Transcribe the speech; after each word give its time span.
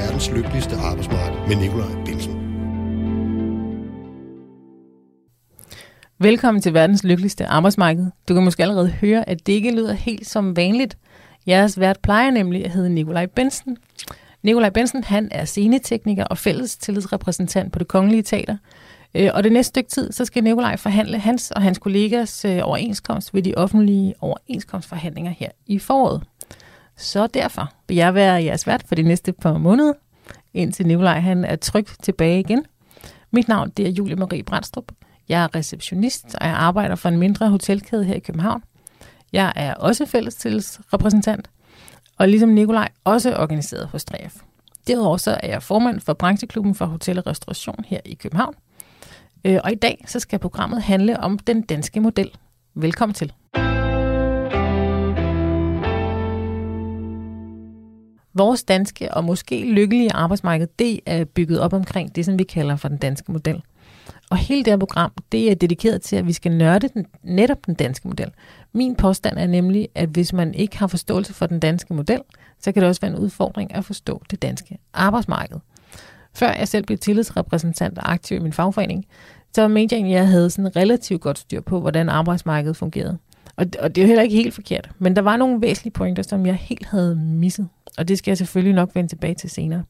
verdens 0.00 0.30
lykkeligste 0.30 0.76
arbejdsmarked 0.76 1.48
med 1.48 1.56
Nikolaj 1.56 2.04
Bilsen. 2.04 2.32
Velkommen 6.18 6.62
til 6.62 6.74
verdens 6.74 7.04
lykkeligste 7.04 7.46
arbejdsmarked. 7.46 8.06
Du 8.28 8.34
kan 8.34 8.44
måske 8.44 8.62
allerede 8.62 8.88
høre, 8.88 9.28
at 9.28 9.46
det 9.46 9.52
ikke 9.52 9.74
lyder 9.74 9.92
helt 9.92 10.26
som 10.26 10.56
vanligt. 10.56 10.98
Jeres 11.46 11.80
vært 11.80 12.00
plejer 12.02 12.30
nemlig 12.30 12.64
at 12.64 12.70
hedde 12.70 12.90
Nikolaj 12.90 13.26
Bensen. 13.26 13.76
Nikolaj 14.42 14.70
Bensen 14.70 15.04
han 15.04 15.28
er 15.30 15.44
scenetekniker 15.44 16.24
og 16.24 16.38
fælles 16.38 16.76
tillidsrepræsentant 16.76 17.72
på 17.72 17.78
det 17.78 17.88
kongelige 17.88 18.22
teater. 18.22 18.56
Øh, 19.14 19.30
og 19.34 19.44
det 19.44 19.52
næste 19.52 19.68
stykke 19.68 19.90
tid, 19.90 20.12
så 20.12 20.24
skal 20.24 20.44
Nikolaj 20.44 20.76
forhandle 20.76 21.18
hans 21.18 21.50
og 21.50 21.62
hans 21.62 21.78
kollegers 21.78 22.44
øh, 22.44 22.58
overenskomst 22.62 23.34
ved 23.34 23.42
de 23.42 23.54
offentlige 23.56 24.14
overenskomstforhandlinger 24.20 25.30
her 25.30 25.48
i 25.66 25.78
foråret. 25.78 26.22
Så 27.00 27.26
derfor 27.26 27.72
vil 27.88 27.96
jeg 27.96 28.14
være 28.14 28.44
jeres 28.44 28.66
vært 28.66 28.82
for 28.86 28.94
de 28.94 29.02
næste 29.02 29.32
par 29.32 29.58
måneder, 29.58 29.92
indtil 30.54 30.86
Nikolaj 30.86 31.20
han 31.20 31.44
er 31.44 31.56
tryg 31.56 31.86
tilbage 32.02 32.40
igen. 32.40 32.64
Mit 33.30 33.48
navn 33.48 33.70
det 33.70 33.86
er 33.86 33.90
Julie 33.90 34.16
Marie 34.16 34.42
Brandstrup. 34.42 34.92
Jeg 35.28 35.42
er 35.42 35.54
receptionist, 35.54 36.34
og 36.40 36.46
jeg 36.46 36.54
arbejder 36.54 36.94
for 36.94 37.08
en 37.08 37.18
mindre 37.18 37.50
hotelkæde 37.50 38.04
her 38.04 38.14
i 38.14 38.18
København. 38.18 38.62
Jeg 39.32 39.52
er 39.56 39.74
også 39.74 40.06
fællestilsrepræsentant, 40.06 41.50
og 42.18 42.28
ligesom 42.28 42.48
Nikolaj 42.48 42.88
også 43.04 43.36
organiseret 43.36 43.86
hos 43.86 44.04
3F. 44.14 44.42
Derudover 44.86 45.16
så 45.16 45.38
er 45.42 45.48
jeg 45.48 45.62
formand 45.62 46.00
for 46.00 46.12
brancheklubben 46.12 46.74
for 46.74 46.86
hotel 46.86 47.18
og 47.18 47.26
restauration 47.26 47.84
her 47.88 48.00
i 48.04 48.14
København. 48.14 48.54
Øh, 49.44 49.58
og 49.64 49.72
i 49.72 49.74
dag 49.74 50.04
så 50.06 50.20
skal 50.20 50.38
programmet 50.38 50.82
handle 50.82 51.20
om 51.20 51.38
den 51.38 51.62
danske 51.62 52.00
model. 52.00 52.30
Velkommen 52.74 53.14
til. 53.14 53.32
Vores 58.34 58.62
danske 58.62 59.14
og 59.14 59.24
måske 59.24 59.64
lykkelige 59.64 60.12
arbejdsmarked, 60.12 60.66
det 60.78 61.00
er 61.06 61.24
bygget 61.24 61.60
op 61.60 61.72
omkring 61.72 62.16
det, 62.16 62.24
som 62.24 62.38
vi 62.38 62.44
kalder 62.44 62.76
for 62.76 62.88
den 62.88 62.96
danske 62.96 63.32
model. 63.32 63.62
Og 64.30 64.36
hele 64.36 64.64
det 64.64 64.72
her 64.72 64.78
program, 64.78 65.12
det 65.32 65.50
er 65.50 65.54
dedikeret 65.54 66.02
til, 66.02 66.16
at 66.16 66.26
vi 66.26 66.32
skal 66.32 66.52
nørde 66.52 66.88
den, 66.88 67.06
netop 67.22 67.66
den 67.66 67.74
danske 67.74 68.08
model. 68.08 68.30
Min 68.72 68.96
påstand 68.96 69.38
er 69.38 69.46
nemlig, 69.46 69.88
at 69.94 70.08
hvis 70.08 70.32
man 70.32 70.54
ikke 70.54 70.78
har 70.78 70.86
forståelse 70.86 71.34
for 71.34 71.46
den 71.46 71.60
danske 71.60 71.94
model, 71.94 72.20
så 72.58 72.72
kan 72.72 72.80
det 72.82 72.88
også 72.88 73.00
være 73.00 73.10
en 73.10 73.18
udfordring 73.18 73.74
at 73.74 73.84
forstå 73.84 74.22
det 74.30 74.42
danske 74.42 74.78
arbejdsmarked. 74.94 75.56
Før 76.34 76.52
jeg 76.52 76.68
selv 76.68 76.84
blev 76.84 76.98
tillidsrepræsentant 76.98 77.98
og 77.98 78.12
aktiv 78.12 78.36
i 78.36 78.40
min 78.40 78.52
fagforening, 78.52 79.06
så 79.54 79.68
mente 79.68 79.96
jeg 79.96 80.04
at 80.04 80.10
jeg 80.10 80.28
havde 80.28 80.50
sådan 80.50 80.76
relativt 80.76 81.20
godt 81.20 81.38
styr 81.38 81.60
på, 81.60 81.80
hvordan 81.80 82.08
arbejdsmarkedet 82.08 82.76
fungerede. 82.76 83.18
Og, 83.56 83.66
og 83.78 83.94
det 83.94 84.00
er 84.00 84.04
jo 84.04 84.06
heller 84.06 84.22
ikke 84.22 84.36
helt 84.36 84.54
forkert, 84.54 84.90
men 84.98 85.16
der 85.16 85.22
var 85.22 85.36
nogle 85.36 85.60
væsentlige 85.60 85.92
pointer, 85.92 86.22
som 86.22 86.46
jeg 86.46 86.54
helt 86.54 86.86
havde 86.86 87.16
misset. 87.16 87.68
Og 87.98 88.08
det 88.08 88.18
skal 88.18 88.30
jeg 88.30 88.38
selvfølgelig 88.38 88.74
nok 88.74 88.94
vende 88.94 89.08
tilbage 89.08 89.34
til 89.34 89.50
senere. 89.50 89.84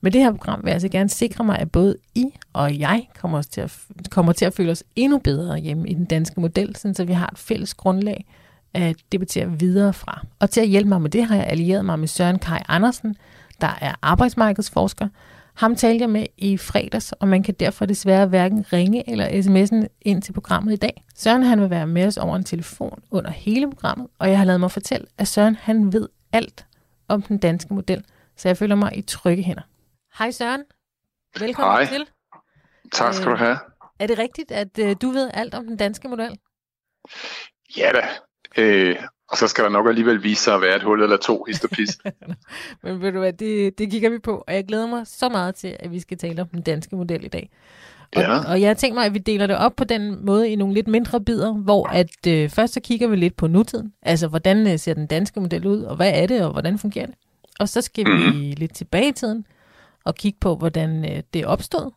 Med 0.00 0.10
det 0.10 0.20
her 0.20 0.30
program 0.30 0.60
vil 0.62 0.68
jeg 0.68 0.74
altså 0.74 0.88
gerne 0.88 1.08
sikre 1.08 1.44
mig, 1.44 1.58
at 1.58 1.72
både 1.72 1.96
I 2.14 2.24
og 2.52 2.78
jeg 2.78 3.08
kommer 3.20 3.42
til 3.42 3.60
at, 3.60 3.78
kommer 4.10 4.32
til 4.32 4.44
at 4.44 4.54
føle 4.54 4.70
os 4.72 4.84
endnu 4.96 5.18
bedre 5.18 5.58
hjemme 5.58 5.88
i 5.88 5.94
den 5.94 6.04
danske 6.04 6.40
model, 6.40 6.76
så 6.76 7.04
vi 7.06 7.12
har 7.12 7.26
et 7.26 7.38
fælles 7.38 7.74
grundlag 7.74 8.26
at 8.74 8.96
debattere 9.12 9.58
videre 9.58 9.92
fra. 9.92 10.26
Og 10.38 10.50
til 10.50 10.60
at 10.60 10.68
hjælpe 10.68 10.88
mig 10.88 11.02
med 11.02 11.10
det, 11.10 11.24
har 11.24 11.36
jeg 11.36 11.46
allieret 11.46 11.84
mig 11.84 11.98
med 11.98 12.08
Søren 12.08 12.38
Kai 12.38 12.58
Andersen, 12.68 13.16
der 13.60 13.78
er 13.80 13.94
arbejdsmarkedsforsker. 14.02 15.08
Ham 15.54 15.76
talte 15.76 16.02
jeg 16.02 16.10
med 16.10 16.26
i 16.38 16.56
fredags, 16.56 17.12
og 17.12 17.28
man 17.28 17.42
kan 17.42 17.54
derfor 17.60 17.86
desværre 17.86 18.26
hverken 18.26 18.72
ringe 18.72 19.10
eller 19.10 19.28
sms'en 19.28 19.86
ind 20.02 20.22
til 20.22 20.32
programmet 20.32 20.72
i 20.72 20.76
dag. 20.76 21.04
Søren 21.16 21.42
han 21.42 21.60
vil 21.60 21.70
være 21.70 21.86
med 21.86 22.06
os 22.06 22.16
over 22.16 22.36
en 22.36 22.44
telefon 22.44 23.02
under 23.10 23.30
hele 23.30 23.70
programmet, 23.70 24.06
og 24.18 24.30
jeg 24.30 24.38
har 24.38 24.44
lavet 24.44 24.60
mig 24.60 24.70
fortælle, 24.70 25.06
at 25.18 25.28
Søren 25.28 25.56
han 25.60 25.92
ved 25.92 26.08
alt 26.32 26.66
om 27.14 27.22
den 27.22 27.38
danske 27.38 27.74
model, 27.74 28.04
så 28.36 28.48
jeg 28.48 28.56
føler 28.56 28.74
mig 28.74 28.96
i 28.98 29.02
trygge 29.02 29.42
hænder. 29.42 29.62
Hej 30.18 30.30
Søren. 30.30 30.64
Velkommen 31.38 31.72
Hej. 31.72 31.86
til. 31.86 32.08
Tak 32.92 33.14
skal 33.14 33.30
du 33.30 33.36
have. 33.36 33.58
Er 33.98 34.06
det 34.06 34.18
rigtigt, 34.18 34.52
at 34.52 34.78
øh, 34.78 34.96
du 35.02 35.10
ved 35.10 35.30
alt 35.34 35.54
om 35.54 35.66
den 35.66 35.76
danske 35.76 36.08
model? 36.08 36.38
Ja 37.76 37.90
da. 37.94 38.08
Øh, 38.62 38.96
og 39.28 39.36
så 39.36 39.48
skal 39.48 39.64
der 39.64 39.70
nok 39.70 39.88
alligevel 39.88 40.22
vise 40.22 40.42
sig 40.42 40.54
at 40.54 40.60
være 40.60 40.76
et 40.76 40.82
hul 40.82 41.02
eller 41.02 41.16
to 41.16 41.44
histopist. 41.44 42.02
Men 42.82 43.00
ved 43.00 43.12
du 43.12 43.18
hvad, 43.18 43.32
det, 43.32 43.78
det 43.78 43.90
kigger 43.90 44.10
vi 44.10 44.18
på, 44.18 44.44
og 44.46 44.54
jeg 44.54 44.64
glæder 44.64 44.86
mig 44.86 45.06
så 45.06 45.28
meget 45.28 45.54
til, 45.54 45.76
at 45.80 45.90
vi 45.90 46.00
skal 46.00 46.18
tale 46.18 46.42
om 46.42 46.48
den 46.48 46.62
danske 46.62 46.96
model 46.96 47.24
i 47.24 47.28
dag. 47.28 47.50
Og, 48.16 48.22
Ja. 48.22 48.38
og 48.50 48.60
jeg 48.60 48.76
tænker 48.76 48.94
mig, 48.94 49.06
at 49.06 49.14
vi 49.14 49.18
deler 49.18 49.46
det 49.46 49.56
op 49.56 49.76
på 49.76 49.84
den 49.84 50.24
måde 50.26 50.50
i 50.50 50.56
nogle 50.56 50.74
lidt 50.74 50.88
mindre 50.88 51.20
bidder, 51.20 51.52
hvor 51.52 51.86
at 51.88 52.26
øh, 52.26 52.48
først 52.50 52.74
så 52.74 52.80
kigger 52.80 53.08
vi 53.08 53.16
lidt 53.16 53.36
på 53.36 53.46
nutiden. 53.46 53.92
Altså, 54.02 54.28
hvordan 54.28 54.66
øh, 54.66 54.78
ser 54.78 54.94
den 54.94 55.06
danske 55.06 55.40
model 55.40 55.66
ud, 55.66 55.82
og 55.82 55.96
hvad 55.96 56.10
er 56.14 56.26
det, 56.26 56.42
og 56.44 56.52
hvordan 56.52 56.78
fungerer 56.78 57.06
det? 57.06 57.14
Og 57.60 57.68
så 57.68 57.80
skal 57.80 58.06
vi 58.06 58.54
lidt 58.56 58.74
tilbage 58.74 59.08
i 59.08 59.12
tiden 59.12 59.46
og 60.04 60.14
kigge 60.14 60.38
på, 60.40 60.56
hvordan 60.56 61.04
øh, 61.12 61.22
det 61.34 61.46
opstået. 61.46 61.90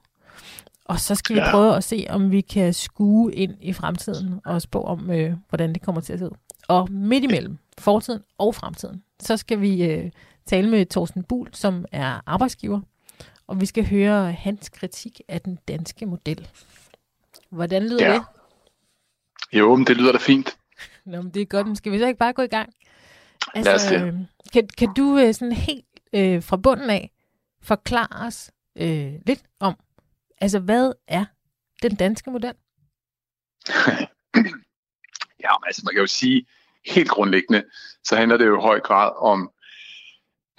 Og 0.86 1.00
så 1.00 1.16
skal 1.16 1.36
vi 1.36 1.40
Ja. 1.40 1.52
prøve 1.52 1.76
at 1.76 1.84
se, 1.84 2.06
om 2.10 2.32
vi 2.32 2.42
kan 2.42 2.74
skue 2.74 3.34
ind 3.36 3.54
i 3.62 3.74
fremtiden 3.74 4.40
og 4.46 4.62
spå 4.62 4.82
om, 4.82 5.12
øh, 5.12 5.34
hvordan 5.50 5.74
det 5.74 5.82
kommer 5.82 6.02
til 6.02 6.14
at 6.14 6.20
se 6.20 6.26
ud. 6.26 6.36
Og 6.68 6.92
midt 6.92 7.24
imellem 7.24 7.58
fortiden 7.78 8.22
og 8.38 8.56
fremtiden, 8.56 9.04
så 9.20 9.38
skal 9.38 9.62
vi 9.62 9.84
øh, 9.84 10.12
tale 10.46 10.70
med 10.70 10.86
Thorsten 10.86 11.24
Buhl, 11.24 11.50
som 11.54 11.86
er 11.92 12.22
arbejdsgiver, 12.26 12.80
og 13.48 13.62
vi 13.62 13.66
skal 13.66 13.86
høre 13.90 14.32
hans 14.32 14.70
kritik 14.70 15.22
af 15.28 15.42
den 15.42 15.60
danske 15.68 16.06
model. 16.06 16.48
Hvordan 17.50 17.84
lyder 17.90 18.06
Ja. 18.08 18.14
det? 18.14 18.24
jo, 19.54 19.76
men 19.76 19.88
det 19.88 19.98
lyder 19.98 20.12
da 20.12 20.18
fint. 20.18 20.58
Nå, 21.06 21.22
men 21.22 21.34
det 21.34 21.42
er 21.42 21.46
godt, 21.46 21.68
men 21.68 21.76
skal 21.76 21.92
vi 21.92 22.00
så 22.00 22.08
ikke 22.08 22.18
bare 22.20 22.34
gå 22.34 22.42
i 22.42 22.48
gang? 22.48 22.74
Lad 23.56 23.76
os 23.76 23.84
det. 23.84 24.02
øh, 24.08 24.14
kan, 24.54 24.68
kan 24.78 24.94
du 24.94 25.18
øh, 25.18 25.34
sådan 25.34 25.52
helt 25.52 25.86
øh, 26.14 26.44
fra 26.44 26.58
bunden 26.58 26.90
af 26.90 27.12
forklare 27.62 28.28
os 28.28 28.52
øh, 28.76 29.14
lidt 29.26 29.44
om, 29.60 29.76
altså 30.42 30.60
hvad 30.60 30.94
er 31.08 31.26
den 31.82 31.96
danske 31.96 32.32
model? 32.32 32.54
Ja, 35.44 35.52
altså 35.66 35.82
man 35.86 35.94
kan 35.94 36.02
jo 36.02 36.08
sige, 36.08 36.46
helt 36.86 37.10
grundlæggende, 37.10 37.64
så 38.04 38.16
handler 38.16 38.38
det 38.38 38.46
jo 38.46 38.58
i 38.60 38.62
høj 38.62 38.80
grad 38.80 39.12
om 39.18 39.52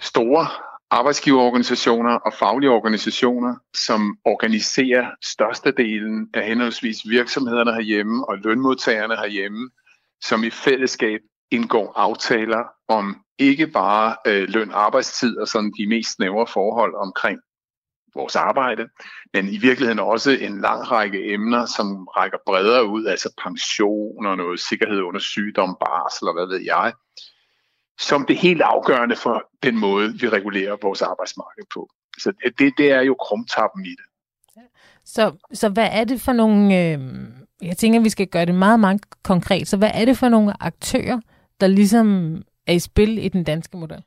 store 0.01 0.47
arbejdsgiverorganisationer 0.91 2.11
og 2.11 2.33
faglige 2.33 2.69
organisationer, 2.69 3.55
som 3.73 4.17
organiserer 4.25 5.11
størstedelen 5.23 6.29
af 6.33 6.47
henholdsvis 6.47 6.97
virksomhederne 7.09 7.73
herhjemme 7.73 8.29
og 8.29 8.37
lønmodtagerne 8.37 9.15
herhjemme, 9.15 9.69
som 10.21 10.43
i 10.43 10.49
fællesskab 10.49 11.19
indgår 11.51 11.93
aftaler 11.95 12.63
om 12.87 13.21
ikke 13.39 13.67
bare 13.67 14.15
øh, 14.27 14.49
løn, 14.49 14.71
arbejdstid 14.73 15.37
og 15.37 15.47
sådan 15.47 15.73
de 15.77 15.87
mest 15.87 16.15
snævre 16.15 16.47
forhold 16.47 16.95
omkring 16.95 17.39
vores 18.15 18.35
arbejde, 18.35 18.89
men 19.33 19.47
i 19.47 19.57
virkeligheden 19.57 19.99
også 19.99 20.31
en 20.31 20.61
lang 20.61 20.91
række 20.91 21.33
emner, 21.33 21.65
som 21.65 22.07
rækker 22.07 22.37
bredere 22.45 22.85
ud, 22.85 23.05
altså 23.05 23.33
pension 23.43 24.25
og 24.25 24.37
noget 24.37 24.59
sikkerhed 24.59 25.01
under 25.01 25.19
sygdom, 25.19 25.77
barsel 25.79 26.27
og 26.27 26.33
hvad 26.33 26.47
ved 26.47 26.61
jeg, 26.65 26.93
som 27.99 28.25
det 28.25 28.37
helt 28.37 28.61
afgørende 28.61 29.15
for 29.15 29.49
den 29.63 29.77
måde, 29.77 30.13
vi 30.19 30.29
regulerer 30.29 30.77
vores 30.81 31.01
arbejdsmarked 31.01 31.63
på. 31.73 31.89
Så 32.17 32.33
det, 32.59 32.73
det 32.77 32.91
er 32.91 33.01
jo 33.01 33.15
krumtappen 33.19 33.85
i 33.85 33.89
det. 33.89 34.05
Så, 35.05 35.31
så 35.53 35.69
hvad 35.69 35.89
er 35.91 36.03
det 36.03 36.21
for 36.21 36.33
nogle, 36.33 36.77
øh, 36.77 36.99
jeg 37.61 37.77
tænker, 37.77 37.99
vi 37.99 38.09
skal 38.09 38.27
gøre 38.27 38.45
det 38.45 38.55
meget, 38.55 38.79
meget 38.79 39.23
konkret, 39.23 39.67
så 39.67 39.77
hvad 39.77 39.91
er 39.93 40.05
det 40.05 40.17
for 40.17 40.29
nogle 40.29 40.63
aktører, 40.63 41.19
der 41.61 41.67
ligesom 41.67 42.37
er 42.67 42.73
i 42.73 42.79
spil 42.79 43.25
i 43.25 43.27
den 43.27 43.43
danske 43.43 43.77
model? 43.77 44.03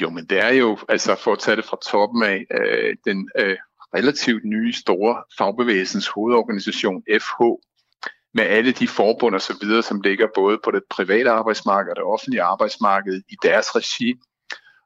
Jo, 0.00 0.10
men 0.10 0.26
det 0.26 0.44
er 0.44 0.52
jo, 0.52 0.78
altså 0.88 1.16
for 1.24 1.32
at 1.32 1.38
tage 1.38 1.56
det 1.56 1.64
fra 1.64 1.78
toppen 1.90 2.22
af, 2.22 2.44
øh, 2.50 2.96
den 3.04 3.30
øh, 3.38 3.56
relativt 3.94 4.44
nye 4.44 4.72
store 4.72 5.22
fagbevægelsens 5.38 6.08
hovedorganisation, 6.08 7.02
FH, 7.20 7.40
med 8.34 8.44
alle 8.44 8.72
de 8.72 8.88
forbund 8.88 9.34
og 9.34 9.40
så 9.40 9.56
videre, 9.60 9.82
som 9.82 10.00
ligger 10.00 10.26
både 10.34 10.58
på 10.64 10.70
det 10.70 10.82
private 10.90 11.30
arbejdsmarked 11.30 11.90
og 11.90 11.96
det 11.96 12.04
offentlige 12.04 12.42
arbejdsmarked 12.42 13.22
i 13.28 13.36
deres 13.42 13.76
regi. 13.76 14.14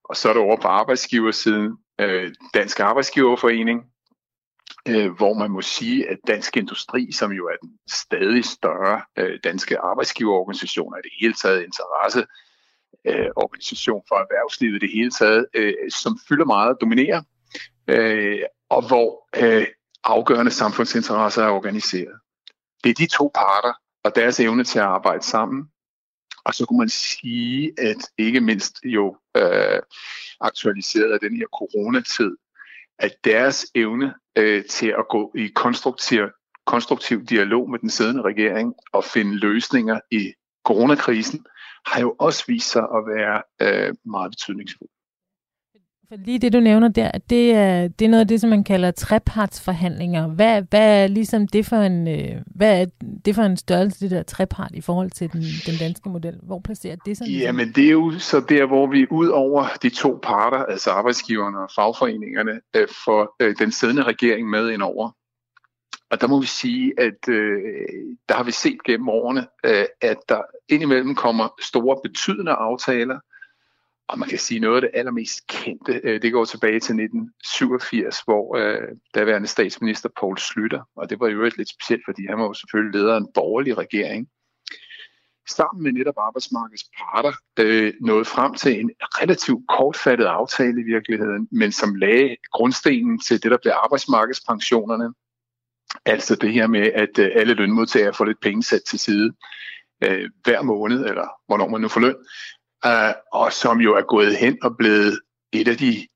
Og 0.04 0.16
så 0.16 0.28
er 0.28 0.32
der 0.32 0.40
over 0.40 0.56
på 0.56 0.68
arbejdsgiversiden, 0.68 1.76
øh, 2.00 2.32
Dansk 2.54 2.80
Arbejdsgiverforening, 2.80 3.84
øh, 4.88 5.10
hvor 5.16 5.34
man 5.34 5.50
må 5.50 5.62
sige, 5.62 6.10
at 6.10 6.18
Dansk 6.26 6.56
Industri, 6.56 7.12
som 7.12 7.32
jo 7.32 7.46
er 7.46 7.56
den 7.62 7.70
stadig 7.90 8.44
større 8.44 9.02
øh, 9.18 9.38
danske 9.44 9.78
arbejdsgiverorganisation, 9.78 10.94
er 10.94 11.00
det 11.00 11.10
hele 11.20 11.34
taget 11.34 11.64
interesse 11.64 12.26
øh, 13.06 13.28
organisation 13.36 14.02
for 14.08 14.14
erhvervslivet 14.14 14.76
i 14.76 14.86
det 14.86 14.92
hele 14.94 15.10
taget, 15.10 15.46
øh, 15.54 15.74
som 15.90 16.18
fylder 16.28 16.44
meget 16.44 16.68
og 16.74 16.78
dominerer, 16.80 17.22
øh, 17.88 18.40
og 18.68 18.88
hvor 18.88 19.28
øh, 19.36 19.66
afgørende 20.04 20.50
samfundsinteresser 20.50 21.42
er 21.44 21.50
organiseret. 21.50 22.18
Det 22.88 22.94
er 22.94 23.06
de 23.06 23.16
to 23.16 23.30
parter 23.34 23.72
og 24.04 24.14
deres 24.14 24.40
evne 24.40 24.64
til 24.64 24.78
at 24.78 24.84
arbejde 24.84 25.22
sammen. 25.22 25.68
Og 26.44 26.54
så 26.54 26.66
kunne 26.66 26.78
man 26.78 26.88
sige, 26.88 27.72
at 27.78 27.96
ikke 28.18 28.40
mindst 28.40 28.78
jo 28.84 29.16
øh, 29.36 29.80
aktualiseret 30.40 31.12
af 31.12 31.20
den 31.20 31.36
her 31.36 31.46
coronatid, 31.46 32.36
at 32.98 33.12
deres 33.24 33.66
evne 33.74 34.14
øh, 34.36 34.64
til 34.64 34.88
at 34.88 35.08
gå 35.10 35.32
i 35.36 35.46
konstruktiv, 35.46 36.28
konstruktiv 36.66 37.24
dialog 37.24 37.70
med 37.70 37.78
den 37.78 37.90
siddende 37.90 38.22
regering 38.22 38.74
og 38.92 39.04
finde 39.04 39.36
løsninger 39.36 40.00
i 40.10 40.32
coronakrisen, 40.64 41.46
har 41.86 42.00
jo 42.00 42.16
også 42.18 42.44
vist 42.46 42.70
sig 42.70 42.82
at 42.82 43.06
være 43.06 43.42
øh, 43.62 43.94
meget 44.04 44.30
betydningsfuld. 44.30 44.90
For 46.08 46.16
lige 46.16 46.38
det, 46.38 46.52
du 46.52 46.60
nævner 46.60 46.88
der, 46.88 47.10
det 47.30 47.54
er, 47.54 47.88
det 47.88 48.04
er 48.04 48.08
noget 48.08 48.20
af 48.20 48.28
det, 48.28 48.40
som 48.40 48.50
man 48.50 48.64
kalder 48.64 48.90
trepartsforhandlinger. 48.90 50.28
Hvad, 50.28 50.62
hvad 50.70 51.02
er 51.02 51.06
ligesom 51.06 51.48
det 51.48 51.66
for 51.66 51.76
en, 51.76 52.08
øh, 52.08 52.42
hvad 52.46 52.82
er 52.82 52.86
det 53.24 53.34
for 53.34 53.42
en 53.42 53.56
størrelse, 53.56 54.00
det 54.00 54.10
der 54.10 54.22
trepart, 54.22 54.70
i 54.74 54.80
forhold 54.80 55.10
til 55.10 55.32
den, 55.32 55.42
den 55.66 55.74
danske 55.80 56.08
model? 56.08 56.38
Hvor 56.42 56.60
placerer 56.64 56.96
det 56.96 57.16
sig? 57.16 57.26
Ligesom? 57.26 57.46
Jamen, 57.46 57.72
det 57.72 57.86
er 57.86 57.90
jo 57.90 58.12
så 58.18 58.40
der, 58.48 58.66
hvor 58.66 58.86
vi 58.86 59.06
ud 59.10 59.28
over 59.28 59.66
de 59.82 59.88
to 59.88 60.18
parter, 60.22 60.58
altså 60.58 60.90
arbejdsgiverne 60.90 61.58
og 61.58 61.70
fagforeningerne, 61.74 62.60
øh, 62.76 62.88
får 63.04 63.36
øh, 63.40 63.54
den 63.58 63.72
siddende 63.72 64.02
regering 64.02 64.50
med 64.50 64.70
ind 64.70 64.82
over. 64.82 65.10
Og 66.10 66.20
der 66.20 66.26
må 66.26 66.40
vi 66.40 66.46
sige, 66.46 66.92
at 66.98 67.28
øh, 67.28 67.60
der 68.28 68.34
har 68.34 68.44
vi 68.44 68.52
set 68.52 68.82
gennem 68.84 69.08
årene, 69.08 69.46
øh, 69.66 69.84
at 70.00 70.16
der 70.28 70.40
indimellem 70.68 71.14
kommer 71.14 71.48
store 71.62 72.00
betydende 72.04 72.52
aftaler, 72.52 73.18
og 74.08 74.18
man 74.18 74.28
kan 74.28 74.38
sige 74.38 74.60
noget 74.60 74.76
af 74.76 74.80
det 74.80 74.90
allermest 74.94 75.46
kendte, 75.46 76.00
øh, 76.04 76.22
det 76.22 76.32
går 76.32 76.44
tilbage 76.44 76.80
til 76.80 76.94
1987, 76.94 78.20
hvor 78.20 78.56
øh, 78.56 78.88
daværende 79.14 79.48
statsminister 79.48 80.08
Poul 80.20 80.38
Slytter, 80.38 80.82
og 80.96 81.10
det 81.10 81.20
var 81.20 81.28
jo 81.28 81.42
lidt 81.42 81.68
specielt, 81.68 82.02
fordi 82.04 82.26
han 82.26 82.38
var 82.38 82.44
jo 82.44 82.54
selvfølgelig 82.54 83.00
leder 83.00 83.14
af 83.14 83.18
en 83.18 83.32
borgerlig 83.34 83.78
regering, 83.78 84.28
sammen 85.48 85.82
med 85.82 85.92
netop 85.92 86.14
arbejdsmarkedets 86.18 86.84
parter 86.98 87.32
øh, 87.58 87.92
nåede 88.00 88.24
frem 88.24 88.54
til 88.54 88.80
en 88.80 88.90
relativt 89.00 89.68
kortfattet 89.68 90.24
aftale 90.24 90.80
i 90.80 90.84
virkeligheden, 90.84 91.48
men 91.50 91.72
som 91.72 91.94
lagde 91.94 92.36
grundstenen 92.52 93.18
til 93.18 93.42
det, 93.42 93.50
der 93.50 93.58
blev 93.62 93.72
arbejdsmarkedspensionerne. 93.84 95.14
Altså 96.04 96.34
det 96.34 96.52
her 96.52 96.66
med, 96.66 96.92
at 96.94 97.18
øh, 97.18 97.30
alle 97.34 97.54
lønmodtagere 97.54 98.14
får 98.14 98.24
lidt 98.24 98.40
penge 98.40 98.62
sat 98.62 98.82
til 98.88 98.98
side 98.98 99.32
øh, 100.04 100.30
hver 100.44 100.62
måned, 100.62 101.04
eller 101.04 101.28
hvornår 101.46 101.68
man 101.68 101.80
nu 101.80 101.88
får 101.88 102.00
løn, 102.00 102.16
øh, 102.86 103.14
og 103.32 103.52
som 103.52 103.80
jo 103.80 103.94
er 103.94 104.02
gået 104.02 104.36
hen 104.36 104.58
og 104.62 104.76
blevet 104.76 105.20
et 105.52 105.68
af 105.68 105.76
de 105.76 106.08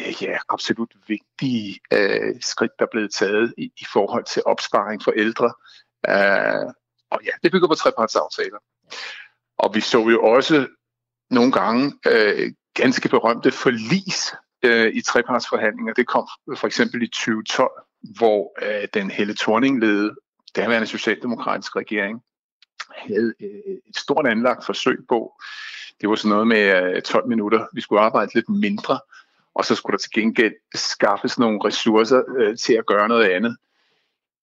øh, 0.00 0.22
ja, 0.22 0.38
absolut 0.48 0.94
vigtige 1.08 1.80
øh, 1.92 2.34
skridt, 2.40 2.72
der 2.78 2.84
er 2.84 2.90
blevet 2.90 3.12
taget 3.12 3.54
i, 3.58 3.64
i 3.64 3.84
forhold 3.92 4.24
til 4.24 4.42
opsparing 4.46 5.04
for 5.04 5.10
ældre. 5.10 5.52
Øh, 6.08 6.72
og 7.10 7.20
ja, 7.24 7.30
det 7.42 7.52
bygger 7.52 7.68
på 7.68 7.74
trepartsaftaler. 7.74 8.58
Og 9.58 9.74
vi 9.74 9.80
så 9.80 10.08
jo 10.08 10.22
også 10.22 10.66
nogle 11.30 11.52
gange 11.52 11.92
øh, 12.06 12.52
ganske 12.74 13.08
berømte 13.08 13.50
forlis 13.50 14.34
øh, 14.62 14.94
i 14.94 15.02
trepartsforhandlinger. 15.02 15.94
Det 15.94 16.06
kom 16.06 16.28
for 16.56 16.66
eksempel 16.66 17.02
i 17.02 17.06
2012, 17.06 17.70
hvor 18.18 18.52
øh, 18.62 18.88
den 18.94 19.10
Helle 19.10 19.34
Thorning-ledede 19.34 20.14
daværende 20.56 20.86
socialdemokratiske 20.86 21.78
regering 21.78 22.22
havde 22.88 23.34
øh, 23.40 23.76
et 23.86 23.96
stort 23.96 24.26
anlagt 24.26 24.66
forsøg 24.66 24.98
på 25.08 25.40
det 26.00 26.08
var 26.08 26.14
sådan 26.14 26.30
noget 26.30 26.46
med 26.46 26.94
øh, 26.96 27.02
12 27.02 27.28
minutter. 27.28 27.66
Vi 27.72 27.80
skulle 27.80 28.02
arbejde 28.02 28.34
lidt 28.34 28.48
mindre, 28.48 29.00
og 29.54 29.64
så 29.64 29.74
skulle 29.74 29.92
der 29.92 29.98
til 29.98 30.10
gengæld 30.10 30.54
skaffes 30.74 31.38
nogle 31.38 31.60
ressourcer 31.64 32.22
øh, 32.38 32.56
til 32.56 32.72
at 32.72 32.86
gøre 32.86 33.08
noget 33.08 33.30
andet. 33.30 33.56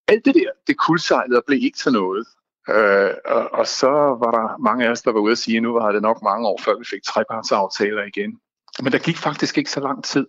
Alt 0.08 0.26
det 0.26 0.36
der, 0.36 0.50
det 0.68 0.78
kuldsejlede 0.78 1.38
og 1.38 1.44
blev 1.48 1.60
ikke 1.64 1.78
til 1.78 1.92
noget. 1.92 2.28
Øh, 2.70 3.12
og, 3.26 3.54
og 3.54 3.68
så 3.68 3.90
var 3.90 4.32
der 4.32 4.58
mange 4.58 4.86
af 4.86 4.90
os, 4.90 5.02
der 5.02 5.12
var 5.12 5.20
ude 5.20 5.32
at 5.32 5.38
sige, 5.38 5.58
at 5.58 5.64
nu 5.64 5.74
var 5.74 5.92
det 5.92 6.02
nok 6.02 6.22
mange 6.22 6.48
år, 6.48 6.62
før 6.66 6.78
vi 6.78 6.86
fik 6.86 7.04
trepartsaftaler 7.04 8.04
igen. 8.04 8.40
Men 8.84 8.92
der 8.92 9.00
gik 9.00 9.18
faktisk 9.18 9.58
ikke 9.58 9.72
så 9.72 9.80
lang 9.80 10.04
tid. 10.04 10.28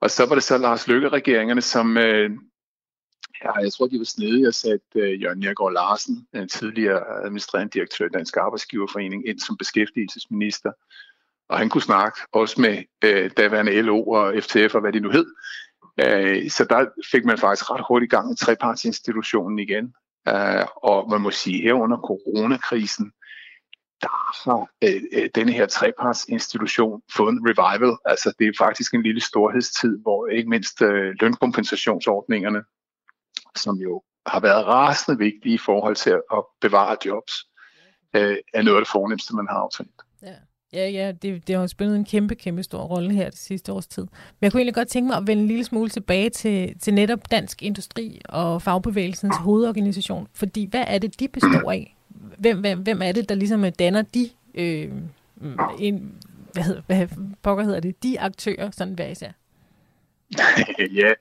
Og 0.00 0.10
så 0.10 0.26
var 0.26 0.34
det 0.34 0.44
så 0.44 0.58
Lars 0.58 0.86
Løkke-regeringerne, 0.86 1.60
som 1.62 1.96
øh, 1.96 2.30
Ja, 3.44 3.52
jeg 3.52 3.72
tror, 3.72 3.86
de 3.86 3.98
var 3.98 4.04
snedige 4.04 4.46
at 4.46 4.54
sætte 4.54 4.86
uh, 4.94 5.02
øh, 5.02 5.22
Jørgen 5.22 5.38
Nergård 5.38 5.72
Larsen, 5.72 6.26
den 6.32 6.48
tidligere 6.48 7.24
administrerende 7.24 7.70
direktør 7.70 8.06
i 8.06 8.08
Dansk 8.08 8.36
Arbejdsgiverforening, 8.36 9.28
ind 9.28 9.38
som 9.38 9.56
beskæftigelsesminister. 9.56 10.72
Og 11.48 11.58
han 11.58 11.68
kunne 11.68 11.82
snakke 11.82 12.20
også 12.32 12.60
med 12.60 12.76
uh, 13.04 13.30
daværende 13.36 13.82
LO 13.82 14.02
og 14.02 14.34
FTF 14.42 14.74
og 14.74 14.80
hvad 14.80 14.92
de 14.92 15.00
nu 15.00 15.10
hed. 15.10 15.26
Uh, 15.82 16.50
så 16.50 16.66
der 16.70 16.86
fik 17.10 17.24
man 17.24 17.38
faktisk 17.38 17.70
ret 17.70 17.84
hurtigt 17.88 18.10
gang 18.10 18.32
i 18.32 18.36
trepartsinstitutionen 18.36 19.58
igen. 19.58 19.94
Uh, 20.30 20.66
og 20.76 21.10
man 21.10 21.20
må 21.20 21.30
sige, 21.30 21.62
her 21.62 21.72
under 21.72 21.96
coronakrisen, 21.96 23.12
der 24.02 24.08
har 24.50 24.68
øh, 24.84 25.30
denne 25.34 25.52
her 25.52 25.66
trepartsinstitution 25.66 27.02
fået 27.16 27.32
en 27.32 27.46
revival. 27.48 27.96
Altså 28.04 28.34
det 28.38 28.46
er 28.46 28.52
faktisk 28.58 28.94
en 28.94 29.02
lille 29.02 29.20
storhedstid, 29.20 29.98
hvor 30.02 30.26
ikke 30.26 30.50
mindst 30.50 30.82
øh, 30.82 31.14
lønkompensationsordningerne 31.20 32.62
som 33.56 33.76
jo 33.76 34.02
har 34.26 34.40
været 34.40 34.66
rasende 34.66 35.18
vigtige 35.18 35.54
i 35.54 35.58
forhold 35.58 35.96
til 35.96 36.10
at 36.10 36.44
bevare 36.60 36.96
jobs, 37.06 37.32
øh, 38.16 38.36
er 38.54 38.62
noget 38.62 38.76
af 38.78 38.80
det 38.80 38.90
fornemmeste, 38.90 39.36
man 39.36 39.46
har 39.50 39.56
aftalt. 39.56 39.90
Ja. 40.22 40.34
Ja, 40.72 40.88
ja, 40.88 41.12
det, 41.12 41.48
det 41.48 41.56
har 41.56 41.66
spillet 41.66 41.96
en 41.96 42.04
kæmpe, 42.04 42.34
kæmpe 42.34 42.62
stor 42.62 42.82
rolle 42.82 43.12
her 43.12 43.30
det 43.30 43.38
sidste 43.38 43.72
års 43.72 43.86
tid. 43.86 44.02
Men 44.02 44.38
jeg 44.42 44.52
kunne 44.52 44.60
egentlig 44.60 44.74
godt 44.74 44.88
tænke 44.88 45.08
mig 45.08 45.16
at 45.16 45.26
vende 45.26 45.42
en 45.42 45.48
lille 45.48 45.64
smule 45.64 45.90
tilbage 45.90 46.30
til, 46.30 46.78
til 46.78 46.94
netop 46.94 47.30
Dansk 47.30 47.62
Industri 47.62 48.20
og 48.28 48.62
Fagbevægelsens 48.62 49.36
hovedorganisation. 49.36 50.28
Fordi 50.34 50.68
hvad 50.70 50.84
er 50.86 50.98
det, 50.98 51.20
de 51.20 51.28
består 51.28 51.70
af? 51.72 51.96
Hvem, 52.38 52.60
hvem, 52.60 52.82
hvem 52.82 53.02
er 53.02 53.12
det, 53.12 53.28
der 53.28 53.34
ligesom 53.34 53.72
danner 53.78 54.02
de, 54.02 54.30
øh, 54.54 54.92
en, 55.78 56.14
hvad, 56.52 56.62
hedder, 56.62 56.82
hvad 56.86 57.08
pokker 57.42 57.64
hedder 57.64 57.80
det, 57.80 58.02
de 58.02 58.20
aktører, 58.20 58.70
sådan 58.70 58.94
hver 58.94 59.06
især? 59.06 59.30
ja, 61.00 61.12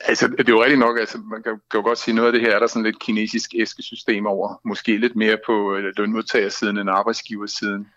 Altså, 0.00 0.28
det 0.28 0.48
er 0.48 0.52
jo 0.52 0.62
rigtigt 0.62 0.80
nok, 0.80 0.98
altså, 0.98 1.18
man 1.18 1.42
kan, 1.42 1.60
kan 1.70 1.80
jo 1.80 1.84
godt 1.84 1.98
sige, 1.98 2.14
noget 2.14 2.26
af 2.26 2.32
det 2.32 2.40
her 2.40 2.54
er 2.54 2.58
der 2.58 2.66
sådan 2.66 2.82
lidt 2.82 3.00
kinesisk 3.00 3.50
æskesystem 3.54 4.26
over. 4.26 4.60
Måske 4.64 4.96
lidt 4.96 5.16
mere 5.16 5.38
på 5.46 5.76
øh, 5.76 5.92
lønmodtagersiden 5.96 6.78
end 6.78 6.90
arbejdsgiversiden. 6.90 7.88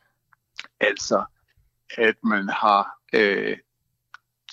Altså, 0.80 1.24
at 1.98 2.16
man 2.24 2.50
har 2.50 2.98
øh, 3.13 3.57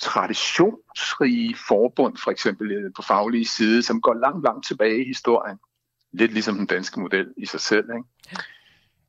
traditionsrige 0.01 1.57
forbund, 1.69 2.17
for 2.17 2.31
eksempel 2.31 2.73
øh, 2.73 2.93
på 2.97 3.03
faglige 3.03 3.47
side, 3.47 3.83
som 3.83 4.01
går 4.01 4.15
langt, 4.15 4.45
langt 4.45 4.67
tilbage 4.67 5.01
i 5.05 5.07
historien. 5.07 5.59
Lidt 6.13 6.33
ligesom 6.33 6.57
den 6.57 6.67
danske 6.67 7.01
model 7.01 7.35
i 7.37 7.47
sig 7.47 7.61
selv. 7.61 7.85
Ikke? 7.85 8.43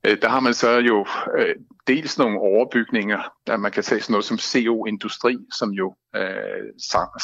Øh, 0.04 0.22
der 0.22 0.30
har 0.30 0.40
man 0.40 0.54
så 0.54 0.72
jo 0.78 1.06
øh, 1.38 1.56
dels 1.88 2.18
nogle 2.18 2.40
overbygninger, 2.40 3.22
der 3.48 3.58
man 3.58 3.72
kan 3.72 3.84
tage 3.84 4.02
sådan 4.02 4.14
noget 4.14 4.26
som 4.26 4.38
CO 4.38 4.86
Industri, 4.86 5.38
som 5.54 5.70
jo 5.70 5.96
øh, 6.16 6.64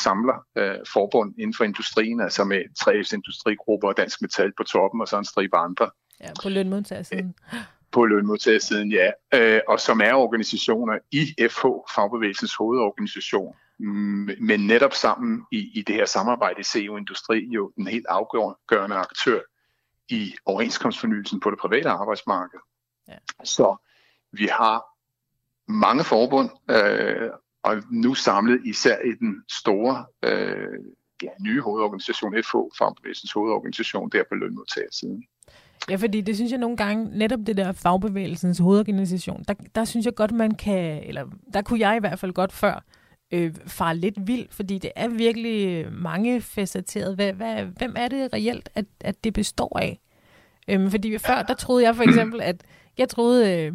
samler 0.04 0.46
øh, 0.58 0.76
forbund 0.94 1.34
inden 1.40 1.54
for 1.58 1.64
industrien, 1.64 2.22
altså 2.22 2.44
med 2.44 2.62
3F's 2.80 3.14
industrigrupper 3.14 3.88
og 3.88 3.98
Dansk 3.98 4.22
Metal 4.22 4.52
på 4.58 4.64
toppen, 4.64 5.02
og 5.02 5.08
så 5.08 5.18
en 5.18 5.26
stribe 5.26 5.58
andre. 5.58 5.90
Ja, 6.22 6.30
på 6.44 6.50
lønmodtagersiden. 6.50 7.36
Øh, 7.54 7.60
på 7.92 8.06
lønmodtagersiden, 8.06 8.92
ja. 8.92 9.12
Øh, 9.34 9.62
og 9.68 9.80
som 9.80 10.02
er 10.02 10.14
organisationer 10.14 10.98
i 11.12 11.48
FH, 11.50 11.66
Fagbevægelsens 11.96 12.56
hovedorganisation, 12.56 13.56
men 14.40 14.68
netop 14.68 14.94
sammen 14.94 15.42
i, 15.52 15.72
i 15.74 15.82
det 15.82 15.96
her 15.96 16.06
samarbejde 16.06 16.60
i 16.60 16.64
CO 16.64 16.98
Industri, 16.98 17.48
jo 17.56 17.72
den 17.76 17.88
helt 17.88 18.06
afgørende 18.10 18.96
aktør 18.96 19.40
i 20.10 20.34
overenskomstfornyelsen 20.46 21.40
på 21.40 21.52
det 21.52 21.60
private 21.60 21.90
arbejdsmarked. 21.90 22.60
Ja. 23.08 23.18
Så 23.44 23.76
vi 24.32 24.46
har 24.46 24.84
mange 25.68 26.04
forbund, 26.04 26.50
øh, 26.70 27.30
og 27.64 27.84
nu 27.92 28.14
samlet 28.14 28.62
især 28.66 28.98
i 29.00 29.12
den 29.20 29.44
store 29.50 30.06
øh, 30.24 30.80
ja, 31.24 31.30
nye 31.42 31.62
hovedorganisation, 31.62 32.44
FH, 32.44 32.56
Fagbevægelsens 32.78 33.32
hovedorganisation, 33.32 34.10
der 34.10 34.24
på 34.30 34.36
lønmodtagersiden. 34.36 35.24
Ja, 35.90 35.96
fordi 35.96 36.22
det 36.22 36.36
synes 36.36 36.52
jeg 36.52 36.60
nogle 36.60 36.78
gange, 36.78 37.18
netop 37.18 37.40
det 37.46 37.58
der 37.58 37.72
fagbevægelsens 37.72 38.58
hovedorganisation, 38.60 39.44
der, 39.48 39.54
der 39.76 39.86
synes 39.86 40.06
jeg 40.06 40.16
godt, 40.16 40.32
man 40.32 40.56
kan, 40.56 41.04
eller 41.04 41.26
der 41.54 41.62
kunne 41.62 41.80
jeg 41.80 41.98
i 41.98 42.00
hvert 42.00 42.20
fald 42.20 42.34
godt 42.34 42.52
før, 42.52 42.84
øh, 43.32 43.54
fare 43.68 43.98
lidt 43.98 44.28
vild, 44.28 44.48
fordi 44.52 44.78
det 44.78 44.92
er 44.96 45.08
virkelig 45.08 45.88
mange 45.92 46.42
facetteret. 46.42 47.16
Hvad, 47.16 47.34
hvad, 47.34 47.64
hvem 47.64 47.94
er 47.98 48.08
det 48.08 48.34
reelt, 48.34 48.70
at, 48.76 48.86
at 49.02 49.24
det 49.24 49.34
består 49.34 49.80
af? 49.80 50.00
Øhm, 50.68 50.92
fordi 50.92 51.18
før, 51.18 51.42
der 51.44 51.54
troede 51.54 51.84
jeg 51.84 51.96
for 51.96 52.04
eksempel, 52.10 52.42
at 52.42 52.64
jeg 52.98 53.10
troede, 53.10 53.54
øh, 53.54 53.74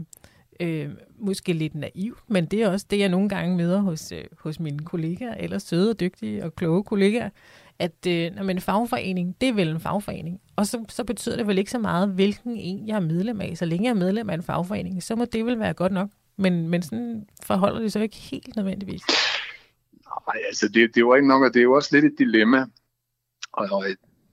øh, 0.60 0.90
måske 1.18 1.52
lidt 1.52 1.74
naiv, 1.74 2.18
men 2.28 2.46
det 2.46 2.62
er 2.62 2.68
også 2.68 2.86
det, 2.90 2.98
jeg 2.98 3.08
nogle 3.08 3.28
gange 3.28 3.56
møder 3.56 3.80
hos, 3.80 4.12
øh, 4.12 4.24
hos 4.38 4.60
mine 4.60 4.78
kollegaer, 4.78 5.34
eller 5.34 5.58
søde 5.58 5.90
og 5.90 6.00
dygtige 6.00 6.44
og 6.44 6.54
kloge 6.54 6.84
kollegaer, 6.84 7.30
at 7.78 8.06
øh, 8.08 8.34
når 8.34 8.42
man 8.42 8.56
en 8.56 8.60
fagforening, 8.60 9.36
det 9.40 9.48
er 9.48 9.52
vel 9.52 9.68
en 9.68 9.80
fagforening. 9.80 10.40
Og 10.56 10.66
så, 10.66 10.84
så 10.88 11.04
betyder 11.04 11.36
det 11.36 11.46
vel 11.46 11.58
ikke 11.58 11.70
så 11.70 11.78
meget, 11.78 12.08
hvilken 12.08 12.56
en 12.56 12.88
jeg 12.88 12.96
er 12.96 13.00
medlem 13.00 13.40
af. 13.40 13.56
Så 13.56 13.64
længe 13.64 13.84
jeg 13.84 13.90
er 13.90 13.94
medlem 13.94 14.30
af 14.30 14.34
en 14.34 14.42
fagforening, 14.42 15.02
så 15.02 15.16
må 15.16 15.24
det 15.24 15.46
vel 15.46 15.58
være 15.58 15.74
godt 15.74 15.92
nok. 15.92 16.08
Men, 16.36 16.68
men 16.68 16.82
sådan 16.82 17.26
forholder 17.42 17.80
det 17.80 17.92
sig 17.92 18.02
ikke 18.02 18.16
helt 18.16 18.56
nødvendigvis. 18.56 19.02
Nej, 20.26 20.42
altså 20.46 20.68
det, 20.68 20.94
det 20.94 21.06
var 21.06 21.16
ikke 21.16 21.28
nok, 21.28 21.42
og 21.42 21.54
det 21.54 21.60
er 21.60 21.64
jo 21.64 21.72
også 21.72 21.88
lidt 21.92 22.04
et 22.04 22.18
dilemma. 22.18 22.66
Og, 23.52 23.68
og 23.70 23.84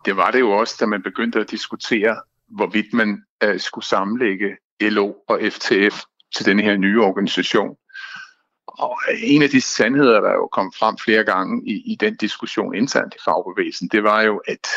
det 0.06 0.18
var 0.18 0.32
det 0.32 0.40
jo 0.40 0.52
også, 0.52 0.76
da 0.80 0.86
man 0.86 1.04
begyndte 1.04 1.40
at 1.40 1.52
diskutere, 1.52 2.22
hvorvidt 2.48 2.94
man 2.94 3.24
øh, 3.44 3.60
skulle 3.60 3.86
sammenlægge 3.86 4.58
LO 4.82 5.14
og 5.28 5.40
FTF 5.52 6.04
til 6.36 6.46
den 6.46 6.60
her 6.60 6.78
nye 6.78 7.02
organisation. 7.02 7.76
Og 8.68 9.00
øh, 9.12 9.18
en 9.24 9.42
af 9.42 9.50
de 9.50 9.62
sandheder, 9.62 10.22
der 10.22 10.32
jo 10.32 10.48
kom 10.48 10.74
frem 10.80 10.98
flere 10.98 11.24
gange 11.24 11.68
i, 11.68 11.92
i 11.92 11.96
den 12.00 12.16
diskussion 12.16 12.76
internt 12.76 13.16
i 13.16 13.20
fagbevægelsen, 13.26 13.88
det 13.88 14.04
var 14.04 14.22
jo, 14.22 14.42
at 14.48 14.68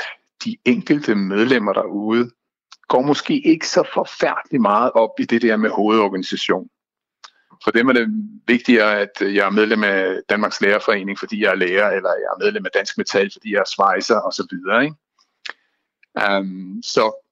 de 0.45 0.57
enkelte 0.65 1.15
medlemmer 1.15 1.73
derude 1.73 2.31
går 2.89 3.03
måske 3.03 3.47
ikke 3.47 3.69
så 3.69 3.83
forfærdeligt 3.95 4.61
meget 4.61 4.93
op 4.93 5.11
i 5.19 5.25
det 5.25 5.43
der 5.43 5.57
med 5.57 5.71
hovedorganisation 5.71 6.69
for 7.65 7.71
dem 7.71 7.89
er 7.89 7.93
det 7.93 8.09
vigtigere, 8.47 9.01
at 9.01 9.11
jeg 9.21 9.47
er 9.47 9.51
medlem 9.51 9.85
af 9.85 10.21
Danmarks 10.29 10.61
Lærerforening, 10.61 11.19
fordi 11.19 11.43
jeg 11.43 11.51
er 11.51 11.55
lærer, 11.55 11.91
eller 11.91 12.11
jeg 12.11 12.29
er 12.35 12.45
medlem 12.45 12.67
af 12.67 12.71
Dansk 12.75 12.99
Metal, 12.99 13.31
fordi 13.33 13.53
jeg 13.53 13.61
er 13.61 13.71
svejser 13.75 14.21
osv. 14.21 14.53
Ikke? 14.83 14.95
Um, 16.39 16.83
så 16.83 17.29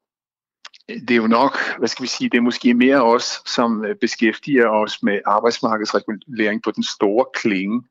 det 0.89 1.11
er 1.11 1.17
jo 1.17 1.27
nok, 1.27 1.59
hvad 1.79 1.89
skal 1.89 2.03
vi 2.03 2.09
sige, 2.09 2.31
det 2.31 2.39
er 2.39 2.43
måske 2.43 2.75
mere 2.75 3.03
os, 3.03 3.43
som 3.47 3.85
øh, 3.85 3.97
beskæftiger 4.01 4.69
os 4.69 5.03
med 5.03 5.21
arbejdsmarkedsregulering 5.27 6.63
på 6.63 6.71
den 6.71 6.83
store 6.83 7.27
klinge, 7.35 7.83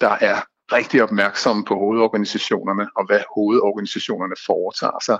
der 0.00 0.10
er 0.20 0.40
rigtig 0.72 1.02
opmærksomme 1.02 1.64
på 1.64 1.74
hovedorganisationerne 1.74 2.88
og 2.96 3.06
hvad 3.06 3.20
hovedorganisationerne 3.34 4.34
foretager 4.46 5.00
sig. 5.02 5.18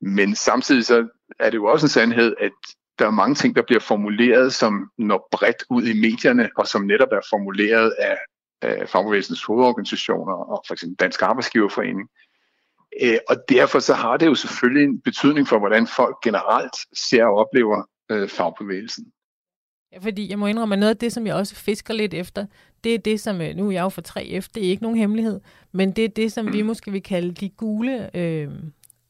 Men 0.00 0.34
samtidig 0.34 0.84
så 0.84 1.08
er 1.38 1.50
det 1.50 1.56
jo 1.56 1.64
også 1.64 1.86
en 1.86 1.90
sandhed, 1.90 2.34
at 2.40 2.52
der 2.98 3.06
er 3.06 3.10
mange 3.10 3.34
ting, 3.34 3.56
der 3.56 3.62
bliver 3.62 3.80
formuleret, 3.80 4.54
som 4.54 4.90
når 4.98 5.28
bredt 5.32 5.64
ud 5.70 5.82
i 5.82 6.00
medierne, 6.00 6.50
og 6.56 6.66
som 6.66 6.82
netop 6.82 7.08
er 7.12 7.20
formuleret 7.30 7.90
af, 7.98 8.16
af 8.62 8.88
fagbevægelsens 8.88 9.44
hovedorganisationer 9.44 10.32
og 10.32 10.64
for 10.66 10.74
eksempel 10.74 10.96
Dansk 10.96 11.22
Arbejdsgiverforening. 11.22 12.08
Øh, 13.02 13.18
og 13.28 13.36
derfor 13.48 13.78
så 13.78 13.94
har 13.94 14.16
det 14.16 14.26
jo 14.26 14.34
selvfølgelig 14.34 14.84
en 14.84 15.00
betydning 15.00 15.48
for, 15.48 15.58
hvordan 15.58 15.86
folk 15.86 16.16
generelt 16.24 16.76
ser 16.98 17.24
og 17.24 17.34
oplever 17.34 17.82
øh, 18.10 18.28
fagbevægelsen. 18.28 19.12
Ja, 19.92 19.98
fordi 19.98 20.30
jeg 20.30 20.38
må 20.38 20.46
indrømme, 20.46 20.74
at 20.74 20.78
noget 20.78 20.94
af 20.94 20.96
det, 20.96 21.12
som 21.12 21.26
jeg 21.26 21.34
også 21.34 21.54
fisker 21.54 21.94
lidt 21.94 22.14
efter, 22.14 22.46
det 22.84 22.94
er 22.94 22.98
det, 22.98 23.20
som, 23.20 23.40
øh, 23.40 23.56
nu 23.56 23.68
er 23.68 23.72
jeg 23.72 23.82
jo 23.82 23.88
for 23.88 24.02
3F, 24.08 24.48
det 24.54 24.66
er 24.66 24.70
ikke 24.70 24.82
nogen 24.82 24.98
hemmelighed, 24.98 25.40
men 25.72 25.92
det 25.92 26.04
er 26.04 26.08
det, 26.08 26.32
som 26.32 26.52
vi 26.52 26.62
mm. 26.62 26.66
måske 26.66 26.90
vil 26.90 27.02
kalde 27.02 27.32
de 27.32 27.48
gule 27.48 28.16
øh, 28.16 28.48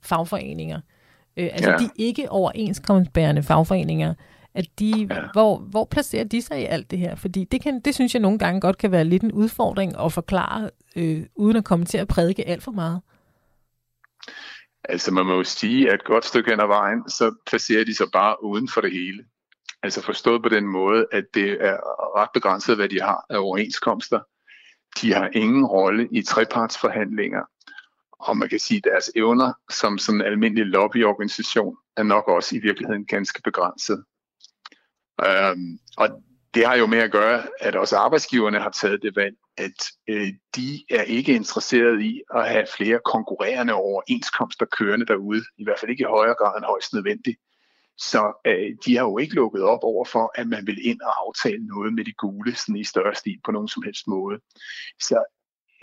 fagforeninger. 0.02 0.80
Øh, 1.36 1.48
altså 1.52 1.70
ja. 1.70 1.76
de 1.76 1.90
ikke 1.96 2.30
overenskomstbærende 2.30 3.42
fagforeninger, 3.42 4.14
at 4.54 4.66
de, 4.78 5.08
ja. 5.10 5.20
hvor, 5.32 5.58
hvor 5.58 5.84
placerer 5.84 6.24
de 6.24 6.42
sig 6.42 6.60
i 6.60 6.64
alt 6.64 6.90
det 6.90 6.98
her? 6.98 7.14
Fordi 7.14 7.44
det, 7.44 7.62
kan, 7.62 7.80
det 7.80 7.94
synes 7.94 8.14
jeg 8.14 8.22
nogle 8.22 8.38
gange 8.38 8.60
godt 8.60 8.78
kan 8.78 8.90
være 8.92 9.04
lidt 9.04 9.22
en 9.22 9.32
udfordring 9.32 10.00
at 10.00 10.12
forklare, 10.12 10.70
øh, 10.96 11.22
uden 11.34 11.56
at 11.56 11.64
komme 11.64 11.84
til 11.84 11.98
at 11.98 12.08
prædike 12.08 12.48
alt 12.48 12.62
for 12.62 12.72
meget. 12.72 13.00
Altså 14.84 15.12
man 15.12 15.26
må 15.26 15.34
jo 15.34 15.44
sige, 15.44 15.88
at 15.88 15.94
et 15.94 16.04
godt 16.04 16.24
stykke 16.24 16.50
hen 16.50 16.60
ad 16.60 16.66
vejen, 16.66 17.08
så 17.08 17.34
placerer 17.46 17.84
de 17.84 17.94
sig 17.94 18.06
bare 18.12 18.44
uden 18.44 18.68
for 18.68 18.80
det 18.80 18.92
hele. 18.92 19.24
Altså 19.82 20.02
forstået 20.02 20.42
på 20.42 20.48
den 20.48 20.66
måde, 20.66 21.06
at 21.12 21.24
det 21.34 21.50
er 21.60 21.76
ret 22.20 22.28
begrænset, 22.34 22.76
hvad 22.76 22.88
de 22.88 23.00
har 23.00 23.26
af 23.30 23.38
overenskomster. 23.38 24.20
De 25.00 25.12
har 25.12 25.30
ingen 25.32 25.66
rolle 25.66 26.08
i 26.12 26.22
trepartsforhandlinger, 26.22 27.42
og 28.18 28.37
man 28.37 28.49
kan 28.49 28.58
sige, 28.58 28.78
at 28.78 28.85
deres 28.85 29.11
evner 29.16 29.52
som 29.70 29.99
sådan 29.99 30.20
en 30.20 30.26
almindelig 30.26 30.66
lobbyorganisation 30.66 31.76
er 31.96 32.02
nok 32.02 32.28
også 32.28 32.56
i 32.56 32.58
virkeligheden 32.58 33.06
ganske 33.06 33.42
begrænset. 33.42 34.04
Øhm, 35.25 35.78
og 35.96 36.23
det 36.54 36.66
har 36.66 36.75
jo 36.75 36.87
med 36.87 36.99
at 36.99 37.12
gøre, 37.12 37.42
at 37.61 37.76
også 37.76 37.96
arbejdsgiverne 37.96 38.61
har 38.61 38.70
taget 38.70 39.02
det 39.02 39.16
valg, 39.16 39.37
at 39.56 39.87
øh, 40.08 40.28
de 40.56 40.85
er 40.90 41.02
ikke 41.02 41.35
interesseret 41.35 42.02
i 42.02 42.23
at 42.35 42.49
have 42.49 42.66
flere 42.76 43.00
konkurrerende 43.04 43.73
overenskomster 43.73 44.66
kørende 44.66 45.06
derude, 45.06 45.44
i 45.58 45.64
hvert 45.64 45.78
fald 45.78 45.90
ikke 45.90 46.02
i 46.02 46.14
højere 46.16 46.35
grad 46.35 46.56
end 46.56 46.64
højst 46.64 46.92
nødvendigt. 46.92 47.38
Så 47.99 48.42
øh, 48.46 48.76
de 48.87 48.96
har 48.96 49.04
jo 49.04 49.18
ikke 49.18 49.35
lukket 49.35 49.62
op 49.62 49.82
over 49.82 50.04
for, 50.04 50.32
at 50.35 50.46
man 50.46 50.66
vil 50.66 50.87
ind 50.87 51.00
og 51.00 51.26
aftale 51.26 51.66
noget 51.66 51.94
med 51.94 52.04
de 52.04 52.12
gule 52.12 52.54
sådan 52.54 52.76
i 52.76 52.85
større 52.85 53.14
stil 53.14 53.40
på 53.44 53.50
nogen 53.50 53.68
som 53.68 53.82
helst 53.82 54.06
måde. 54.06 54.40
Så 55.00 55.25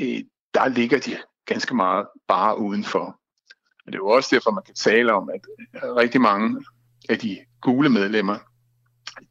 øh, 0.02 0.22
der 0.54 0.68
ligger 0.68 1.00
de 1.00 1.18
ganske 1.46 1.76
meget 1.76 2.08
bare 2.28 2.60
udenfor. 2.60 3.20
Og 3.86 3.92
det 3.92 3.94
er 3.96 3.98
jo 3.98 4.08
også 4.08 4.36
derfor, 4.36 4.52
man 4.52 4.64
kan 4.64 4.76
tale 4.76 5.14
om, 5.14 5.30
at 5.30 5.42
rigtig 5.84 6.22
mange 6.22 6.66
af 7.10 7.20
de 7.20 7.38
gule 7.62 7.90
medlemmer, 7.90 8.38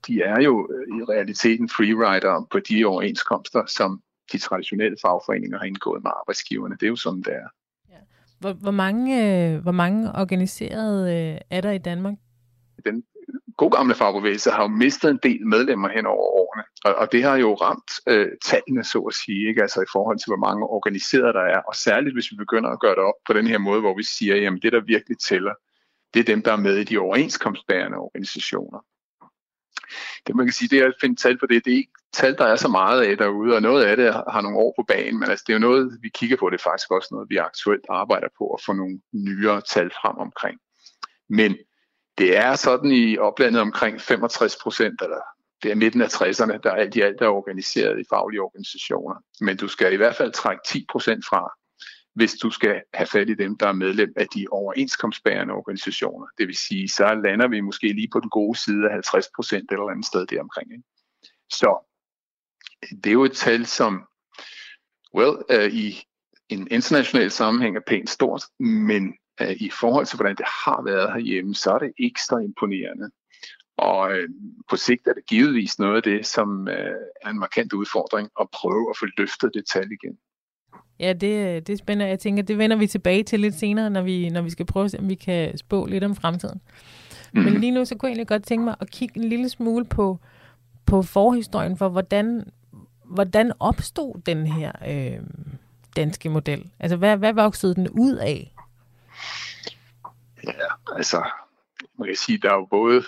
de 0.07 0.23
er 0.23 0.41
jo 0.41 0.69
øh, 0.73 0.99
i 0.99 1.03
realiteten 1.05 1.69
freerider 1.69 2.47
på 2.51 2.59
de 2.59 2.85
overenskomster, 2.85 3.67
som 3.67 4.03
de 4.33 4.39
traditionelle 4.39 4.97
fagforeninger 5.03 5.59
har 5.59 5.65
indgået 5.65 6.03
med 6.03 6.11
arbejdsgiverne. 6.21 6.75
Det 6.75 6.83
er 6.83 6.91
jo 6.91 6.97
sådan, 6.97 7.23
det 7.23 7.35
er. 7.35 7.49
Ja. 7.91 7.99
Hvor, 8.41 8.53
hvor, 8.53 8.71
mange, 8.71 9.09
øh, 9.55 9.63
hvor 9.63 9.73
mange 9.73 10.13
organiserede 10.13 11.33
øh, 11.35 11.41
er 11.51 11.61
der 11.61 11.71
i 11.71 11.79
Danmark? 11.79 12.15
Den 12.85 13.05
god 13.57 13.71
gamle 13.71 13.95
fagbevægelse 13.95 14.51
har 14.51 14.63
jo 14.63 14.69
mistet 14.69 15.11
en 15.11 15.21
del 15.23 15.47
medlemmer 15.47 15.89
hen 15.89 16.07
over 16.07 16.27
årene, 16.43 16.65
og, 16.85 16.95
og 16.95 17.13
det 17.13 17.23
har 17.23 17.37
jo 17.37 17.55
ramt 17.55 17.93
øh, 18.07 18.29
tallene, 18.45 18.85
så 18.85 18.99
at 18.99 19.15
sige, 19.15 19.49
ikke? 19.49 19.63
altså 19.63 19.81
i 19.81 19.93
forhold 19.93 20.19
til, 20.19 20.31
hvor 20.31 20.47
mange 20.47 20.67
organiserede 20.67 21.33
der 21.33 21.47
er, 21.55 21.61
og 21.69 21.75
særligt 21.75 22.15
hvis 22.15 22.31
vi 22.31 22.37
begynder 22.37 22.71
at 22.71 22.81
gøre 22.81 22.95
det 22.95 23.05
op 23.11 23.21
på 23.27 23.33
den 23.33 23.47
her 23.47 23.59
måde, 23.59 23.81
hvor 23.81 23.97
vi 23.97 24.05
siger, 24.05 24.37
jamen 24.37 24.61
det, 24.63 24.73
der 24.73 24.81
virkelig 24.81 25.19
tæller, 25.19 25.55
det 26.15 26.21
er 26.21 26.25
dem, 26.25 26.43
der 26.43 26.53
er 26.53 26.57
med 26.67 26.77
i 26.77 26.85
de 26.85 26.99
overenskomstbærende 26.99 27.99
organisationer. 27.99 28.81
Det 30.27 30.37
man 30.37 30.47
kan 30.47 30.53
sige, 30.53 30.69
det 30.69 30.79
er 30.79 30.87
at 30.87 31.01
finde 31.01 31.17
tal 31.17 31.39
på 31.39 31.47
det. 31.47 31.65
Det 31.65 31.73
er 31.73 31.77
ikke 31.77 31.93
tal, 32.13 32.39
der 32.39 32.45
er 32.45 32.57
så 32.57 32.69
meget 32.69 33.03
af 33.03 33.17
derude, 33.17 33.55
og 33.55 33.63
noget 33.63 33.85
af 33.85 33.97
det 33.97 34.15
har 34.15 34.41
nogle 34.41 34.59
år 34.59 34.75
på 34.79 34.85
banen, 34.89 35.21
men 35.21 35.31
altså, 35.31 35.45
det 35.47 35.53
er 35.53 35.57
jo 35.57 35.69
noget, 35.69 35.99
vi 36.03 36.09
kigger 36.09 36.37
på. 36.37 36.51
Det 36.51 36.59
er 36.59 36.71
faktisk 36.71 36.91
også 36.91 37.09
noget, 37.11 37.31
vi 37.31 37.37
aktuelt 37.37 37.87
arbejder 37.89 38.29
på 38.39 38.45
at 38.55 38.63
få 38.67 38.73
nogle 38.73 39.01
nyere 39.13 39.61
tal 39.61 39.91
frem 39.91 40.17
omkring. 40.17 40.59
Men 41.29 41.57
det 42.23 42.37
er 42.37 42.57
sådan 42.57 42.91
i 42.91 43.19
oplandet 43.19 43.61
omkring 43.61 44.01
65 44.01 44.57
procent, 44.63 45.03
eller 45.03 45.21
det 45.63 45.71
er 45.71 45.75
midten 45.75 46.01
af 46.01 46.15
60'erne, 46.15 46.57
der 46.63 46.71
alt 46.71 46.97
i 46.97 47.01
alt 47.01 47.21
er 47.21 47.27
organiseret 47.27 48.01
i 48.01 48.05
faglige 48.11 48.43
organisationer. 48.43 49.15
Men 49.41 49.57
du 49.57 49.69
skal 49.69 49.93
i 49.93 49.97
hvert 49.97 50.17
fald 50.17 50.33
trække 50.33 50.63
10 50.67 50.87
procent 50.91 51.25
fra, 51.29 51.53
hvis 52.15 52.33
du 52.33 52.51
skal 52.51 52.83
have 52.95 53.07
fat 53.07 53.29
i 53.29 53.35
dem, 53.35 53.59
der 53.59 53.67
er 53.69 53.73
medlem 53.73 54.13
af 54.17 54.27
de 54.35 54.47
overenskomstbærende 54.51 55.55
organisationer. 55.55 56.27
Det 56.39 56.47
vil 56.47 56.57
sige, 56.57 56.89
så 56.89 57.21
lander 57.25 57.49
vi 57.49 57.61
måske 57.61 57.93
lige 57.93 58.09
på 58.13 58.21
den 58.21 58.31
gode 58.31 58.59
side 58.59 58.85
af 58.87 58.93
50 58.93 59.27
procent 59.37 59.73
eller 59.73 59.91
andet 59.91 60.07
sted 60.07 60.27
deromkring. 60.27 60.73
Ikke? 60.73 60.85
Så 61.51 61.89
det 63.05 63.07
er 63.07 63.13
jo 63.13 63.25
et 63.25 63.37
tal, 63.37 63.67
som 63.67 64.05
well, 65.15 65.37
uh, 65.55 65.75
i 65.75 66.03
en 66.49 66.69
international 66.71 67.31
sammenhæng 67.31 67.77
er 67.77 67.81
pænt 67.87 68.11
stort, 68.11 68.43
men 68.59 69.15
i 69.51 69.71
forhold 69.81 70.07
til, 70.07 70.17
hvordan 70.17 70.37
det 70.37 70.47
har 70.65 70.83
været 70.85 71.13
herhjemme, 71.13 71.55
så 71.55 71.71
er 71.71 71.79
det 71.79 71.93
ekstra 71.99 72.39
imponerende. 72.39 73.11
Og 73.77 74.11
uh, 74.11 74.29
på 74.71 74.77
sigt 74.77 75.07
er 75.07 75.13
det 75.13 75.27
givetvis 75.27 75.79
noget 75.79 75.97
af 75.97 76.03
det, 76.03 76.27
som 76.27 76.61
uh, 76.61 76.75
er 77.23 77.31
en 77.31 77.39
markant 77.39 77.73
udfordring 77.73 78.29
at 78.41 78.47
prøve 78.53 78.91
at 78.91 78.97
få 78.99 79.07
løftet 79.19 79.51
det 79.55 79.65
tal 79.73 79.89
igen. 79.93 80.19
Ja, 81.01 81.13
det, 81.13 81.67
det 81.67 81.73
er 81.73 81.77
spændende. 81.77 82.11
Jeg 82.11 82.19
tænker, 82.19 82.43
det 82.43 82.59
vender 82.59 82.77
vi 82.77 82.87
tilbage 82.87 83.23
til 83.23 83.41
lidt 83.41 83.55
senere, 83.55 83.91
når 83.91 84.03
vi, 84.03 84.29
når 84.29 84.43
vi 84.43 84.51
skal 84.51 84.67
prøve 84.67 84.85
at 84.85 84.91
se, 84.91 84.99
om 84.99 85.09
vi 85.09 85.15
kan 85.15 85.59
spå 85.59 85.87
lidt 85.87 86.05
om 86.05 86.15
fremtiden. 86.15 86.61
Mm. 87.33 87.43
Men 87.43 87.55
lige 87.61 87.73
nu, 87.73 87.85
så 87.85 87.95
kunne 87.95 88.07
jeg 88.07 88.11
egentlig 88.11 88.29
godt 88.29 88.45
tænke 88.45 88.65
mig 88.65 88.77
at 88.81 88.91
kigge 88.91 89.21
en 89.21 89.29
lille 89.29 89.49
smule 89.49 89.85
på, 89.85 90.19
på 90.87 91.03
forhistorien 91.03 91.77
for, 91.77 91.89
hvordan, 91.89 92.45
hvordan 93.05 93.53
opstod 93.61 94.21
den 94.27 94.47
her 94.47 94.73
øh, 94.89 95.21
danske 95.97 96.29
model? 96.29 96.71
Altså, 96.81 96.97
hvad, 96.97 97.17
hvad 97.17 97.33
voksede 97.33 97.75
den 97.75 97.89
ud 97.89 98.15
af? 98.15 98.52
Ja, 100.47 100.95
altså, 100.97 101.31
man 101.99 102.09
kan 102.09 102.17
sige, 102.17 102.39
der 102.39 102.51
er 102.51 102.55
jo 102.55 102.67
både 102.71 103.03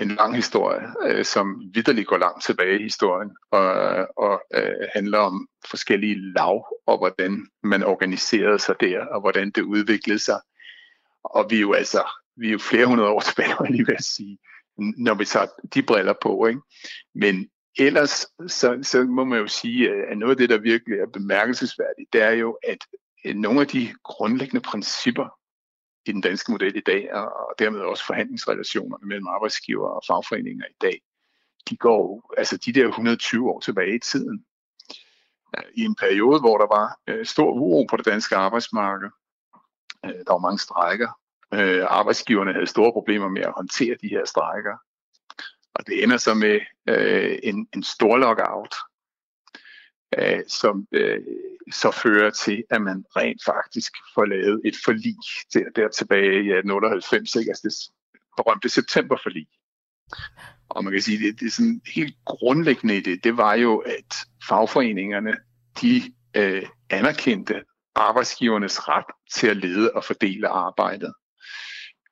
en 0.00 0.08
lang 0.08 0.36
historie, 0.36 0.88
øh, 1.02 1.24
som 1.24 1.62
vidderligt 1.74 2.08
går 2.08 2.16
langt 2.16 2.44
tilbage 2.44 2.78
i 2.80 2.82
historien, 2.82 3.36
og, 3.50 3.68
og 4.16 4.42
øh, 4.54 4.88
handler 4.94 5.18
om 5.18 5.48
forskellige 5.70 6.32
lav, 6.32 6.66
og 6.86 6.98
hvordan 6.98 7.46
man 7.62 7.82
organiserede 7.82 8.58
sig 8.58 8.74
der, 8.80 9.06
og 9.06 9.20
hvordan 9.20 9.50
det 9.50 9.62
udviklede 9.62 10.18
sig. 10.18 10.40
Og 11.24 11.46
vi 11.50 11.56
er 11.56 11.60
jo 11.60 11.72
altså, 11.72 12.02
vi 12.36 12.48
er 12.48 12.52
jo 12.52 12.58
flere 12.58 12.86
hundrede 12.86 13.08
år 13.10 13.20
tilbage, 13.28 13.54
må 13.60 13.64
jeg 13.64 13.72
lige 13.72 13.86
vil 13.86 13.96
sige, 14.04 14.38
når 14.78 15.14
vi 15.14 15.24
tager 15.24 15.46
de 15.74 15.82
briller 15.82 16.14
på. 16.22 16.46
Ikke? 16.46 16.60
Men 17.14 17.48
ellers, 17.78 18.26
så, 18.46 18.78
så 18.82 19.04
må 19.04 19.24
man 19.24 19.38
jo 19.38 19.46
sige, 19.46 19.90
øh, 19.90 20.10
at 20.10 20.18
noget 20.18 20.30
af 20.30 20.36
det, 20.36 20.50
der 20.50 20.58
virkelig 20.58 20.98
er 20.98 21.06
bemærkelsesværdigt, 21.06 22.12
det 22.12 22.22
er 22.22 22.30
jo, 22.30 22.58
at 22.62 22.78
øh, 23.24 23.34
nogle 23.34 23.60
af 23.60 23.66
de 23.66 23.94
grundlæggende 24.04 24.60
principper, 24.60 25.28
i 26.06 26.12
den 26.12 26.20
danske 26.20 26.52
model 26.52 26.76
i 26.76 26.80
dag, 26.80 27.12
og 27.14 27.54
dermed 27.58 27.80
også 27.80 28.06
forhandlingsrelationerne 28.06 29.06
mellem 29.06 29.26
arbejdsgiver 29.26 29.88
og 29.88 30.02
fagforeninger 30.06 30.64
i 30.70 30.76
dag, 30.80 31.02
de 31.70 31.76
går 31.76 32.34
altså 32.38 32.56
de 32.56 32.72
der 32.72 32.86
120 32.86 33.50
år 33.50 33.60
tilbage 33.60 33.94
i 33.94 33.98
tiden. 33.98 34.44
I 35.74 35.84
en 35.84 35.94
periode, 35.94 36.40
hvor 36.40 36.58
der 36.58 36.66
var 36.66 36.98
øh, 37.06 37.26
stor 37.26 37.52
uro 37.52 37.86
på 37.90 37.96
det 37.96 38.06
danske 38.06 38.36
arbejdsmarked, 38.36 39.08
øh, 40.04 40.10
der 40.26 40.32
var 40.32 40.38
mange 40.38 40.58
strækker, 40.58 41.20
øh, 41.54 41.84
arbejdsgiverne 41.88 42.52
havde 42.52 42.66
store 42.66 42.92
problemer 42.92 43.28
med 43.28 43.42
at 43.42 43.52
håndtere 43.56 43.96
de 44.02 44.08
her 44.08 44.24
strækker, 44.24 44.76
og 45.74 45.86
det 45.86 46.02
ender 46.02 46.16
så 46.16 46.34
med 46.34 46.60
en, 47.42 47.68
en 47.74 47.82
stor 47.82 48.16
lockout, 48.16 48.74
Øh, 50.18 50.42
som 50.48 50.86
øh, 50.92 51.20
så 51.72 51.90
fører 51.90 52.30
til, 52.30 52.64
at 52.70 52.82
man 52.82 53.04
rent 53.16 53.44
faktisk 53.44 53.92
får 54.14 54.24
lavet 54.24 54.60
et 54.64 54.74
forlig 54.84 55.16
der, 55.54 55.70
der 55.76 55.88
tilbage 55.88 56.34
i 56.34 56.52
1898, 56.52 57.34
ikke? 57.34 57.50
altså 57.50 57.62
det 57.68 57.74
berømte 58.36 58.68
septemberforlig. 58.68 59.46
Og 60.68 60.84
man 60.84 60.92
kan 60.92 61.02
sige, 61.02 61.26
det, 61.26 61.40
det 61.40 61.46
er 61.46 61.50
sådan 61.50 61.80
helt 61.94 62.16
grundlæggende 62.24 62.96
i 62.96 63.00
det, 63.00 63.24
det 63.24 63.36
var 63.36 63.54
jo, 63.54 63.78
at 63.78 64.16
fagforeningerne, 64.48 65.36
de 65.80 66.02
øh, 66.36 66.66
anerkendte 66.90 67.62
arbejdsgivernes 67.94 68.88
ret 68.88 69.06
til 69.34 69.46
at 69.46 69.56
lede 69.56 69.92
og 69.92 70.04
fordele 70.04 70.48
arbejdet. 70.48 71.12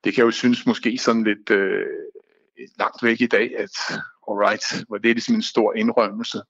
Det 0.05 0.15
kan 0.15 0.25
jo 0.25 0.31
synes 0.31 0.67
måske 0.67 0.99
sådan 0.99 1.25
lidt, 1.25 1.51
øh, 1.51 1.87
langt 2.79 3.03
væk 3.03 3.21
i 3.21 3.27
dag, 3.27 3.59
at 3.59 3.71
alright, 4.31 4.85
var 4.91 4.99
det 4.99 5.15
ligesom 5.15 5.35
en 5.35 5.43
stor 5.43 5.75
indrømmelse. 5.75 6.43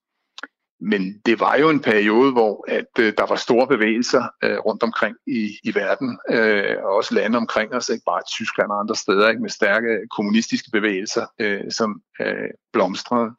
Men 0.80 1.20
det 1.26 1.40
var 1.40 1.56
jo 1.56 1.70
en 1.70 1.80
periode, 1.80 2.32
hvor 2.32 2.64
at 2.68 2.98
øh, 2.98 3.12
der 3.18 3.26
var 3.26 3.36
store 3.36 3.66
bevægelser 3.66 4.24
øh, 4.42 4.58
rundt 4.58 4.82
omkring 4.82 5.16
i, 5.26 5.58
i 5.64 5.74
verden, 5.74 6.18
øh, 6.30 6.76
og 6.82 6.94
også 6.94 7.14
lande 7.14 7.38
omkring 7.38 7.74
os, 7.74 7.88
ikke 7.88 8.04
bare 8.06 8.22
Tyskland 8.28 8.70
og 8.70 8.80
andre 8.80 8.96
steder, 8.96 9.28
ikke 9.28 9.42
med 9.42 9.50
stærke 9.50 10.08
kommunistiske 10.10 10.70
bevægelser, 10.70 11.26
øh, 11.38 11.70
som 11.70 12.02
øh, 12.20 12.50
blomstrede. 12.72 13.30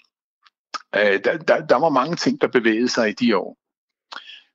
Øh, 0.95 1.19
der, 1.23 1.37
der, 1.37 1.65
der 1.65 1.75
var 1.75 1.89
mange 1.89 2.15
ting, 2.15 2.41
der 2.41 2.47
bevægede 2.47 2.89
sig 2.89 3.09
i 3.09 3.13
de 3.13 3.37
år. 3.37 3.57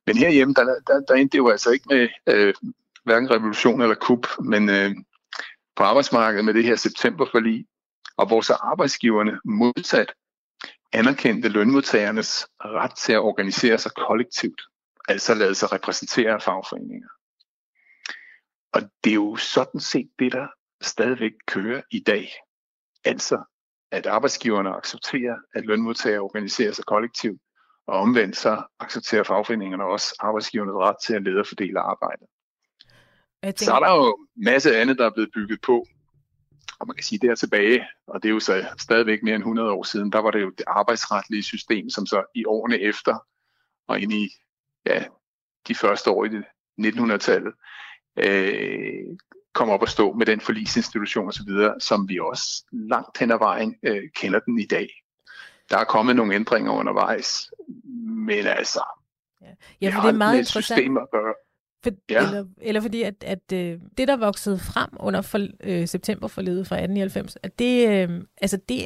Men 0.07 0.17
herhjemme, 0.17 0.53
der, 0.53 0.63
der, 0.87 0.99
der 1.07 1.13
endte 1.13 1.31
det 1.31 1.37
jo 1.37 1.49
altså 1.49 1.69
ikke 1.69 1.85
med 1.89 2.07
øh, 2.27 2.53
hverken 3.03 3.31
revolution 3.31 3.81
eller 3.81 3.95
kup, 3.95 4.27
men 4.39 4.69
øh, 4.69 4.91
på 5.75 5.83
arbejdsmarkedet 5.83 6.45
med 6.45 6.53
det 6.53 6.63
her 6.63 6.75
septemberforlig, 6.75 7.65
og 8.17 8.27
hvor 8.27 8.41
så 8.41 8.53
arbejdsgiverne 8.53 9.39
modsat 9.45 10.13
anerkendte 10.93 11.49
lønmodtagernes 11.49 12.47
ret 12.59 12.95
til 12.97 13.13
at 13.13 13.19
organisere 13.19 13.77
sig 13.77 13.91
kollektivt, 14.07 14.61
altså 15.07 15.33
lade 15.33 15.55
sig 15.55 15.71
repræsentere 15.71 16.31
af 16.31 16.41
fagforeninger. 16.41 17.07
Og 18.73 18.81
det 19.03 19.09
er 19.09 19.15
jo 19.15 19.35
sådan 19.35 19.79
set 19.79 20.09
det, 20.19 20.31
der 20.31 20.47
stadigvæk 20.81 21.31
kører 21.47 21.81
i 21.91 21.99
dag. 21.99 22.29
Altså, 23.05 23.43
at 23.91 24.05
arbejdsgiverne 24.05 24.69
accepterer, 24.69 25.35
at 25.53 25.65
lønmodtagere 25.65 26.19
organiserer 26.19 26.71
sig 26.71 26.85
kollektivt, 26.85 27.41
og 27.87 27.99
omvendt 27.99 28.37
så 28.37 28.63
accepterer 28.79 29.23
fagforeningerne 29.23 29.85
også 29.85 30.15
arbejdsgivernes 30.19 30.73
ret 30.73 30.95
til 31.05 31.13
at 31.13 31.23
lede 31.23 31.39
og 31.39 31.47
fordele 31.47 31.79
arbejdet. 31.79 32.27
Tænker... 33.43 33.65
Så 33.65 33.73
er 33.73 33.79
der 33.79 33.95
jo 33.95 34.27
masse 34.35 34.77
andet, 34.77 34.97
der 34.97 35.05
er 35.05 35.13
blevet 35.13 35.31
bygget 35.33 35.61
på. 35.61 35.85
Og 36.79 36.87
man 36.87 36.95
kan 36.95 37.03
sige, 37.03 37.27
der 37.27 37.35
tilbage, 37.35 37.87
og 38.07 38.23
det 38.23 38.29
er 38.29 38.33
jo 38.33 38.39
så 38.39 38.65
stadigvæk 38.79 39.23
mere 39.23 39.35
end 39.35 39.43
100 39.43 39.71
år 39.71 39.83
siden, 39.83 40.11
der 40.11 40.19
var 40.19 40.31
det 40.31 40.41
jo 40.41 40.49
det 40.49 40.63
arbejdsretlige 40.67 41.43
system, 41.43 41.89
som 41.89 42.05
så 42.05 42.23
i 42.35 42.45
årene 42.45 42.79
efter 42.79 43.27
og 43.87 43.99
ind 43.99 44.13
i 44.13 44.29
ja, 44.85 45.03
de 45.67 45.75
første 45.75 46.09
år 46.09 46.25
i 46.25 46.29
1900-tallet, 46.81 47.53
øh, 48.17 49.17
kom 49.53 49.69
op 49.69 49.81
og 49.81 49.89
stå 49.89 50.13
med 50.13 50.25
den 50.25 50.41
forlisinstitution 50.41 51.27
osv., 51.27 51.49
som 51.79 52.09
vi 52.09 52.19
også 52.19 52.65
langt 52.71 53.17
hen 53.17 53.31
ad 53.31 53.37
vejen 53.37 53.75
øh, 53.83 54.03
kender 54.15 54.39
den 54.39 54.59
i 54.59 54.65
dag. 54.65 54.89
Der 55.69 55.77
er 55.77 55.83
kommet 55.83 56.15
nogle 56.15 56.35
ændringer 56.35 56.71
undervejs, 56.71 57.51
men 58.05 58.45
altså, 58.45 58.83
ja, 59.41 59.47
ja 59.81 59.95
for 59.95 60.01
det 60.01 60.09
er 60.09 60.17
meget 60.17 60.37
interessant. 60.37 60.97
at 60.97 61.07
gøre. 61.11 61.33
For, 61.83 61.91
ja. 62.09 62.27
eller, 62.27 62.45
eller 62.61 62.81
fordi, 62.81 63.01
at, 63.01 63.15
at 63.21 63.51
øh, 63.53 63.79
det, 63.97 64.07
der 64.07 64.17
voksede 64.17 64.59
frem 64.59 64.89
under 64.99 65.21
for, 65.21 65.47
øh, 65.63 65.87
septemberforledet 65.87 66.67
fra 66.67 66.75
1899, 66.75 67.37
at 67.43 67.59
det, 67.59 67.89
øh, 67.89 68.23
altså 68.41 68.57
det 68.69 68.85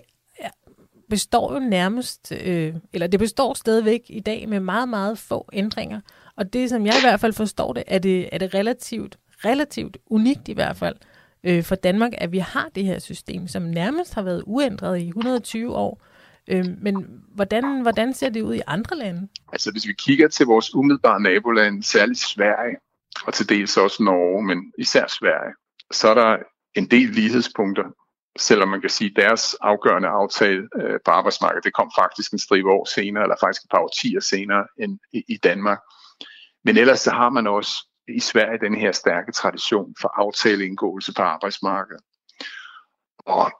består 1.09 1.53
jo 1.53 1.59
nærmest, 1.59 2.31
øh, 2.31 2.73
eller 2.93 3.07
det 3.07 3.19
består 3.19 3.53
stadigvæk 3.53 4.01
i 4.09 4.19
dag 4.19 4.49
med 4.49 4.59
meget, 4.59 4.89
meget 4.89 5.17
få 5.17 5.49
ændringer. 5.53 6.01
Og 6.35 6.53
det, 6.53 6.69
som 6.69 6.85
jeg 6.85 6.93
i 6.97 7.01
hvert 7.01 7.19
fald 7.19 7.33
forstår 7.33 7.73
det, 7.73 7.83
er 7.87 7.99
det, 7.99 8.29
er 8.31 8.37
det 8.37 8.53
relativt, 8.53 9.17
relativt 9.45 9.97
unikt 10.05 10.47
i 10.47 10.53
hvert 10.53 10.77
fald 10.77 10.95
øh, 11.43 11.63
for 11.63 11.75
Danmark, 11.75 12.11
at 12.17 12.31
vi 12.31 12.37
har 12.37 12.69
det 12.75 12.85
her 12.85 12.99
system, 12.99 13.47
som 13.47 13.63
nærmest 13.63 14.13
har 14.13 14.21
været 14.21 14.43
uændret 14.45 14.99
i 14.99 15.07
120 15.07 15.75
år. 15.75 16.01
Øh, 16.47 16.65
men 16.81 17.07
hvordan, 17.35 17.81
hvordan 17.81 18.13
ser 18.13 18.29
det 18.29 18.41
ud 18.41 18.55
i 18.55 18.61
andre 18.67 18.97
lande? 18.97 19.27
Altså 19.51 19.71
hvis 19.71 19.87
vi 19.87 19.93
kigger 19.93 20.27
til 20.27 20.45
vores 20.45 20.75
umiddelbare 20.75 21.21
naboland, 21.21 21.83
særligt 21.83 22.19
Sverige, 22.19 22.75
og 23.25 23.33
til 23.33 23.49
dels 23.49 23.77
også 23.77 24.03
Norge, 24.03 24.43
men 24.43 24.73
især 24.77 25.07
Sverige, 25.07 25.53
så 25.91 26.07
er 26.09 26.13
der 26.13 26.37
en 26.75 26.91
del 26.91 27.09
lighedspunkter, 27.09 27.83
selvom 28.39 28.69
man 28.69 28.81
kan 28.81 28.89
sige, 28.89 29.09
at 29.09 29.15
deres 29.15 29.55
afgørende 29.61 30.07
aftale 30.07 30.67
øh, 30.75 30.99
på 31.05 31.11
arbejdsmarkedet, 31.11 31.63
det 31.63 31.73
kom 31.73 31.91
faktisk 31.99 32.33
en 32.33 32.39
stribe 32.39 32.69
år 32.69 32.85
senere, 32.85 33.23
eller 33.23 33.35
faktisk 33.39 33.63
et 33.63 33.69
par 33.71 33.79
årtier 33.79 34.19
senere 34.19 34.67
end 34.79 34.99
i, 35.13 35.23
i 35.27 35.37
Danmark. 35.37 35.79
Men 36.63 36.77
ellers 36.77 36.99
så 36.99 37.11
har 37.11 37.29
man 37.29 37.47
også 37.47 37.87
i 38.07 38.19
Sverige 38.19 38.59
den 38.59 38.75
her 38.75 38.91
stærke 38.91 39.31
tradition 39.31 39.95
for 40.01 40.07
aftaleindgåelse 40.07 41.13
på 41.13 41.21
arbejdsmarkedet. 41.21 42.01
Og 43.17 43.51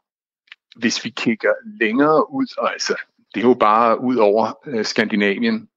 hvis 0.75 1.06
vi 1.06 1.10
kigger 1.10 1.53
længere 1.82 2.32
ud, 2.32 2.69
altså 2.73 2.95
det 3.34 3.43
er 3.43 3.47
jo 3.47 3.53
bare 3.53 4.01
ud 4.01 4.15
over 4.15 4.53
øh, 4.65 4.86
Skandinavien, 4.86 5.69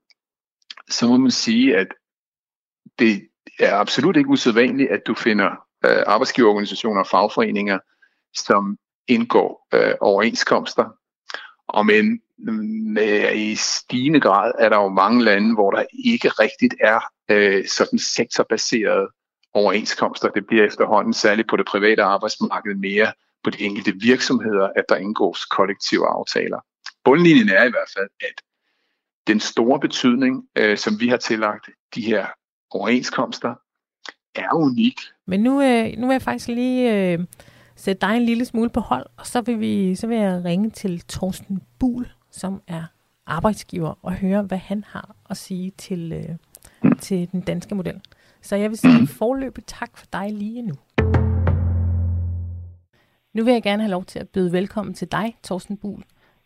så 0.88 1.06
må 1.08 1.16
man 1.16 1.30
sige, 1.30 1.76
at 1.76 1.88
det 2.98 3.28
er 3.58 3.74
absolut 3.74 4.16
ikke 4.16 4.30
usædvanligt, 4.30 4.90
at 4.90 5.06
du 5.06 5.14
finder 5.14 5.50
øh, 5.84 6.02
arbejdsgiverorganisationer 6.06 7.00
og 7.00 7.06
fagforeninger, 7.06 7.78
som 8.34 8.78
indgår 9.08 9.66
øh, 9.74 9.94
overenskomster. 10.00 10.84
Og 11.68 11.86
men 11.86 12.20
øh, 12.98 13.36
i 13.36 13.54
stigende 13.54 14.20
grad 14.20 14.52
er 14.58 14.68
der 14.68 14.76
jo 14.76 14.88
mange 14.88 15.24
lande, 15.24 15.54
hvor 15.54 15.70
der 15.70 15.84
ikke 16.04 16.28
rigtigt 16.28 16.74
er 16.80 17.00
øh, 17.30 17.66
sådan 17.66 17.98
sektorbaserede 17.98 19.08
overenskomster. 19.54 20.28
Det 20.28 20.46
bliver 20.46 20.66
efterhånden 20.66 21.12
særligt 21.12 21.48
på 21.48 21.56
det 21.56 21.66
private 21.66 22.02
arbejdsmarked 22.02 22.74
mere 22.74 23.12
på 23.44 23.50
de 23.50 23.64
enkelte 23.64 23.92
virksomheder, 24.00 24.68
at 24.76 24.84
der 24.88 24.96
indgås 24.96 25.44
kollektive 25.44 26.06
aftaler. 26.06 26.60
Bundlinjen 27.04 27.48
er 27.48 27.64
i 27.64 27.70
hvert 27.70 27.90
fald, 27.96 28.08
at 28.20 28.42
den 29.26 29.40
store 29.40 29.80
betydning, 29.80 30.48
øh, 30.58 30.78
som 30.78 31.00
vi 31.00 31.08
har 31.08 31.16
tillagt 31.16 31.68
de 31.94 32.02
her 32.02 32.26
overenskomster, 32.70 33.54
er 34.34 34.54
unik. 34.54 35.00
Men 35.26 35.40
nu, 35.40 35.62
øh, 35.62 35.98
nu 35.98 36.06
vil 36.06 36.14
jeg 36.14 36.22
faktisk 36.22 36.48
lige 36.48 37.12
øh, 37.12 37.18
sætte 37.76 38.06
dig 38.06 38.16
en 38.16 38.22
lille 38.22 38.44
smule 38.44 38.70
på 38.70 38.80
hold, 38.80 39.06
og 39.16 39.26
så 39.26 39.40
vil, 39.40 39.60
vi, 39.60 39.94
så 39.94 40.06
vil 40.06 40.16
jeg 40.16 40.44
ringe 40.44 40.70
til 40.70 41.00
Thorsten 41.08 41.62
Bul, 41.78 42.08
som 42.30 42.62
er 42.66 42.84
arbejdsgiver, 43.26 43.94
og 44.02 44.12
høre, 44.12 44.42
hvad 44.42 44.58
han 44.58 44.84
har 44.86 45.16
at 45.30 45.36
sige 45.36 45.70
til, 45.78 46.12
øh, 46.12 46.36
mm. 46.82 46.98
til 46.98 47.32
den 47.32 47.40
danske 47.40 47.74
model. 47.74 48.00
Så 48.42 48.56
jeg 48.56 48.70
vil 48.70 48.78
sige 48.78 49.06
forløbet 49.06 49.64
tak 49.66 49.96
for 49.96 50.06
dig 50.12 50.32
lige 50.32 50.62
nu. 50.62 50.74
Nu 53.34 53.44
vil 53.44 53.52
jeg 53.52 53.62
gerne 53.62 53.82
have 53.82 53.90
lov 53.90 54.04
til 54.04 54.18
at 54.18 54.28
byde 54.28 54.52
velkommen 54.52 54.94
til 54.94 55.12
dig, 55.12 55.36
Thorsten 55.44 55.76
Bul, 55.76 56.02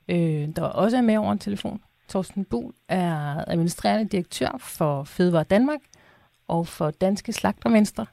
øh, 0.09 0.49
der 0.57 0.63
også 0.63 0.97
er 0.97 1.03
med 1.03 1.17
over 1.17 1.33
en 1.33 1.39
telefon. 1.39 1.81
Thorsten 2.09 2.45
Bul 2.45 2.73
er 2.89 3.45
administrerende 3.47 4.09
direktør 4.09 4.57
for 4.59 5.05
Fødevare 5.05 5.45
Danmark 5.45 5.81
og 6.49 6.67
for 6.67 6.91
Danske 6.91 7.33
Slagtermenstre. 7.33 8.07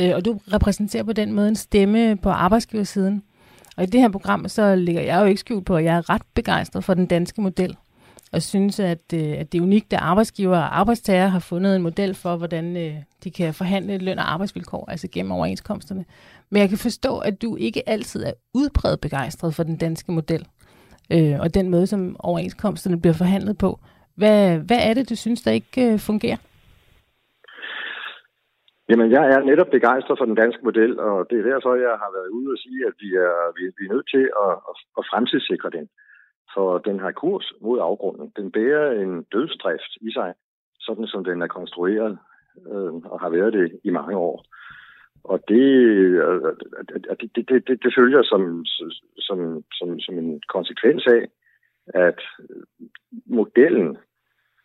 Øh, 0.00 0.12
og 0.14 0.24
du 0.24 0.40
repræsenterer 0.52 1.02
på 1.02 1.12
den 1.12 1.32
måde 1.32 1.48
en 1.48 1.56
stemme 1.56 2.16
på 2.16 2.30
arbejdsgiversiden. 2.30 3.22
Og 3.76 3.82
i 3.82 3.86
det 3.86 4.00
her 4.00 4.08
program, 4.08 4.48
så 4.48 4.76
ligger 4.76 5.02
jeg 5.02 5.20
jo 5.20 5.24
ikke 5.24 5.40
skjult 5.40 5.66
på, 5.66 5.76
at 5.76 5.84
jeg 5.84 5.96
er 5.96 6.10
ret 6.10 6.22
begejstret 6.34 6.84
for 6.84 6.94
den 6.94 7.06
danske 7.06 7.40
model. 7.40 7.76
Og 8.32 8.42
synes, 8.42 8.80
at, 8.80 9.12
øh, 9.14 9.34
at 9.38 9.52
det 9.52 9.58
er 9.58 9.62
unikt, 9.62 9.92
at 9.92 9.98
arbejdsgiver 9.98 10.56
og 10.56 10.78
arbejdstager 10.78 11.26
har 11.26 11.38
fundet 11.38 11.76
en 11.76 11.82
model 11.82 12.14
for, 12.14 12.36
hvordan 12.36 12.76
øh, 12.76 12.94
de 13.24 13.30
kan 13.30 13.54
forhandle 13.54 13.98
løn 13.98 14.18
og 14.18 14.32
arbejdsvilkår, 14.32 14.90
altså 14.90 15.08
gennem 15.12 15.32
overenskomsterne. 15.32 16.04
Men 16.50 16.60
jeg 16.60 16.68
kan 16.68 16.78
forstå, 16.78 17.18
at 17.18 17.42
du 17.42 17.56
ikke 17.56 17.88
altid 17.88 18.24
er 18.24 18.32
udbredt 18.54 19.00
begejstret 19.00 19.54
for 19.54 19.62
den 19.62 19.76
danske 19.76 20.12
model, 20.12 20.46
øh, 21.10 21.40
og 21.40 21.54
den 21.54 21.70
måde, 21.70 21.86
som 21.86 22.16
overenskomsterne 22.18 23.00
bliver 23.00 23.14
forhandlet 23.14 23.58
på. 23.58 23.80
Hvad, 24.14 24.58
hvad 24.58 24.78
er 24.80 24.94
det, 24.94 25.08
du 25.08 25.14
synes, 25.14 25.42
der 25.42 25.50
ikke 25.50 25.92
øh, 25.92 25.98
fungerer? 25.98 26.36
Jamen, 28.88 29.10
jeg 29.10 29.24
er 29.34 29.40
netop 29.40 29.70
begejstret 29.70 30.18
for 30.18 30.24
den 30.24 30.34
danske 30.34 30.62
model, 30.64 31.00
og 31.00 31.26
det 31.30 31.38
er 31.38 31.50
derfor, 31.52 31.74
jeg 31.74 31.94
har 32.02 32.10
været 32.16 32.28
ude 32.28 32.52
og 32.52 32.58
sige, 32.58 32.86
at 32.86 32.94
vi 33.02 33.08
er, 33.14 33.36
vi, 33.56 33.62
vi 33.78 33.82
er 33.86 33.92
nødt 33.94 34.08
til 34.14 34.24
at, 34.46 34.54
at, 34.98 35.04
fremtidssikre 35.10 35.70
den. 35.70 35.88
For 36.54 36.78
den 36.78 37.00
har 37.00 37.12
kurs 37.12 37.52
mod 37.60 37.78
afgrunden. 37.80 38.32
Den 38.36 38.52
bærer 38.52 39.00
en 39.02 39.22
dødsdrift 39.22 39.92
i 40.00 40.12
sig, 40.12 40.34
sådan 40.80 41.06
som 41.06 41.24
den 41.24 41.42
er 41.42 41.46
konstrueret 41.46 42.18
øh, 42.70 42.94
og 42.94 43.20
har 43.20 43.30
været 43.30 43.52
det 43.52 43.80
i 43.84 43.90
mange 43.90 44.16
år. 44.16 44.44
Og 45.24 45.38
det, 45.48 45.68
øh, 46.24 46.42
det, 46.88 47.30
det, 47.34 47.48
det, 47.48 47.68
det, 47.68 47.82
det 47.84 47.92
følger 47.98 48.22
som, 48.22 48.64
som, 49.18 49.64
som, 49.72 50.00
som 50.00 50.18
en 50.18 50.42
konsekvens 50.48 51.06
af, 51.06 51.22
at 51.86 52.20
modellen 53.26 53.96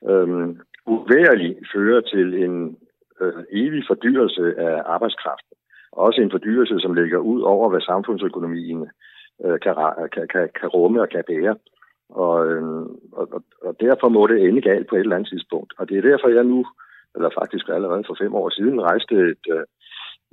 øh, 0.09 0.49
uværligt 0.85 1.59
fører 1.73 2.01
til 2.01 2.43
en 2.43 2.77
øh, 3.21 3.43
evig 3.51 3.83
fordyrelse 3.87 4.43
af 4.57 4.81
arbejdskraften. 4.85 5.55
Også 5.91 6.21
en 6.21 6.31
fordyrelse, 6.31 6.79
som 6.79 6.93
ligger 6.93 7.17
ud 7.17 7.41
over, 7.41 7.69
hvad 7.69 7.81
samfundsøkonomien 7.81 8.87
øh, 9.45 9.59
kan, 9.59 9.75
kan, 10.13 10.27
kan, 10.27 10.49
kan 10.59 10.69
rumme 10.69 11.01
og 11.01 11.09
kan 11.09 11.23
bære. 11.27 11.55
Og, 12.09 12.47
øh, 12.51 12.63
og, 13.11 13.43
og 13.61 13.75
derfor 13.79 14.09
må 14.09 14.27
det 14.27 14.47
ende 14.47 14.61
galt 14.61 14.87
på 14.87 14.95
et 14.95 14.99
eller 14.99 15.15
andet 15.15 15.29
tidspunkt. 15.29 15.73
Og 15.77 15.89
det 15.89 15.97
er 15.97 16.01
derfor, 16.01 16.27
jeg 16.27 16.43
nu, 16.43 16.65
eller 17.15 17.29
faktisk 17.39 17.69
allerede 17.69 18.03
for 18.07 18.15
fem 18.21 18.35
år 18.35 18.49
siden, 18.49 18.81
rejste 18.81 19.15
et, 19.15 19.45
øh, 19.55 19.63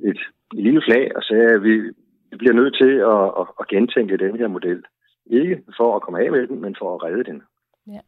et, 0.09 0.20
et 0.53 0.64
lille 0.64 0.83
flag 0.87 1.16
og 1.16 1.22
sagde, 1.22 1.51
at 1.57 1.62
vi, 1.62 1.75
vi 2.31 2.37
bliver 2.38 2.55
nødt 2.55 2.75
til 2.83 2.92
at, 3.14 3.25
at, 3.40 3.46
at 3.61 3.68
gentænke 3.68 4.16
den 4.16 4.37
her 4.37 4.49
model. 4.49 4.85
Ikke 5.27 5.62
for 5.77 5.96
at 5.96 6.03
komme 6.03 6.20
af 6.25 6.31
med 6.31 6.46
den, 6.46 6.61
men 6.61 6.77
for 6.79 6.94
at 6.94 7.03
redde 7.03 7.25
den. 7.25 7.42
Ja. 7.94 8.01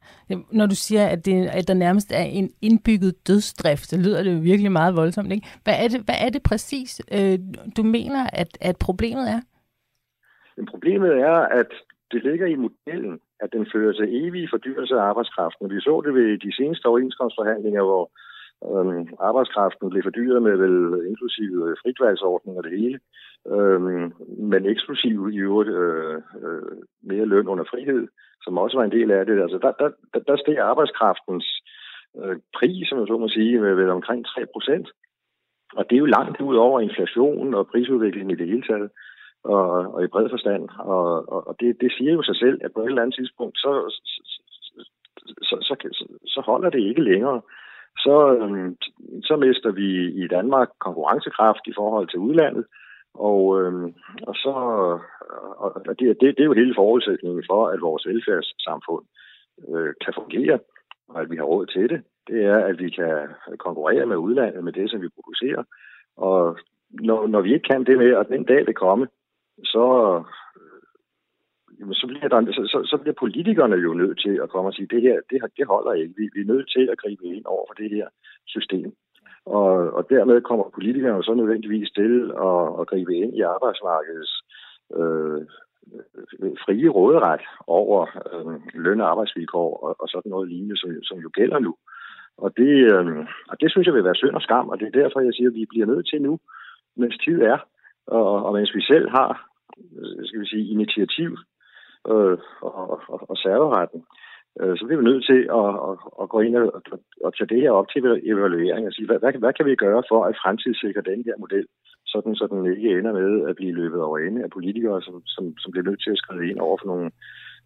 Når 0.52 0.66
du 0.66 0.74
siger, 0.74 1.06
at, 1.06 1.26
det, 1.26 1.46
at 1.46 1.68
der 1.68 1.74
nærmest 1.74 2.12
er 2.12 2.22
en 2.22 2.50
indbygget 2.62 3.28
dødsdrift, 3.28 3.86
så 3.86 3.96
lyder 4.04 4.22
det 4.22 4.34
jo 4.34 4.40
virkelig 4.40 4.72
meget 4.72 4.96
voldsomt. 4.96 5.32
Ikke? 5.32 5.46
Hvad, 5.64 5.74
er 5.84 5.88
det, 5.88 6.00
hvad 6.00 6.18
er 6.26 6.30
det 6.30 6.42
præcis, 6.42 7.00
øh, 7.12 7.38
du 7.76 7.82
mener, 7.82 8.22
at, 8.32 8.58
at 8.60 8.76
problemet 8.76 9.30
er? 9.30 9.40
Men 10.56 10.66
problemet 10.66 11.12
er, 11.30 11.38
at 11.60 11.70
det 12.12 12.22
ligger 12.28 12.46
i 12.46 12.54
modellen, 12.54 13.20
at 13.40 13.48
den 13.52 13.66
fører 13.72 13.92
til 13.92 14.06
evige 14.22 14.48
fordyrelse 14.52 14.94
af 14.94 15.02
arbejdskraften. 15.10 15.70
Vi 15.70 15.80
så 15.80 16.02
det 16.06 16.14
ved 16.14 16.38
de 16.38 16.56
seneste 16.56 16.86
overenskomstforhandlinger, 16.86 17.82
hvor 17.90 18.04
øhm, 18.68 19.08
arbejdskraften 19.20 19.90
blev 19.90 20.02
fordyret 20.02 20.42
med 20.42 20.56
vel 20.64 20.76
inklusive 21.10 21.76
fritvalgsordning 21.82 22.58
og 22.58 22.64
det 22.64 22.78
hele, 22.80 22.98
øhm, 23.46 24.12
men 24.38 24.66
eksklusiv 24.66 25.28
i 25.32 25.38
øvrigt 25.38 25.70
øh, 25.70 26.16
øh, 26.42 26.72
mere 27.02 27.26
løn 27.26 27.48
under 27.48 27.64
frihed, 27.64 28.08
som 28.42 28.58
også 28.58 28.76
var 28.76 28.84
en 28.84 28.92
del 28.92 29.10
af 29.10 29.26
det. 29.26 29.42
Altså 29.42 29.58
der, 29.58 29.72
der, 29.80 30.20
der 30.20 30.36
steg 30.36 30.58
arbejdskraftens 30.58 31.46
øh, 32.20 32.36
pris, 32.56 32.88
som 32.88 32.98
jeg 32.98 33.06
så 33.06 33.16
må 33.18 33.28
sige, 33.28 33.60
med 33.60 33.74
vel 33.74 33.90
omkring 33.90 34.26
3 34.26 34.46
procent. 34.52 34.88
Og 35.76 35.84
det 35.90 35.96
er 35.96 36.04
jo 36.04 36.14
langt 36.16 36.40
ud 36.40 36.56
over 36.56 36.80
inflationen 36.80 37.54
og 37.54 37.66
prisudviklingen 37.66 38.30
i 38.30 38.38
det 38.40 38.48
hele 38.48 38.62
taget 38.62 38.90
og, 39.44 39.94
og 39.94 40.04
i 40.04 40.06
bred 40.06 40.28
forstand. 40.30 40.68
Og, 40.78 41.32
og, 41.32 41.48
og 41.48 41.56
det, 41.60 41.76
det 41.80 41.92
siger 41.92 42.12
jo 42.12 42.22
sig 42.22 42.36
selv, 42.36 42.60
at 42.64 42.72
på 42.72 42.80
et 42.80 42.86
eller 42.86 43.02
andet 43.02 43.16
tidspunkt, 43.16 43.58
så, 43.58 43.70
så, 44.04 44.22
så, 45.42 45.56
så, 45.62 45.74
så, 45.92 46.04
så 46.26 46.40
holder 46.40 46.70
det 46.70 46.82
ikke 46.88 47.02
længere. 47.02 47.40
Så, 47.98 48.36
øhm, 48.40 48.76
så 49.22 49.36
mister 49.36 49.70
vi 49.70 49.88
i 50.24 50.28
Danmark 50.28 50.68
konkurrencekraft 50.78 51.64
i 51.66 51.72
forhold 51.76 52.08
til 52.08 52.18
udlandet, 52.18 52.64
og, 53.14 53.60
øhm, 53.60 53.94
og 54.22 54.34
så 54.34 54.54
og 55.58 55.98
det, 55.98 56.20
det, 56.20 56.36
det 56.36 56.40
er 56.40 56.44
jo 56.44 56.52
hele 56.52 56.74
forudsætningen 56.74 57.44
for, 57.50 57.68
at 57.68 57.80
vores 57.80 58.06
velfærdssamfund 58.06 59.04
øh, 59.68 59.94
kan 60.04 60.14
fungere, 60.14 60.58
og 61.08 61.20
at 61.20 61.30
vi 61.30 61.36
har 61.36 61.44
råd 61.44 61.66
til 61.66 61.88
det. 61.88 62.02
Det 62.28 62.44
er, 62.44 62.58
at 62.70 62.78
vi 62.78 62.90
kan 62.90 63.28
konkurrere 63.58 64.06
med 64.06 64.16
udlandet 64.16 64.64
med 64.64 64.72
det, 64.72 64.90
som 64.90 65.02
vi 65.02 65.08
producerer. 65.08 65.62
Og 66.16 66.58
når, 66.90 67.26
når 67.26 67.40
vi 67.40 67.54
ikke 67.54 67.68
kan 67.68 67.84
det 67.84 67.98
med, 67.98 68.10
at 68.16 68.28
den 68.28 68.44
dag 68.44 68.66
vil 68.66 68.74
komme, 68.74 69.08
så, 69.64 69.84
jamen, 71.80 71.94
så, 71.94 72.06
bliver 72.06 72.28
der, 72.28 72.52
så, 72.52 72.62
så, 72.72 72.78
så 72.90 72.96
bliver 73.02 73.14
politikerne 73.18 73.76
jo 73.76 73.94
nødt 73.94 74.20
til 74.20 74.40
at 74.42 74.50
komme 74.50 74.68
og 74.70 74.74
sige, 74.74 74.88
det 74.90 75.02
her, 75.02 75.20
det, 75.30 75.38
det 75.56 75.66
holder 75.66 75.92
ikke. 75.92 76.14
Vi, 76.16 76.30
vi 76.34 76.40
er 76.40 76.52
nødt 76.52 76.70
til 76.70 76.88
at 76.92 76.98
gribe 76.98 77.24
ind 77.24 77.44
over 77.44 77.64
for 77.68 77.74
det 77.74 77.90
her 77.90 78.08
system. 78.46 78.92
Og, 79.46 79.70
og 79.96 80.10
dermed 80.10 80.40
kommer 80.40 80.70
politikerne 80.74 81.22
så 81.22 81.34
nødvendigvis 81.34 81.90
til 81.90 82.32
at, 82.48 82.80
at 82.80 82.86
gribe 82.86 83.14
ind 83.14 83.34
i 83.34 83.40
arbejdsmarkedets 83.40 84.32
øh, 84.98 85.40
frie 86.64 86.88
råderet 86.88 87.40
over 87.66 88.06
øh, 88.32 88.82
løn- 88.84 89.00
og 89.00 89.10
arbejdsvilkår 89.10 89.70
og, 89.84 89.96
og 89.98 90.08
sådan 90.08 90.30
noget 90.30 90.48
lignende, 90.48 90.76
som, 90.76 90.90
som 91.02 91.18
jo 91.18 91.30
gælder 91.32 91.58
nu. 91.58 91.74
Og 92.38 92.56
det, 92.56 92.74
øh, 92.94 93.26
og 93.48 93.60
det 93.60 93.70
synes 93.70 93.86
jeg 93.86 93.94
vil 93.94 94.04
være 94.04 94.20
synd 94.22 94.34
og 94.34 94.42
skam, 94.42 94.68
og 94.68 94.80
det 94.80 94.86
er 94.86 95.00
derfor, 95.02 95.20
jeg 95.20 95.34
siger, 95.34 95.48
at 95.48 95.54
vi 95.54 95.66
bliver 95.68 95.86
nødt 95.86 96.08
til 96.08 96.22
nu, 96.22 96.38
mens 96.96 97.18
tid 97.24 97.42
er, 97.42 97.58
og, 98.06 98.44
og 98.46 98.52
mens 98.54 98.74
vi 98.74 98.82
selv 98.82 99.10
har 99.10 99.48
øh, 99.98 100.26
skal 100.26 100.40
vi 100.40 100.46
sige, 100.46 100.70
initiativ 100.70 101.30
øh, 102.08 102.38
og, 102.62 103.00
og, 103.08 103.20
og 103.30 103.36
serveretten, 103.36 104.00
øh, 104.00 104.27
Øh, 104.60 104.74
så 104.78 104.82
bliver 104.84 105.00
vi 105.00 105.10
nødt 105.10 105.24
til 105.30 105.40
at, 105.60 105.70
at, 105.88 105.94
at 106.22 106.26
gå 106.32 106.38
ind 106.46 106.56
og, 106.56 106.82
og 107.26 107.30
tage 107.36 107.50
det 107.52 107.60
her 107.62 107.72
op 107.80 107.88
til 107.88 108.00
evaluering 108.32 108.86
og 108.86 108.92
sige, 108.92 109.06
hvad, 109.06 109.18
hvad, 109.22 109.32
hvad 109.42 109.52
kan 109.52 109.66
vi 109.66 109.82
gøre 109.86 110.02
for 110.10 110.20
at 110.24 110.38
fremtidssikre 110.42 111.08
den 111.10 111.20
her 111.28 111.36
model, 111.44 111.66
sådan 112.06 112.34
så 112.34 112.44
den 112.50 112.72
ikke 112.76 112.98
ender 112.98 113.12
med 113.20 113.48
at 113.48 113.56
blive 113.56 113.78
løbet 113.80 114.00
over 114.06 114.18
ende 114.18 114.44
af 114.44 114.50
politikere, 114.50 115.02
som, 115.02 115.14
som, 115.26 115.44
som 115.58 115.70
bliver 115.70 115.88
nødt 115.88 116.02
til 116.02 116.10
at 116.10 116.18
skrive 116.22 116.50
ind 116.50 116.58
over 116.66 116.76
for 116.80 116.86
nogle 116.92 117.10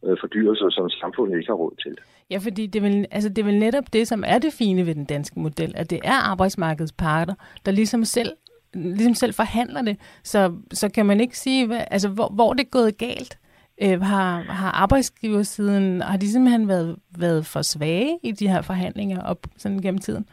øh, 0.04 0.16
fordyrelser, 0.20 0.68
som 0.70 0.90
samfundet 0.90 1.38
ikke 1.38 1.50
har 1.52 1.62
råd 1.64 1.74
til. 1.84 1.94
Ja, 2.30 2.38
fordi 2.46 2.66
det 2.66 2.78
er, 2.82 2.88
vel, 2.88 3.06
altså 3.10 3.28
det 3.28 3.38
er 3.38 3.50
vel 3.50 3.58
netop 3.58 3.84
det, 3.92 4.08
som 4.08 4.24
er 4.26 4.38
det 4.38 4.52
fine 4.52 4.86
ved 4.86 4.94
den 4.94 5.04
danske 5.04 5.40
model, 5.40 5.72
at 5.76 5.90
det 5.90 6.00
er 6.04 6.18
arbejdsmarkedets 6.30 6.92
parter, 6.92 7.34
der 7.66 7.72
ligesom 7.72 8.04
selv 8.04 8.32
ligesom 8.74 9.14
selv 9.14 9.34
forhandler 9.34 9.82
det, 9.82 9.96
så, 10.24 10.52
så 10.72 10.88
kan 10.94 11.06
man 11.06 11.20
ikke 11.20 11.38
sige, 11.38 11.66
hvad, 11.66 11.84
altså, 11.90 12.08
hvor, 12.08 12.28
hvor 12.34 12.52
det 12.52 12.60
er 12.60 12.70
gået 12.70 12.98
galt. 12.98 13.38
Øh, 13.84 14.00
har, 14.00 14.40
har 14.40 14.70
arbejdsgiversiden, 14.82 16.00
har 16.00 16.18
de 16.18 16.32
simpelthen 16.32 16.68
været, 16.68 16.96
været 17.18 17.46
for 17.52 17.62
svage 17.62 18.18
i 18.22 18.32
de 18.32 18.48
her 18.48 18.62
forhandlinger 18.62 19.22
op 19.22 19.38
sådan 19.56 19.78
gennem 19.78 19.98
tiden? 19.98 20.26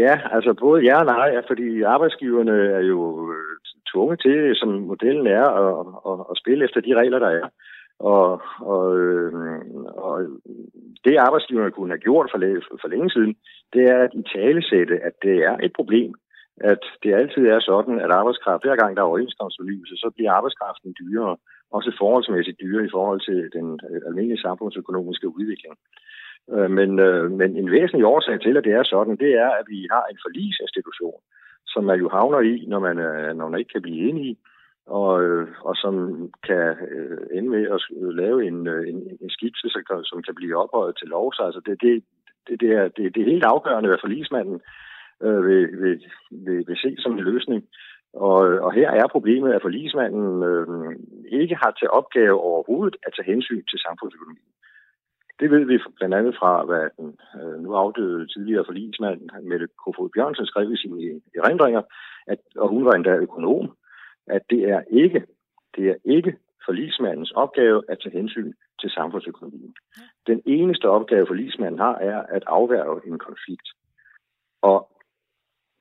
Ja, 0.00 0.20
altså 0.32 0.54
både 0.60 0.84
ja 0.84 0.98
og 0.98 1.06
nej, 1.06 1.42
fordi 1.46 1.82
arbejdsgiverne 1.82 2.56
er 2.78 2.80
jo 2.80 3.32
øh, 3.32 3.56
tvunget 3.92 4.20
til, 4.20 4.54
som 4.54 4.68
modellen 4.68 5.26
er, 5.26 5.46
at, 5.62 5.86
at, 6.10 6.26
at 6.30 6.38
spille 6.38 6.64
efter 6.64 6.80
de 6.80 6.94
regler, 6.94 7.18
der 7.18 7.28
er. 7.28 7.48
Og, 7.98 8.42
og, 8.60 8.98
øh, 8.98 9.32
og 10.06 10.14
det 11.04 11.16
arbejdsgiverne 11.16 11.70
kunne 11.70 11.90
have 11.90 12.06
gjort 12.06 12.28
for, 12.30 12.38
for 12.80 12.88
længe 12.88 13.10
siden, 13.10 13.36
det 13.72 13.82
er 13.92 13.98
at 14.04 14.14
i 14.14 14.22
tale 14.36 14.62
sætte, 14.62 14.94
at 15.08 15.12
det 15.22 15.36
er 15.44 15.56
et 15.62 15.72
problem, 15.76 16.14
at 16.60 16.82
det 17.02 17.14
altid 17.14 17.46
er 17.46 17.60
sådan, 17.60 18.00
at 18.00 18.10
arbejdskraft, 18.10 18.64
hver 18.64 18.76
gang 18.76 18.96
der 18.96 19.02
er 19.02 19.06
overenskomstfornyelse, 19.06 19.96
så 19.96 20.10
bliver 20.14 20.32
arbejdskraften 20.32 20.94
dyrere, 21.00 21.36
også 21.70 21.96
forholdsmæssigt 21.98 22.60
dyrere 22.60 22.84
i 22.86 22.94
forhold 22.96 23.20
til 23.28 23.50
den 23.52 23.80
øh, 23.90 24.00
almindelige 24.06 24.44
samfundsøkonomiske 24.46 25.28
udvikling. 25.28 25.74
Øh, 26.52 26.70
men, 26.70 26.98
øh, 26.98 27.30
men 27.30 27.56
en 27.56 27.70
væsentlig 27.70 28.06
årsag 28.06 28.40
til, 28.40 28.56
at 28.56 28.64
det 28.64 28.72
er 28.72 28.84
sådan, 28.84 29.16
det 29.16 29.32
er, 29.34 29.50
at 29.60 29.66
vi 29.68 29.88
har 29.90 30.04
en 30.10 30.18
forlisinstitution, 30.24 31.20
som 31.66 31.84
man 31.84 31.98
jo 31.98 32.08
havner 32.08 32.40
i, 32.40 32.64
når 32.68 32.78
man, 32.78 32.96
når 33.36 33.48
man 33.48 33.58
ikke 33.58 33.72
kan 33.72 33.82
blive 33.82 34.08
enige, 34.08 34.36
og, 34.86 35.12
og 35.68 35.74
som 35.76 35.94
kan 36.48 36.76
ende 37.32 37.50
med 37.50 37.64
at 37.74 37.80
lave 38.22 38.46
en, 38.46 38.68
en, 38.68 38.98
en 39.20 39.30
skitse, 39.30 39.68
som 40.04 40.22
kan 40.22 40.34
blive 40.34 40.56
ophøjet 40.56 40.96
til 40.98 41.08
lov. 41.08 41.32
Så 41.32 41.42
altså 41.42 41.60
det, 41.66 41.82
det, 41.82 42.04
det, 42.48 42.60
det, 42.60 42.70
er, 42.72 42.88
det, 42.88 43.14
det 43.14 43.20
er 43.20 43.32
helt 43.32 43.44
afgørende, 43.44 43.88
hvad 43.88 43.98
forlismanden 44.02 44.60
øh, 45.22 45.46
vil, 45.46 45.80
vil, 45.82 46.04
vil, 46.30 46.64
vil 46.66 46.76
se 46.76 46.96
som 46.98 47.12
en 47.12 47.24
løsning. 47.24 47.64
Og, 48.12 48.38
og 48.66 48.72
her 48.72 48.90
er 48.90 49.06
problemet, 49.06 49.52
at 49.52 49.62
forlismanden 49.62 50.42
øh, 50.42 50.96
ikke 51.40 51.54
har 51.54 51.70
til 51.70 51.88
opgave 51.90 52.40
overhovedet 52.40 52.96
at 53.06 53.12
tage 53.16 53.32
hensyn 53.32 53.64
til 53.70 53.78
samfundsøkonomien. 53.78 54.52
Det 55.40 55.50
ved 55.50 55.64
vi 55.64 55.78
blandt 55.96 56.14
andet 56.14 56.34
fra, 56.40 56.64
hvad 56.64 56.84
den 56.96 57.18
øh, 57.40 57.62
nu 57.62 57.74
afdøde 57.74 58.26
tidligere 58.26 58.64
forlismand 58.64 59.20
Mette 59.42 59.68
Kofod 59.84 60.08
Bjørnsen 60.14 60.46
skrev 60.46 60.72
i 60.72 60.76
sine 60.76 61.20
erindringer, 61.34 61.82
at, 62.26 62.38
og 62.56 62.68
hun 62.68 62.84
var 62.84 62.92
endda 62.92 63.14
økonom, 63.16 63.76
at 64.26 64.42
det 64.50 64.62
er 64.68 64.82
ikke, 64.90 65.22
det 65.76 65.88
er 65.88 65.94
ikke 66.04 66.36
forlismandens 66.66 67.30
opgave 67.30 67.82
at 67.88 67.98
tage 68.02 68.16
hensyn 68.18 68.52
til 68.80 68.90
samfundsøkonomien. 68.90 69.74
Den 70.26 70.42
eneste 70.46 70.86
opgave, 70.88 71.26
forlismanden 71.26 71.80
har, 71.80 71.94
er 71.94 72.22
at 72.22 72.42
afværge 72.46 73.00
en 73.06 73.18
konflikt. 73.18 73.68
Og 74.62 74.90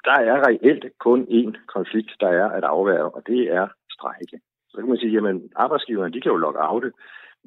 der 0.06 0.18
er 0.32 0.48
reelt 0.48 0.86
kun 1.00 1.22
én 1.40 1.52
konflikt, 1.76 2.12
der 2.20 2.28
er 2.28 2.48
at 2.58 2.64
afværge, 2.64 3.10
og 3.16 3.22
det 3.28 3.42
er 3.60 3.68
strejke. 3.92 4.38
Så 4.70 4.78
kan 4.78 4.90
man 4.90 4.98
sige, 4.98 5.14
jamen 5.14 5.52
arbejdsgiverne, 5.56 6.14
de 6.14 6.22
kan 6.22 6.32
jo 6.32 6.38
logge 6.38 6.60
af 6.60 6.82
det, 6.82 6.92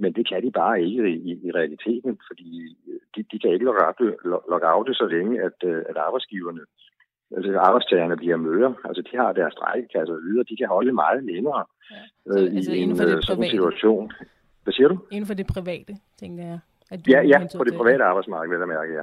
men 0.02 0.12
det 0.12 0.28
kan 0.28 0.42
de 0.42 0.50
bare 0.50 0.82
ikke 0.82 1.10
i, 1.10 1.32
i 1.46 1.50
realiteten, 1.58 2.18
fordi 2.28 2.76
de, 3.14 3.20
de 3.32 3.38
kan 3.38 3.50
ikke 3.52 3.64
logge 3.64 4.66
af 4.66 4.84
det 4.84 4.96
så 4.96 5.06
længe, 5.06 5.42
at, 5.42 5.58
øh, 5.64 5.82
at 5.90 5.96
arbejdsgiverne, 5.96 6.60
altså 7.36 7.58
arbejdstagerne 7.58 8.16
bliver 8.16 8.36
møder. 8.36 8.72
Altså 8.84 9.02
de 9.08 9.16
har 9.16 9.32
deres 9.32 9.52
strejkekasser 9.52 10.14
og 10.14 10.22
videre, 10.22 10.44
de 10.50 10.56
kan 10.56 10.68
holde 10.68 10.92
meget 10.92 11.24
længere 11.24 11.64
ja. 11.90 11.96
så, 12.26 12.38
øh, 12.38 12.56
altså, 12.56 12.72
i 12.72 12.78
en 12.78 12.90
øh, 12.90 13.22
sådan 13.22 13.50
situation. 13.54 14.12
Hvad 14.64 14.72
siger 14.72 14.88
du? 14.88 14.98
Inden 15.10 15.26
for 15.26 15.34
det 15.34 15.46
private, 15.46 15.92
tænker 16.20 16.44
jeg. 16.44 16.58
At 16.90 16.98
du 17.06 17.10
ja, 17.10 17.20
ja, 17.22 17.38
på 17.56 17.64
det 17.64 17.74
private 17.74 18.04
arbejdsmarked, 18.04 18.50
vil 18.50 18.58
jeg 18.58 18.68
mærke, 18.68 18.92
ja. 18.94 19.02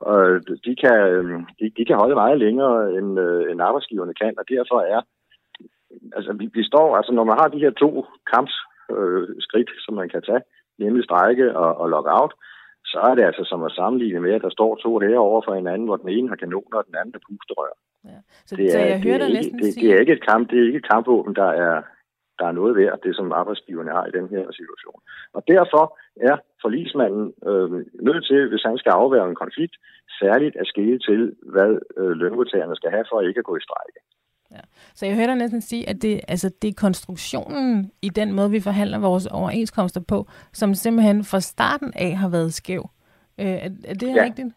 Og 0.00 0.18
de 0.66 0.76
kan, 0.82 0.98
øhm, 1.12 1.44
de, 1.60 1.72
de 1.76 1.84
kan 1.84 1.96
holde 1.96 2.14
meget 2.14 2.38
længere, 2.38 2.92
end, 2.96 3.20
øh, 3.20 3.50
end 3.50 3.60
arbejdsgiverne 3.62 4.14
kan, 4.14 4.34
og 4.38 4.44
derfor 4.48 4.78
er, 4.80 5.00
altså 6.16 6.32
vi, 6.32 6.50
vi 6.54 6.64
står, 6.64 6.96
altså 6.96 7.12
når 7.12 7.24
man 7.24 7.38
har 7.40 7.48
de 7.48 7.58
her 7.64 7.70
to 7.70 8.06
kampskridt, 8.32 9.70
øh, 9.74 9.78
som 9.84 9.94
man 9.94 10.08
kan 10.08 10.22
tage, 10.22 10.42
nemlig 10.78 11.04
strække 11.04 11.56
og, 11.56 11.70
og 11.80 11.88
lockout, 11.88 12.32
så 12.92 12.98
er 13.08 13.14
det 13.14 13.24
altså 13.24 13.44
som 13.44 13.62
at 13.62 13.72
sammenligne 13.72 14.20
med, 14.20 14.32
at 14.32 14.42
der 14.42 14.50
står 14.50 14.76
to 14.76 14.98
her 14.98 15.18
over 15.18 15.42
for 15.44 15.54
hinanden, 15.54 15.86
hvor 15.86 15.96
den 15.96 16.08
ene 16.08 16.28
har 16.28 16.36
kanoner, 16.36 16.78
og 16.78 16.86
den 16.86 16.94
anden 17.00 17.14
er 17.14 17.24
pusterør. 17.28 17.74
Ja. 18.04 18.18
Så, 18.46 18.56
det 18.56 18.64
er, 18.66 18.70
så 18.70 18.78
jeg 18.78 19.02
hører 19.06 19.18
dig 19.18 19.32
næsten 19.32 19.58
det, 19.58 19.74
sige... 19.74 19.88
det, 19.88 19.94
er 19.94 20.00
ikke 20.00 20.12
et 20.12 20.26
kamp, 20.30 20.50
det 20.50 20.58
er 20.58 20.66
ikke 20.66 20.82
et 20.82 20.90
kampvåben, 20.92 21.34
der 21.34 21.50
er, 21.66 21.74
der 22.38 22.46
er 22.46 22.52
noget 22.52 22.76
værd, 22.76 22.98
det 23.02 23.16
som 23.16 23.32
arbejdsgiverne 23.32 23.90
har 23.90 24.06
i 24.06 24.16
den 24.18 24.28
her 24.28 24.44
situation. 24.58 25.00
Og 25.36 25.42
derfor 25.48 25.98
er 26.30 26.36
forlismanden 26.66 27.26
øh, 27.48 27.70
nødt 28.08 28.24
til, 28.30 28.40
hvis 28.50 28.64
han 28.68 28.76
skal 28.78 28.92
afværge 29.00 29.30
en 29.30 29.42
konflikt, 29.44 29.74
særligt 30.20 30.56
at 30.60 30.66
skille 30.72 30.98
til, 31.08 31.20
hvad 31.52 31.72
øh, 32.00 32.10
lønmodtagerne 32.20 32.76
skal 32.76 32.90
have 32.90 33.06
for 33.10 33.20
ikke 33.20 33.38
at 33.42 33.48
gå 33.50 33.56
i 33.56 33.66
strejke. 33.68 33.98
Ja. 34.54 34.62
Så 34.94 35.06
jeg 35.06 35.14
hører 35.16 35.26
dig 35.26 35.36
næsten 35.36 35.60
sige, 35.60 35.88
at 35.88 36.02
det, 36.02 36.20
altså, 36.28 36.48
det 36.62 36.68
er 36.68 36.82
konstruktionen 36.86 37.90
i 38.02 38.08
den 38.08 38.32
måde, 38.32 38.50
vi 38.50 38.60
forhandler 38.60 38.98
vores 38.98 39.26
overenskomster 39.26 40.00
på, 40.08 40.18
som 40.52 40.74
simpelthen 40.74 41.24
fra 41.24 41.40
starten 41.40 41.92
af 41.96 42.12
har 42.16 42.30
været 42.36 42.52
skæv. 42.54 42.82
Øh, 43.40 43.46
er, 43.46 43.70
er 43.90 43.94
det 43.94 44.10
ja. 44.16 44.24
rigtigt? 44.24 44.48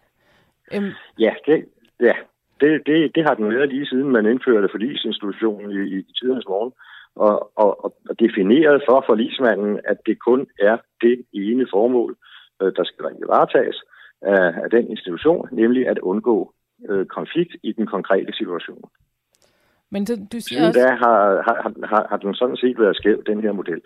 Øhm. 0.74 0.91
Ja, 1.19 1.34
det, 1.45 1.65
ja. 2.00 2.15
Det, 2.62 2.72
det, 2.86 3.15
det 3.15 3.24
har 3.28 3.34
den 3.34 3.50
været 3.50 3.69
lige 3.69 3.86
siden 3.86 4.10
man 4.12 4.26
indførte 4.26 4.67
forlisinstitutionen 4.72 5.72
i, 5.72 5.84
i 5.98 6.13
tidernes 6.17 6.48
morgen 6.48 6.72
og, 7.15 7.52
og, 7.56 7.86
og 7.86 8.19
defineret 8.19 8.84
for 8.89 9.04
forlismanden, 9.08 9.80
at 9.86 9.98
det 10.06 10.19
kun 10.19 10.48
er 10.60 10.78
det 11.02 11.26
ene 11.34 11.67
formål, 11.74 12.17
øh, 12.62 12.72
der 12.76 12.84
skal 12.84 13.06
varetages 13.28 13.84
af, 14.22 14.54
af 14.63 14.69
den 14.69 14.88
institution, 14.89 15.50
nemlig 15.52 15.88
at 15.88 16.00
undgå 16.00 16.54
øh, 16.89 17.06
konflikt 17.06 17.56
i 17.63 17.72
den 17.72 17.88
konkrete 17.88 18.34
situation. 18.34 18.84
Men 19.91 20.06
du, 20.06 20.13
du 20.34 20.39
siger 20.39 20.60
Siden 20.60 20.67
også... 20.67 20.80
da 20.80 20.88
har, 21.04 21.19
har, 21.48 21.88
har, 21.88 22.08
har 22.10 22.17
den 22.17 22.36
sådan 22.36 22.58
set 22.58 22.80
været 22.80 22.95
skæv, 22.95 23.24
den 23.26 23.41
her 23.41 23.52
model. 23.52 23.82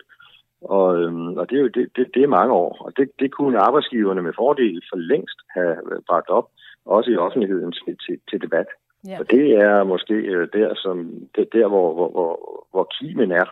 Og, 0.62 1.02
øhm, 1.02 1.36
og 1.36 1.50
det, 1.50 1.56
er 1.56 1.62
jo, 1.62 1.68
det, 1.68 1.88
det, 1.96 2.06
det 2.14 2.22
er 2.22 2.36
mange 2.38 2.52
år, 2.52 2.76
og 2.80 2.96
det, 2.96 3.10
det 3.18 3.32
kunne 3.32 3.58
arbejdsgiverne 3.58 4.22
med 4.22 4.32
fordel 4.36 4.82
for 4.90 4.96
længst 4.96 5.38
have 5.50 5.76
bragt 6.08 6.28
op, 6.28 6.48
også 6.84 7.10
i 7.10 7.16
offentligheden 7.16 7.72
til, 7.72 7.96
til, 8.06 8.18
til 8.30 8.40
debat. 8.40 8.66
Ja. 9.08 9.18
Og 9.20 9.30
det 9.30 9.52
er 9.52 9.84
måske 9.84 10.14
øh, 10.14 10.48
der, 10.52 10.74
som, 10.74 11.10
det, 11.36 11.48
der 11.52 11.68
hvor, 11.68 11.94
hvor, 11.94 12.10
hvor, 12.10 12.66
hvor 12.70 12.92
kimen 13.00 13.32
er 13.32 13.44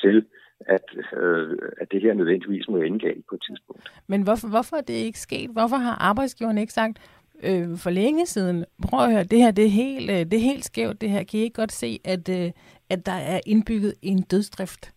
til, 0.00 0.26
at, 0.60 0.84
øh, 1.16 1.58
at 1.80 1.92
det 1.92 2.02
her 2.02 2.14
nødvendigvis 2.14 2.68
må 2.68 2.76
ende 2.76 2.98
galt 2.98 3.24
på 3.28 3.34
et 3.34 3.42
tidspunkt. 3.48 3.92
Men 4.06 4.22
hvorfor, 4.22 4.48
hvorfor 4.48 4.76
er 4.76 4.80
det 4.80 4.94
ikke 4.94 5.18
sket? 5.18 5.50
Hvorfor 5.50 5.76
har 5.76 5.94
arbejdsgiverne 5.94 6.60
ikke 6.60 6.72
sagt 6.72 6.98
øh, 7.44 7.68
for 7.84 7.90
længe 7.90 8.26
siden, 8.26 8.64
prøv 8.88 9.00
at 9.00 9.12
høre, 9.12 9.24
det 9.24 9.38
her 9.38 9.50
det 9.50 9.64
er, 9.64 9.74
helt, 9.84 10.10
øh, 10.10 10.16
det 10.16 10.34
er 10.34 10.50
helt 10.52 10.64
skævt, 10.64 11.00
det 11.00 11.10
her. 11.10 11.24
Kan 11.24 11.40
I 11.40 11.42
ikke 11.42 11.60
godt 11.62 11.72
se, 11.72 11.98
at, 12.04 12.24
øh, 12.28 12.50
at 12.90 13.06
der 13.06 13.18
er 13.32 13.40
indbygget 13.46 13.94
en 14.02 14.22
dødsdrift? 14.22 14.92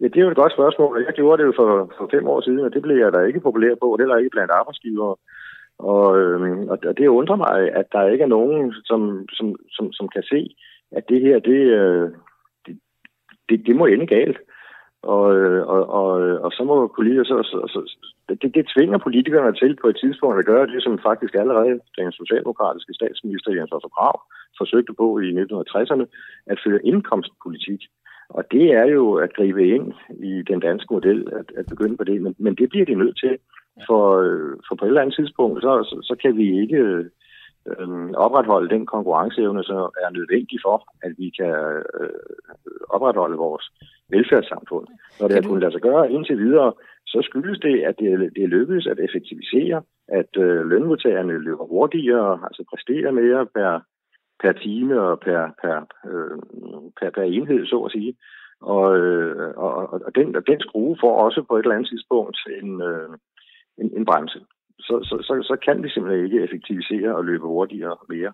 Ja, 0.00 0.06
det 0.06 0.16
er 0.16 0.26
jo 0.26 0.30
et 0.30 0.42
godt 0.42 0.52
spørgsmål. 0.52 1.04
Jeg 1.06 1.14
gjorde 1.14 1.42
det 1.42 1.46
jo 1.48 1.52
for, 1.56 1.92
for 1.98 2.08
fem 2.14 2.26
år 2.28 2.40
siden, 2.40 2.60
og 2.60 2.72
det 2.74 2.82
blev 2.82 2.96
jeg 2.96 3.12
da 3.12 3.20
ikke 3.20 3.40
populær 3.40 3.74
på, 3.82 3.96
heller 4.00 4.16
ikke 4.16 4.30
blandt 4.30 4.50
arbejdsgivere. 4.50 5.16
Og, 5.78 6.18
øh, 6.18 6.66
og 6.68 6.98
det 6.98 7.06
undrer 7.06 7.36
mig, 7.36 7.72
at 7.80 7.86
der 7.92 8.08
ikke 8.08 8.22
er 8.22 8.34
nogen, 8.36 8.74
som, 8.84 9.28
som, 9.32 9.56
som, 9.70 9.92
som 9.92 10.08
kan 10.08 10.22
se, 10.22 10.54
at 10.92 11.04
det 11.08 11.20
her, 11.20 11.38
det, 11.38 11.60
øh, 11.80 12.10
det, 12.66 12.78
det, 13.48 13.66
det 13.66 13.76
må 13.76 13.86
ende 13.86 14.06
galt. 14.06 14.38
Og, 15.02 15.36
øh, 15.36 15.66
og, 15.66 15.82
og, 16.00 16.10
og 16.44 16.50
så 16.52 16.62
må 16.64 16.92
politikere 16.96 17.24
så, 17.24 17.42
så, 17.42 17.58
så 17.72 17.80
det, 18.28 18.54
det 18.54 18.70
tvinger 18.74 18.98
politikerne 18.98 19.54
til 19.54 19.76
på 19.82 19.88
et 19.88 19.98
tidspunkt 20.02 20.38
at 20.38 20.44
gøre 20.52 20.66
det, 20.66 20.82
som 20.82 20.98
faktisk 21.08 21.34
allerede 21.34 21.80
den 21.98 22.12
socialdemokratiske 22.12 22.94
statsminister 22.94 23.52
Jens 23.52 23.72
Otto 23.72 23.88
Krav 23.88 24.16
forsøgte 24.58 24.92
på 25.00 25.18
i 25.18 25.28
1960'erne, 25.42 26.04
at 26.46 26.60
føre 26.64 26.86
indkomstpolitik. 26.86 27.80
Og 28.28 28.44
det 28.52 28.72
er 28.72 28.84
jo 28.84 29.14
at 29.14 29.34
gribe 29.36 29.68
ind 29.68 29.92
i 30.10 30.42
den 30.42 30.60
danske 30.60 30.94
model, 30.94 31.28
at, 31.32 31.52
at 31.56 31.66
begynde 31.68 31.96
på 31.96 32.04
det. 32.04 32.22
Men, 32.22 32.34
men 32.38 32.54
det 32.54 32.68
bliver 32.68 32.86
de 32.86 32.94
nødt 32.94 33.18
til, 33.18 33.38
for, 33.86 34.04
øh, 34.18 34.56
for 34.68 34.74
på 34.74 34.84
et 34.84 34.88
eller 34.88 35.00
andet 35.00 35.14
tidspunkt, 35.14 35.62
så, 35.62 35.72
så, 35.90 35.96
så 36.02 36.14
kan 36.22 36.36
vi 36.36 36.60
ikke 36.62 36.80
øh, 37.66 38.10
opretholde 38.14 38.74
den 38.74 38.86
konkurrenceevne, 38.86 39.64
som 39.64 39.76
er 39.76 40.10
nødvendig 40.10 40.58
for, 40.64 40.76
at 41.02 41.12
vi 41.18 41.32
kan 41.38 41.54
øh, 42.00 42.20
opretholde 42.88 43.36
vores 43.36 43.66
velfærdssamfund. 44.10 44.86
Når 45.20 45.26
det 45.28 45.36
har 45.36 45.48
kunnet 45.48 45.62
lade 45.62 45.72
sig 45.72 45.80
gøre 45.80 46.12
indtil 46.12 46.38
videre, 46.38 46.72
så 47.06 47.18
skyldes 47.22 47.58
det, 47.60 47.82
at 47.88 47.94
det, 47.98 48.32
det 48.36 48.42
er 48.44 48.54
lykkedes 48.56 48.86
at 48.86 48.98
effektivisere, 49.06 49.82
at 50.08 50.32
øh, 50.36 50.66
lønmodtagerne 50.70 51.38
løber 51.38 51.64
hurtigere, 51.64 52.40
altså 52.46 52.64
præsterer 52.70 53.10
mere 53.10 53.46
per, 53.46 53.80
per 54.42 54.52
time 54.52 55.00
og 55.00 55.20
per, 55.20 55.40
per, 55.62 55.76
øh, 56.10 56.38
per, 57.00 57.10
per 57.10 57.22
enhed, 57.22 57.66
så 57.66 57.78
at 57.80 57.92
sige. 57.92 58.16
Og, 58.60 58.98
øh, 58.98 59.54
og, 59.56 59.92
og 60.06 60.14
den, 60.14 60.34
den 60.34 60.60
skrue 60.60 60.96
får 61.00 61.14
også 61.24 61.42
på 61.42 61.56
et 61.56 61.62
eller 61.62 61.74
andet 61.74 61.88
tidspunkt 61.88 62.38
en, 62.62 62.82
øh, 62.82 63.08
en, 63.78 63.90
en 63.96 64.04
bremse. 64.04 64.40
Så, 64.78 64.94
så, 65.02 65.14
så, 65.26 65.32
så 65.42 65.56
kan 65.64 65.82
vi 65.82 65.88
simpelthen 65.88 66.24
ikke 66.24 66.42
effektivisere 66.42 67.16
og 67.16 67.24
løbe 67.24 67.46
hurtigere 67.46 67.96
mere. 68.08 68.32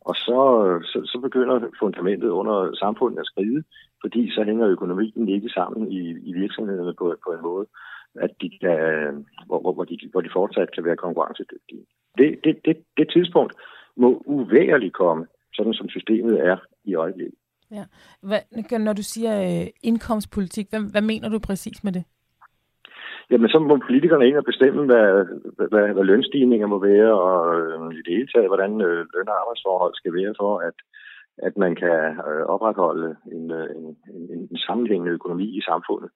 Og 0.00 0.14
så, 0.14 0.40
så, 0.82 0.98
så 1.04 1.18
begynder 1.18 1.70
fundamentet 1.78 2.28
under 2.28 2.74
samfundet 2.74 3.18
at 3.18 3.26
skride, 3.26 3.62
fordi 4.00 4.30
så 4.30 4.42
hænger 4.44 4.68
økonomien 4.68 5.28
ikke 5.28 5.48
sammen 5.48 5.92
i, 5.92 6.00
i 6.28 6.32
virksomhederne 6.32 6.94
på, 6.94 7.14
på 7.24 7.32
en 7.32 7.42
måde, 7.42 7.66
at 8.14 8.30
de 8.40 8.58
kan, 8.60 9.26
hvor, 9.46 9.72
hvor, 9.72 9.84
de, 9.84 9.98
hvor 10.12 10.20
de 10.20 10.30
fortsat 10.32 10.74
kan 10.74 10.84
være 10.84 10.96
konkurrencedygtige. 10.96 11.84
Det, 12.18 12.40
det, 12.44 12.60
det, 12.64 12.76
det 12.96 13.08
tidspunkt 13.12 13.52
må 13.96 14.22
uværligt 14.26 14.94
komme, 14.94 15.26
sådan 15.56 15.74
som 15.74 15.88
systemet 15.88 16.46
er 16.50 16.56
i 16.84 16.94
øjeblikket. 16.94 17.38
Ja. 17.70 17.84
Hvad, 18.22 18.78
når 18.78 18.92
du 18.92 19.02
siger 19.02 19.34
øh, 19.46 19.66
indkomstpolitik, 19.82 20.66
hvad, 20.70 20.90
hvad 20.92 21.02
mener 21.02 21.28
du 21.28 21.38
præcis 21.38 21.84
med 21.84 21.92
det? 21.92 22.04
Jamen, 23.30 23.48
så 23.48 23.58
må 23.58 23.76
politikerne 23.86 24.28
ind 24.28 24.36
og 24.36 24.44
bestemme, 24.44 24.82
hvad, 24.90 25.08
hvad, 25.72 25.86
hvad 25.94 26.04
lønstigninger 26.04 26.66
må 26.66 26.78
være, 26.78 27.12
og 27.28 27.38
øh, 27.60 27.94
i 27.98 28.02
det 28.06 28.12
hele 28.16 28.28
taget, 28.34 28.48
hvordan 28.52 28.72
øh, 28.80 29.06
løn- 29.14 29.32
og 29.32 29.40
arbejdsforhold 29.40 29.94
skal 29.94 30.12
være 30.14 30.34
for, 30.40 30.52
at, 30.68 30.76
at 31.46 31.54
man 31.56 31.74
kan 31.74 31.98
øh, 32.28 32.44
opretholde 32.54 33.16
en, 33.36 33.50
øh, 33.50 33.68
en, 33.78 33.86
en, 34.14 34.40
en 34.52 34.58
sammenhængende 34.66 35.12
økonomi 35.12 35.46
i 35.58 35.60
samfundet. 35.60 36.10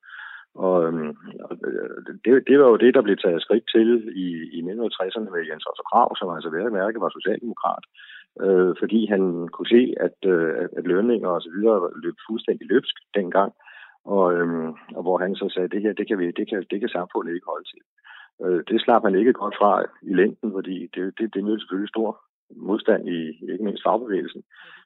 Og, 0.54 0.76
øh, 0.86 1.14
og 1.46 1.52
det, 2.24 2.32
det 2.48 2.56
var 2.60 2.68
jo 2.72 2.76
det, 2.76 2.94
der 2.94 3.02
blev 3.02 3.16
taget 3.16 3.42
skridt 3.42 3.66
til 3.74 3.88
i, 4.24 4.28
i 4.56 4.58
1960'erne 4.62 5.30
med 5.34 5.46
Jens 5.48 5.66
Otto 5.70 5.84
Krav, 5.90 6.16
som 6.16 6.28
altså 6.36 6.50
værre 6.50 6.76
mærke 6.80 7.00
var 7.00 7.10
socialdemokrat, 7.18 7.84
øh, 8.44 8.74
fordi 8.80 9.06
han 9.06 9.48
kunne 9.48 9.72
se, 9.76 9.94
at, 10.06 10.18
øh, 10.32 10.68
at 10.78 10.86
lønninger 10.86 11.28
og 11.28 11.42
så 11.42 11.50
videre 11.56 11.90
løb 12.02 12.14
fuldstændig 12.28 12.66
løbsk 12.70 12.96
dengang 13.14 13.52
og, 14.04 14.34
øh, 14.34 14.68
og 14.96 15.02
hvor 15.02 15.18
han 15.18 15.34
så 15.34 15.48
sagde, 15.54 15.68
det 15.68 15.82
her, 15.82 15.92
det 15.92 16.08
kan, 16.08 16.18
vi, 16.18 16.30
det 16.30 16.48
kan, 16.48 16.64
det 16.70 16.80
kan 16.80 16.88
samfundet 16.88 17.34
ikke 17.34 17.50
holde 17.52 17.68
til. 17.72 17.82
Øh, 18.44 18.62
det 18.68 18.80
slap 18.80 19.02
han 19.04 19.14
ikke 19.14 19.32
godt 19.32 19.54
fra 19.60 19.84
i 20.02 20.14
længden, 20.14 20.52
fordi 20.52 20.76
det, 20.94 21.18
det, 21.18 21.34
det 21.34 21.44
mødte 21.44 21.60
selvfølgelig 21.60 21.88
stor 21.88 22.20
modstand 22.56 23.08
i 23.08 23.18
ikke 23.52 23.64
mindst 23.64 23.82
fagbevægelsen. 23.86 24.42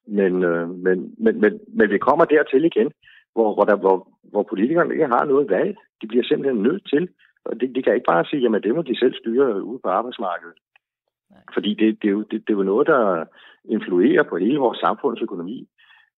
Men, 0.07 0.42
øh, 0.42 0.68
men, 0.68 1.14
men, 1.18 1.40
men, 1.40 1.61
men 1.68 1.90
vi 1.90 1.98
kommer 1.98 2.24
dertil 2.24 2.64
igen, 2.64 2.92
hvor, 3.35 3.54
hvor, 3.54 3.64
der, 3.64 3.76
hvor, 3.76 4.09
hvor 4.22 4.42
politikerne 4.42 4.92
ikke 4.92 5.07
har 5.07 5.24
noget 5.24 5.50
valg. 5.50 5.76
De 6.02 6.07
bliver 6.07 6.24
simpelthen 6.24 6.62
nødt 6.62 6.85
til, 6.92 7.09
og 7.44 7.61
de, 7.61 7.74
de 7.74 7.83
kan 7.83 7.94
ikke 7.94 8.11
bare 8.12 8.24
sige, 8.24 8.42
jamen 8.42 8.62
det 8.62 8.74
må 8.74 8.83
de 8.83 8.98
selv 8.98 9.14
styre 9.14 9.64
ude 9.64 9.78
på 9.85 9.88
arbejdsmarkedet. 9.88 10.59
Fordi 11.54 11.74
det, 11.74 12.02
det, 12.02 12.08
er 12.08 12.12
jo, 12.12 12.22
det, 12.30 12.38
det 12.46 12.50
er 12.52 12.60
jo 12.60 12.62
noget, 12.72 12.86
der 12.86 13.24
influerer 13.64 14.22
på 14.22 14.36
hele 14.36 14.58
vores 14.58 14.78
samfundsøkonomi 14.78 15.68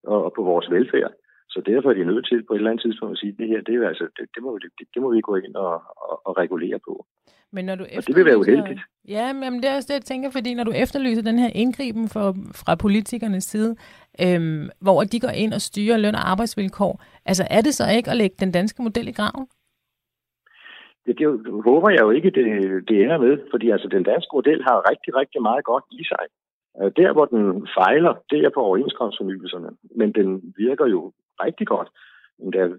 og, 0.05 0.25
og 0.25 0.33
på 0.37 0.43
vores 0.43 0.71
velfærd. 0.71 1.13
Så 1.49 1.63
derfor 1.67 1.91
er 1.91 1.95
de 1.95 2.05
nødt 2.05 2.27
til 2.27 2.43
på 2.43 2.53
et 2.53 2.59
eller 2.59 2.71
andet 2.71 2.85
tidspunkt 2.85 3.13
at 3.13 3.19
sige, 3.19 3.33
at 3.33 3.39
det 3.39 3.49
her, 3.49 3.61
det, 3.61 3.75
er, 3.75 3.89
altså, 3.89 4.07
det, 4.17 4.25
det, 4.35 4.43
må, 4.43 4.59
det, 4.59 4.71
det 4.95 5.03
må 5.03 5.09
vi 5.15 5.21
gå 5.21 5.35
ind 5.37 5.55
og, 5.55 5.75
og, 6.09 6.27
og 6.27 6.39
regulere 6.39 6.79
på. 6.89 7.07
Men 7.53 7.65
når 7.65 7.75
du 7.75 7.85
og 7.97 8.07
det 8.07 8.17
vil 8.17 8.25
være 8.25 8.39
uheldigt. 8.39 8.81
Ja, 9.09 9.33
men 9.33 9.53
det 9.63 9.65
er 9.65 9.77
også 9.77 9.87
det, 9.89 9.95
jeg 9.95 10.03
tænker, 10.03 10.31
fordi 10.31 10.55
når 10.55 10.65
du 10.65 10.73
efterlyser 10.73 11.23
den 11.23 11.39
her 11.39 11.51
indgriben 11.55 12.09
for, 12.09 12.37
fra 12.55 12.75
politikernes 12.75 13.45
side, 13.45 13.77
øhm, 14.21 14.69
hvor 14.81 15.05
de 15.05 15.21
går 15.21 15.29
ind 15.29 15.53
og 15.55 15.61
styrer 15.61 15.97
løn- 15.97 16.15
og 16.15 16.31
arbejdsvilkår, 16.31 17.03
altså 17.27 17.47
er 17.51 17.61
det 17.61 17.75
så 17.75 17.85
ikke 17.97 18.11
at 18.11 18.17
lægge 18.17 18.37
den 18.41 18.53
danske 18.53 18.83
model 18.83 19.09
i 19.09 19.13
graven? 19.13 19.47
Det, 21.07 21.19
det 21.19 21.27
håber 21.65 21.91
jeg 21.91 22.01
jo 22.01 22.11
ikke, 22.11 22.31
det, 22.31 22.45
det 22.89 23.03
ender 23.03 23.19
med, 23.19 23.39
fordi 23.51 23.71
altså, 23.71 23.89
den 23.89 24.03
danske 24.03 24.33
model 24.35 24.63
har 24.63 24.91
rigtig, 24.91 25.17
rigtig 25.17 25.43
meget 25.43 25.65
godt 25.65 25.85
i 25.91 26.05
sig. 26.05 26.27
Øh, 26.79 26.91
der, 26.97 27.13
hvor 27.13 27.25
den 27.25 27.69
fejler, 27.79 28.13
det 28.31 28.41
er 28.45 28.51
på 28.55 28.61
overenskomstfornyelserne, 28.61 29.71
men 29.97 30.13
den 30.13 30.55
virker 30.57 30.87
jo 30.87 31.13
rigtig 31.45 31.67
godt. 31.67 31.89
Det 32.53 32.61
er 32.61 32.71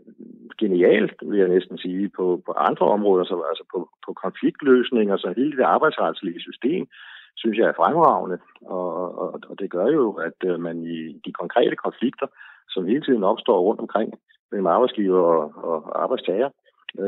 genialt, 0.58 1.14
vil 1.30 1.40
jeg 1.40 1.48
næsten 1.48 1.78
sige, 1.78 2.10
på, 2.18 2.42
på 2.46 2.52
andre 2.52 2.86
områder, 2.86 3.24
så, 3.26 3.36
altså 3.52 3.64
på, 3.74 3.90
på 4.06 4.14
konfliktløsninger, 4.14 5.18
så 5.18 5.34
hele 5.38 5.58
det 5.58 5.64
arbejdsretslige 5.64 6.40
system, 6.40 6.88
synes 7.36 7.58
jeg 7.58 7.68
er 7.68 7.80
fremragende. 7.82 8.38
Og, 8.66 9.20
og, 9.22 9.40
og 9.50 9.60
det 9.60 9.72
gør 9.72 9.88
jo, 9.88 10.12
at 10.12 10.40
øh, 10.50 10.60
man 10.60 10.78
i 10.84 11.22
de 11.26 11.32
konkrete 11.34 11.76
konflikter, 11.76 12.28
som 12.70 12.86
hele 12.86 13.02
tiden 13.02 13.24
opstår 13.24 13.60
rundt 13.60 13.82
omkring 13.82 14.14
mellem 14.52 14.68
arbejdsgiver 14.68 15.20
og, 15.20 15.52
og 15.64 16.04
arbejdstager, 16.04 16.48
øh, 16.48 16.67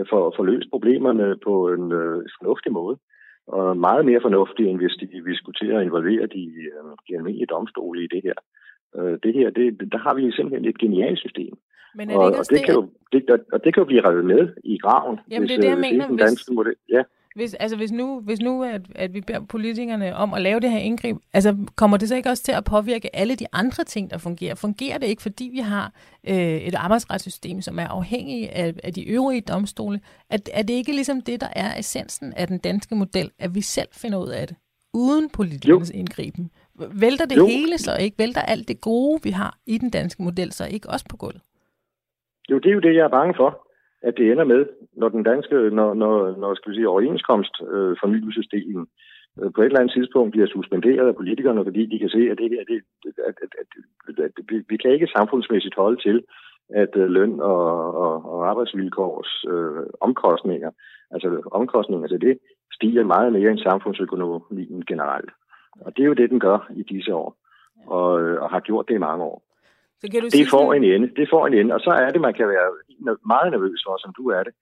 får, 0.09 0.33
får 0.37 0.43
løst 0.43 0.69
problemerne 0.69 1.27
på 1.47 1.53
en 1.75 1.91
øh, 1.91 2.17
fornuftig 2.39 2.71
måde. 2.71 2.97
Og 3.47 3.77
meget 3.77 4.05
mere 4.05 4.21
fornuftig, 4.21 4.67
end 4.67 4.77
hvis 4.77 4.95
de, 4.99 5.05
vi 5.29 5.35
skulle 5.35 5.57
til 5.61 5.71
at 5.75 5.83
involvere 5.83 6.25
de, 6.35 6.43
øh, 6.67 6.91
de 7.07 7.15
almindelige 7.17 7.45
domstole 7.55 8.03
i 8.03 8.07
det 8.13 8.21
her. 8.23 8.37
Øh, 8.97 9.17
det 9.23 9.33
her, 9.33 9.49
det, 9.49 9.91
der 9.91 9.97
har 9.97 10.13
vi 10.13 10.31
simpelthen 10.31 10.69
et 10.69 10.77
genialt 10.77 11.19
system. 11.19 11.53
Men 11.95 12.09
er 12.09 12.13
det 12.13 12.21
og, 12.21 12.27
ikke 12.27 12.39
og, 12.39 12.45
det, 12.49 12.57
det, 12.57 12.65
kan 12.65 12.75
jo, 12.75 12.89
det, 13.11 13.21
og 13.53 13.63
det 13.63 13.73
kan 13.73 13.81
jo 13.81 13.85
blive 13.91 14.05
revet 14.07 14.25
med 14.25 14.43
i 14.63 14.77
graven, 14.77 15.19
Jamen, 15.31 15.41
hvis, 15.41 15.49
det 15.51 15.57
er 15.57 15.61
det, 15.61 15.69
jeg 15.69 15.77
øh, 15.77 15.85
mener, 15.87 16.07
den 16.07 16.17
hvis- 16.17 16.49
model. 16.51 16.75
Ja. 16.89 17.03
Hvis, 17.39 17.53
altså 17.53 17.77
hvis 17.77 17.91
nu, 17.91 18.19
hvis 18.19 18.39
nu 18.41 18.63
at, 18.63 18.81
at 18.95 19.13
vi 19.13 19.21
beder 19.21 19.39
politikerne 19.39 20.15
om 20.15 20.33
at 20.33 20.41
lave 20.41 20.59
det 20.59 20.71
her 20.71 20.77
indgreb, 20.79 21.17
altså 21.33 21.55
kommer 21.75 21.97
det 21.97 22.07
så 22.07 22.15
ikke 22.15 22.29
også 22.29 22.43
til 22.43 22.51
at 22.51 22.63
påvirke 22.63 23.15
alle 23.15 23.35
de 23.35 23.45
andre 23.53 23.83
ting, 23.83 24.11
der 24.11 24.17
fungerer? 24.17 24.55
Fungerer 24.55 24.97
det 24.97 25.07
ikke, 25.07 25.21
fordi 25.21 25.49
vi 25.51 25.59
har 25.59 25.91
øh, 26.29 26.35
et 26.37 26.75
arbejdsretssystem, 26.75 27.61
som 27.61 27.79
er 27.79 27.87
afhængig 27.87 28.51
af, 28.51 28.73
af 28.83 28.93
de 28.93 29.07
øvrige 29.07 29.41
domstole? 29.41 29.99
Er, 30.29 30.37
er 30.53 30.61
det 30.61 30.73
ikke 30.73 30.91
ligesom 30.91 31.21
det, 31.21 31.41
der 31.41 31.47
er 31.55 31.79
essensen 31.79 32.33
af 32.33 32.47
den 32.47 32.57
danske 32.57 32.95
model, 32.95 33.31
at 33.39 33.55
vi 33.55 33.61
selv 33.61 33.89
finder 33.91 34.17
ud 34.17 34.29
af 34.29 34.47
det, 34.47 34.57
uden 34.93 35.29
politikernes 35.29 35.89
indgriben? 35.89 36.51
Vælter 36.75 37.25
det 37.25 37.37
Jo. 37.37 37.47
hele 37.47 37.77
så 37.77 37.95
ikke? 37.97 38.19
Vælter 38.19 38.41
alt 38.41 38.67
det 38.67 38.81
gode, 38.81 39.19
vi 39.23 39.29
har 39.29 39.57
i 39.65 39.77
den 39.77 39.89
danske 39.89 40.23
model, 40.23 40.51
så 40.51 40.65
ikke 40.65 40.89
også 40.89 41.05
på 41.09 41.17
gulvet? 41.17 41.41
Jo, 42.49 42.59
det 42.59 42.69
er 42.69 42.73
jo 42.73 42.79
det, 42.79 42.95
jeg 42.95 43.03
er 43.03 43.09
bange 43.09 43.33
for, 43.37 43.68
at 44.01 44.13
det 44.17 44.31
ender 44.31 44.43
med, 44.43 44.65
når 44.93 45.09
den 45.09 45.23
danske, 45.23 45.55
når, 45.55 45.93
når, 45.93 46.13
når 46.41 46.53
skal 46.53 46.71
vi 46.71 46.75
sige, 46.75 46.89
overenskomst 46.89 47.55
øh, 47.73 47.95
fornyelsesdelen 48.01 48.87
øh, 49.39 49.51
på 49.55 49.61
et 49.61 49.65
eller 49.65 49.79
andet 49.79 49.93
tidspunkt 49.93 50.31
bliver 50.31 50.47
suspenderet 50.47 51.07
af 51.07 51.15
politikerne, 51.15 51.63
fordi 51.63 51.85
de 51.85 51.99
kan 51.99 52.09
se, 52.09 52.21
at 52.31 52.37
det 52.37 52.49
her, 52.51 52.63
det, 52.71 52.81
at, 53.07 53.17
at, 53.27 53.35
at, 53.61 53.69
at, 54.09 54.19
at 54.25 54.31
vi- 54.49 54.65
vi 54.69 54.77
kan 54.77 54.91
ikke 54.91 55.13
samfundsmæssigt 55.17 55.75
holde 55.75 56.01
til, 56.01 56.23
at 56.69 56.95
øh, 56.95 57.09
løn 57.09 57.39
og, 57.39 57.65
og, 58.03 58.13
og 58.33 58.49
arbejdsvilkårs 58.49 59.45
øh, 59.53 59.85
omkostninger, 60.01 60.71
altså 61.11 61.41
omkostninger 61.51 62.07
til 62.07 62.21
det, 62.21 62.37
stiger 62.73 63.03
meget 63.03 63.33
mere 63.33 63.51
end 63.51 63.59
samfundsøkonomien 63.59 64.85
generelt. 64.85 65.31
Og 65.81 65.97
det 65.97 66.03
er 66.03 66.07
jo 66.07 66.13
det, 66.13 66.29
den 66.29 66.39
gør 66.39 66.71
i 66.75 66.83
disse 66.83 67.15
år, 67.15 67.35
og, 67.87 68.21
øh, 68.21 68.41
og 68.41 68.49
har 68.49 68.59
gjort 68.59 68.87
det 68.87 68.95
i 68.95 69.05
mange 69.07 69.23
år. 69.23 69.48
Så 70.01 70.05
kan 70.11 70.19
du 70.21 70.25
det 70.25 70.33
sige 70.33 70.53
får 70.55 70.73
en 70.73 70.83
ende. 70.83 71.07
Det 71.19 71.27
får 71.33 71.47
en 71.47 71.53
ende. 71.53 71.73
Og 71.75 71.79
så 71.79 71.91
er 72.03 72.09
det, 72.11 72.21
man 72.21 72.33
kan 72.33 72.47
være 72.47 72.69
meget 73.33 73.51
nervøs 73.51 73.79
for, 73.85 73.95
som 74.03 74.13
du 74.19 74.23
er 74.37 74.43
det, 74.43 74.53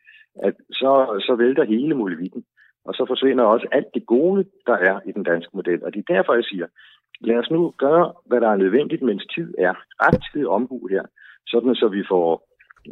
at 0.47 0.55
så, 0.71 0.91
så 1.27 1.35
vælter 1.35 1.63
hele 1.73 1.95
muligheden. 1.95 2.43
Og 2.87 2.93
så 2.93 3.05
forsvinder 3.07 3.43
også 3.43 3.67
alt 3.71 3.91
det 3.93 4.05
gode, 4.05 4.45
der 4.67 4.77
er 4.89 4.99
i 5.09 5.11
den 5.11 5.23
danske 5.23 5.51
model. 5.53 5.83
Og 5.83 5.93
det 5.93 5.99
er 5.99 6.13
derfor, 6.15 6.33
jeg 6.33 6.43
siger, 6.43 6.67
lad 7.21 7.37
os 7.37 7.51
nu 7.51 7.73
gøre, 7.77 8.13
hvad 8.25 8.41
der 8.41 8.49
er 8.49 8.61
nødvendigt, 8.63 9.01
mens 9.01 9.25
tid 9.35 9.53
er. 9.57 9.73
Rettidig 10.05 10.47
ombu 10.47 10.87
her, 10.87 11.03
sådan 11.47 11.75
så 11.75 11.87
vi 11.87 12.03
får 12.11 12.29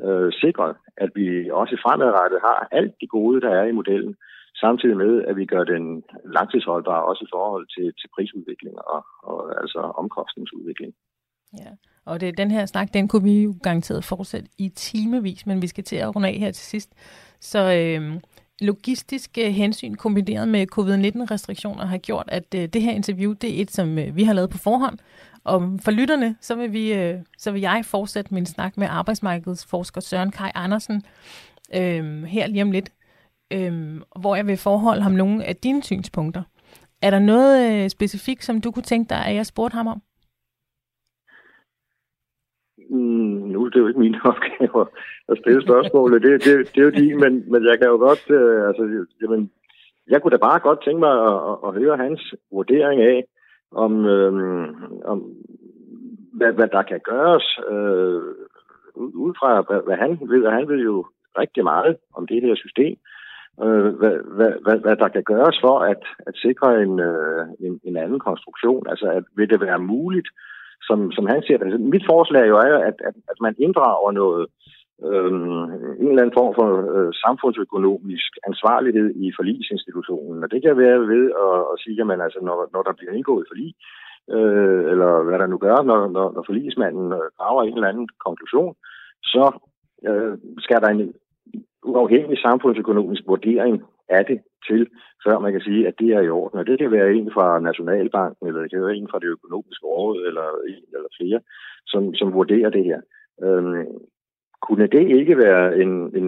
øh, 0.05 0.33
sikret, 0.33 0.75
at 0.97 1.09
vi 1.15 1.49
også 1.51 1.75
fremadrettet 1.83 2.39
har 2.41 2.67
alt 2.71 2.93
det 3.01 3.09
gode, 3.09 3.41
der 3.41 3.49
er 3.49 3.65
i 3.65 3.77
modellen, 3.79 4.15
samtidig 4.55 4.97
med, 4.97 5.23
at 5.29 5.35
vi 5.37 5.45
gør 5.45 5.63
den 5.63 6.03
langtidsholdbar 6.37 6.99
også 7.09 7.23
i 7.27 7.33
forhold 7.35 7.65
til, 7.75 7.87
til 7.99 8.09
prisudvikling 8.15 8.75
og, 8.93 9.05
og 9.23 9.61
altså 9.61 9.79
omkostningsudvikling. 9.79 10.93
Ja, 11.61 11.71
og 12.05 12.19
det, 12.19 12.37
den 12.37 12.51
her 12.51 12.65
snak, 12.65 12.93
den 12.93 13.07
kunne 13.07 13.23
vi 13.23 13.43
jo 13.43 13.55
garanteret 13.63 14.03
fortsætte 14.03 14.49
i 14.57 14.69
timevis, 14.69 15.45
men 15.45 15.61
vi 15.61 15.67
skal 15.67 15.83
til 15.83 15.95
at 15.95 16.15
runde 16.15 16.27
af 16.27 16.33
her 16.33 16.51
til 16.51 16.65
sidst. 16.65 16.89
Så 17.39 17.73
øhm, 17.73 18.13
øh, 18.13 18.21
logistiske 18.61 19.51
hensyn 19.51 19.95
kombineret 19.95 20.47
med 20.47 20.67
covid-19-restriktioner 20.67 21.85
har 21.85 21.97
gjort, 21.97 22.25
at 22.27 22.55
øh, 22.55 22.67
det 22.67 22.81
her 22.81 22.91
interview, 22.91 23.33
det 23.33 23.57
er 23.57 23.61
et, 23.61 23.71
som 23.71 23.99
øh, 23.99 24.15
vi 24.15 24.23
har 24.23 24.33
lavet 24.33 24.49
på 24.49 24.57
forhånd. 24.57 24.97
Og 25.43 25.79
for 25.81 25.91
lytterne, 25.91 26.35
så 26.41 26.55
vil, 26.55 26.73
vi, 26.73 26.93
øh, 26.93 27.19
så 27.37 27.51
vil 27.51 27.61
jeg 27.61 27.81
fortsætte 27.85 28.33
min 28.33 28.45
snak 28.45 28.77
med 28.77 28.87
arbejdsmarkedsforsker 28.89 30.01
Søren 30.01 30.31
Kai 30.31 30.51
Andersen 30.55 31.03
øh, 31.75 32.23
her 32.23 32.47
lige 32.47 32.61
om 32.61 32.71
lidt, 32.71 32.89
øh, 33.51 34.01
hvor 34.19 34.35
jeg 34.35 34.47
vil 34.47 34.57
forholde 34.57 35.01
ham 35.01 35.11
nogle 35.11 35.45
af 35.45 35.55
dine 35.55 35.83
synspunkter. 35.83 36.43
Er 37.01 37.09
der 37.09 37.19
noget 37.19 37.71
øh, 37.71 37.89
specifikt, 37.89 38.45
som 38.45 38.61
du 38.61 38.71
kunne 38.71 38.83
tænke 38.83 39.09
dig, 39.09 39.25
at 39.25 39.35
jeg 39.35 39.45
spurgte 39.45 39.75
ham 39.75 39.87
om? 39.87 40.01
Mm, 42.89 43.37
nu 43.53 43.65
er 43.65 43.69
det 43.69 43.79
jo 43.79 43.87
ikke 43.87 43.99
min 43.99 44.15
opgave 44.31 44.87
at 45.29 45.37
stille 45.37 45.61
spørgsmålet. 45.61 46.21
Det, 46.21 46.31
det, 46.45 46.75
det 46.75 46.77
er 46.81 46.85
jo 46.85 46.99
din, 47.01 47.19
men, 47.19 47.51
men 47.51 47.65
jeg 47.65 47.79
kan 47.79 47.87
jo 47.87 47.97
godt... 47.97 48.23
Øh, 48.29 48.67
altså, 48.67 49.05
jamen, 49.21 49.51
jeg 50.07 50.21
kunne 50.21 50.31
da 50.31 50.37
bare 50.37 50.59
godt 50.59 50.83
tænke 50.83 50.99
mig 50.99 51.15
at, 51.29 51.39
at, 51.51 51.57
at 51.67 51.73
høre 51.73 51.97
hans 51.97 52.33
vurdering 52.51 53.01
af, 53.01 53.23
om, 53.71 54.05
øh, 54.05 54.33
om 55.05 55.19
hvad, 56.33 56.51
hvad 56.53 56.67
der 56.67 56.81
kan 56.81 56.99
gøres 56.99 57.59
øh, 57.69 58.21
ud 58.95 59.33
fra, 59.39 59.61
hvad, 59.61 59.81
hvad 59.85 59.97
han 59.97 60.19
ved. 60.29 60.43
Og 60.45 60.53
han 60.53 60.67
ved 60.67 60.83
jo 60.83 61.05
rigtig 61.37 61.63
meget 61.63 61.97
om 62.13 62.27
det 62.27 62.41
her 62.41 62.55
system. 62.55 62.97
Øh, 63.63 63.89
hvad, 63.99 64.15
hvad, 64.37 64.51
hvad, 64.63 64.77
hvad 64.79 64.95
der 64.95 65.07
kan 65.07 65.23
gøres 65.23 65.57
for 65.61 65.79
at, 65.79 66.03
at 66.27 66.35
sikre 66.35 66.81
en, 66.83 66.99
øh, 66.99 67.45
en, 67.59 67.79
en 67.83 67.97
anden 67.97 68.19
konstruktion. 68.19 68.87
Altså, 68.89 69.07
at, 69.07 69.23
vil 69.35 69.49
det 69.49 69.61
være 69.61 69.79
muligt 69.79 70.27
som, 70.87 71.11
som 71.15 71.25
han 71.31 71.41
ser 71.41 71.57
det. 71.57 71.65
Altså, 71.65 71.79
mit 71.93 72.05
forslag 72.11 72.43
jo 72.51 72.55
er, 72.57 72.77
at, 72.89 72.97
at, 73.09 73.15
at 73.31 73.37
man 73.45 73.55
inddrager 73.65 74.11
noget, 74.11 74.45
øhm, 75.07 75.63
en 76.01 76.09
eller 76.09 76.23
anden 76.23 76.39
form 76.39 76.53
for 76.59 76.67
øh, 76.95 77.11
samfundsøkonomisk 77.25 78.31
ansvarlighed 78.49 79.07
i 79.25 79.27
forlisinstitutionen. 79.37 80.43
Og 80.43 80.51
det 80.51 80.61
kan 80.61 80.77
være 80.77 80.99
ved 81.13 81.25
at, 81.45 81.57
at 81.71 81.77
sige, 81.83 82.01
at 82.01 82.07
man, 82.07 82.21
altså, 82.21 82.39
når, 82.47 82.57
når 82.73 82.81
der 82.83 82.93
bliver 82.97 83.13
indgået 83.13 83.45
forlig, 83.51 83.71
øh, 84.35 84.81
eller 84.91 85.11
hvad 85.23 85.39
der 85.39 85.47
nu 85.47 85.57
gør, 85.57 85.77
når, 85.89 85.99
når, 86.15 86.27
når 86.35 86.43
forligsmanden 86.45 87.07
øh, 87.19 87.27
drager 87.37 87.63
en 87.63 87.77
eller 87.77 87.91
anden 87.91 88.09
konklusion, 88.25 88.75
så 89.23 89.45
øh, 90.07 90.37
skal 90.65 90.81
der 90.81 90.89
en 90.89 91.13
uafhængig 91.83 92.37
samfundsøkonomisk 92.37 93.23
vurdering 93.27 93.83
af 94.09 94.25
det 94.25 94.39
til, 94.69 94.87
før 95.25 95.39
man 95.39 95.51
kan 95.51 95.61
sige, 95.61 95.87
at 95.87 95.95
det 95.99 96.09
er 96.09 96.21
i 96.21 96.29
orden. 96.29 96.59
Og 96.59 96.67
det 96.67 96.79
kan 96.79 96.91
være 96.91 97.13
en 97.13 97.31
fra 97.35 97.59
Nationalbanken, 97.59 98.47
eller 98.47 98.61
det 98.61 98.71
kan 98.71 98.81
være 98.81 98.95
en 98.95 99.09
fra 99.11 99.19
det 99.19 99.29
økonomiske 99.37 99.85
råd, 99.85 100.17
eller 100.27 100.47
en 100.67 100.83
eller 100.97 101.11
flere, 101.19 101.39
som, 101.85 102.13
som 102.13 102.33
vurderer 102.33 102.69
det 102.69 102.83
her. 102.83 103.01
Øhm, 103.43 103.85
kunne 104.61 104.87
det 104.87 105.19
ikke 105.19 105.37
være 105.37 105.77
en, 105.83 105.91
en, 106.19 106.27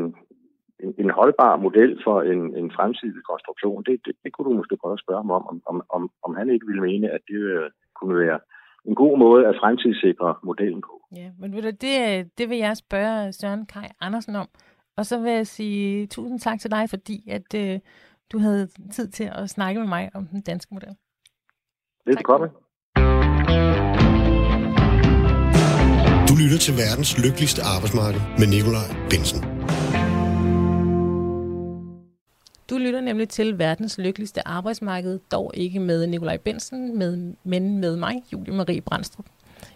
en, 0.83 0.93
en 0.97 1.09
holdbar 1.09 1.55
model 1.55 2.01
for 2.03 2.21
en, 2.21 2.41
en 2.55 2.71
fremtidig 2.71 3.23
konstruktion? 3.29 3.83
Det, 3.83 4.01
det, 4.05 4.15
det 4.23 4.33
kunne 4.33 4.49
du 4.49 4.57
måske 4.57 4.77
prøve 4.81 4.93
at 4.93 5.03
spørge 5.05 5.19
ham 5.23 5.31
om, 5.31 5.61
om, 5.65 5.81
om, 5.89 6.09
om 6.25 6.35
han 6.35 6.49
ikke 6.49 6.67
ville 6.67 6.81
mene, 6.81 7.07
at 7.09 7.21
det 7.27 7.41
øh, 7.55 7.69
kunne 7.99 8.15
være 8.25 8.39
en 8.85 8.95
god 8.95 9.17
måde 9.17 9.47
at 9.47 9.55
fremtidssikre 9.61 10.35
modellen 10.43 10.81
på. 10.81 10.93
Ja, 11.15 11.29
men 11.39 11.55
ved 11.55 11.61
du, 11.61 11.67
det, 11.67 11.95
øh, 12.09 12.25
det 12.37 12.49
vil 12.49 12.57
jeg 12.57 12.77
spørge 12.77 13.31
Søren 13.31 13.65
Kaj 13.65 13.89
Andersen 14.01 14.35
om. 14.35 14.47
Og 14.97 15.05
så 15.05 15.21
vil 15.21 15.31
jeg 15.31 15.47
sige 15.47 16.07
tusind 16.07 16.39
tak 16.39 16.59
til 16.59 16.71
dig, 16.71 16.89
fordi 16.89 17.17
at 17.29 17.49
øh, 17.55 17.79
du 18.31 18.39
havde 18.39 18.67
tid 18.91 19.07
til 19.07 19.31
at 19.35 19.49
snakke 19.49 19.79
med 19.79 19.87
mig 19.87 20.09
om 20.13 20.27
den 20.27 20.41
danske 20.41 20.73
model. 20.73 20.95
Velkommen. 22.05 22.49
Du 26.29 26.33
lytter 26.41 26.57
til 26.61 26.73
verdens 26.73 27.17
lykkeligste 27.23 27.61
arbejdsmarked 27.61 28.21
med 28.39 28.47
Nikolaj 28.47 28.87
Bensen. 29.09 29.39
Du 32.69 32.77
lytter 32.77 33.01
nemlig 33.01 33.29
til 33.29 33.59
verdens 33.59 33.97
lykkeligste 33.97 34.47
arbejdsmarked, 34.47 35.19
dog 35.31 35.51
ikke 35.53 35.79
med 35.79 36.07
Nikolaj 36.07 36.37
Bensen, 36.37 36.97
med, 36.97 37.33
men 37.43 37.77
med 37.79 37.95
mig, 37.95 38.23
Julie 38.33 38.53
Marie 38.53 38.81
Brandstrup. 38.81 39.25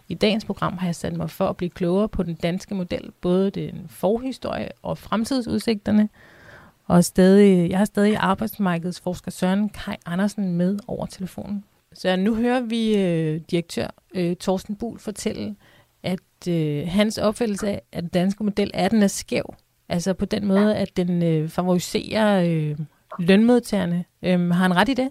I 0.08 0.14
dagens 0.14 0.44
program 0.44 0.78
har 0.78 0.86
jeg 0.86 0.94
sat 0.94 1.16
mig 1.16 1.30
for 1.30 1.48
at 1.48 1.56
blive 1.56 1.70
klogere 1.70 2.08
på 2.08 2.22
den 2.22 2.34
danske 2.34 2.74
model, 2.74 3.12
både 3.20 3.50
den 3.50 3.86
forhistorie 3.88 4.68
og 4.82 4.98
fremtidsudsigterne. 4.98 6.08
Og 6.86 7.04
stadig, 7.04 7.70
jeg 7.70 7.78
har 7.78 7.84
stadig 7.84 8.16
arbejdsmarkedsforsker 8.16 9.30
Søren 9.30 9.68
Kai 9.68 9.96
Andersen 10.06 10.52
med 10.52 10.78
over 10.86 11.06
telefonen. 11.06 11.64
Så 11.94 12.16
nu 12.16 12.34
hører 12.34 12.60
vi 12.60 12.96
øh, 12.96 13.40
direktør 13.50 13.86
øh, 14.14 14.36
Torsten 14.36 14.76
Buhl 14.76 14.98
fortælle, 14.98 15.56
at 16.02 16.48
øh, 16.48 16.88
hans 16.88 17.18
opfattelse 17.18 17.68
af, 17.68 17.82
at 17.92 18.02
den 18.02 18.10
danske 18.10 18.44
model 18.44 18.70
er, 18.74 18.84
at 18.84 18.90
den 18.90 19.02
er 19.02 19.06
skæv. 19.06 19.54
Altså 19.88 20.14
på 20.14 20.24
den 20.24 20.46
måde, 20.46 20.76
at 20.76 20.96
den 20.96 21.22
øh, 21.22 21.48
favoriserer 21.48 22.44
øh, 22.46 22.78
lønmodtagerne. 23.18 24.04
Øh, 24.22 24.50
har 24.50 24.62
han 24.62 24.76
ret 24.76 24.88
i 24.88 24.94
det? 24.94 25.10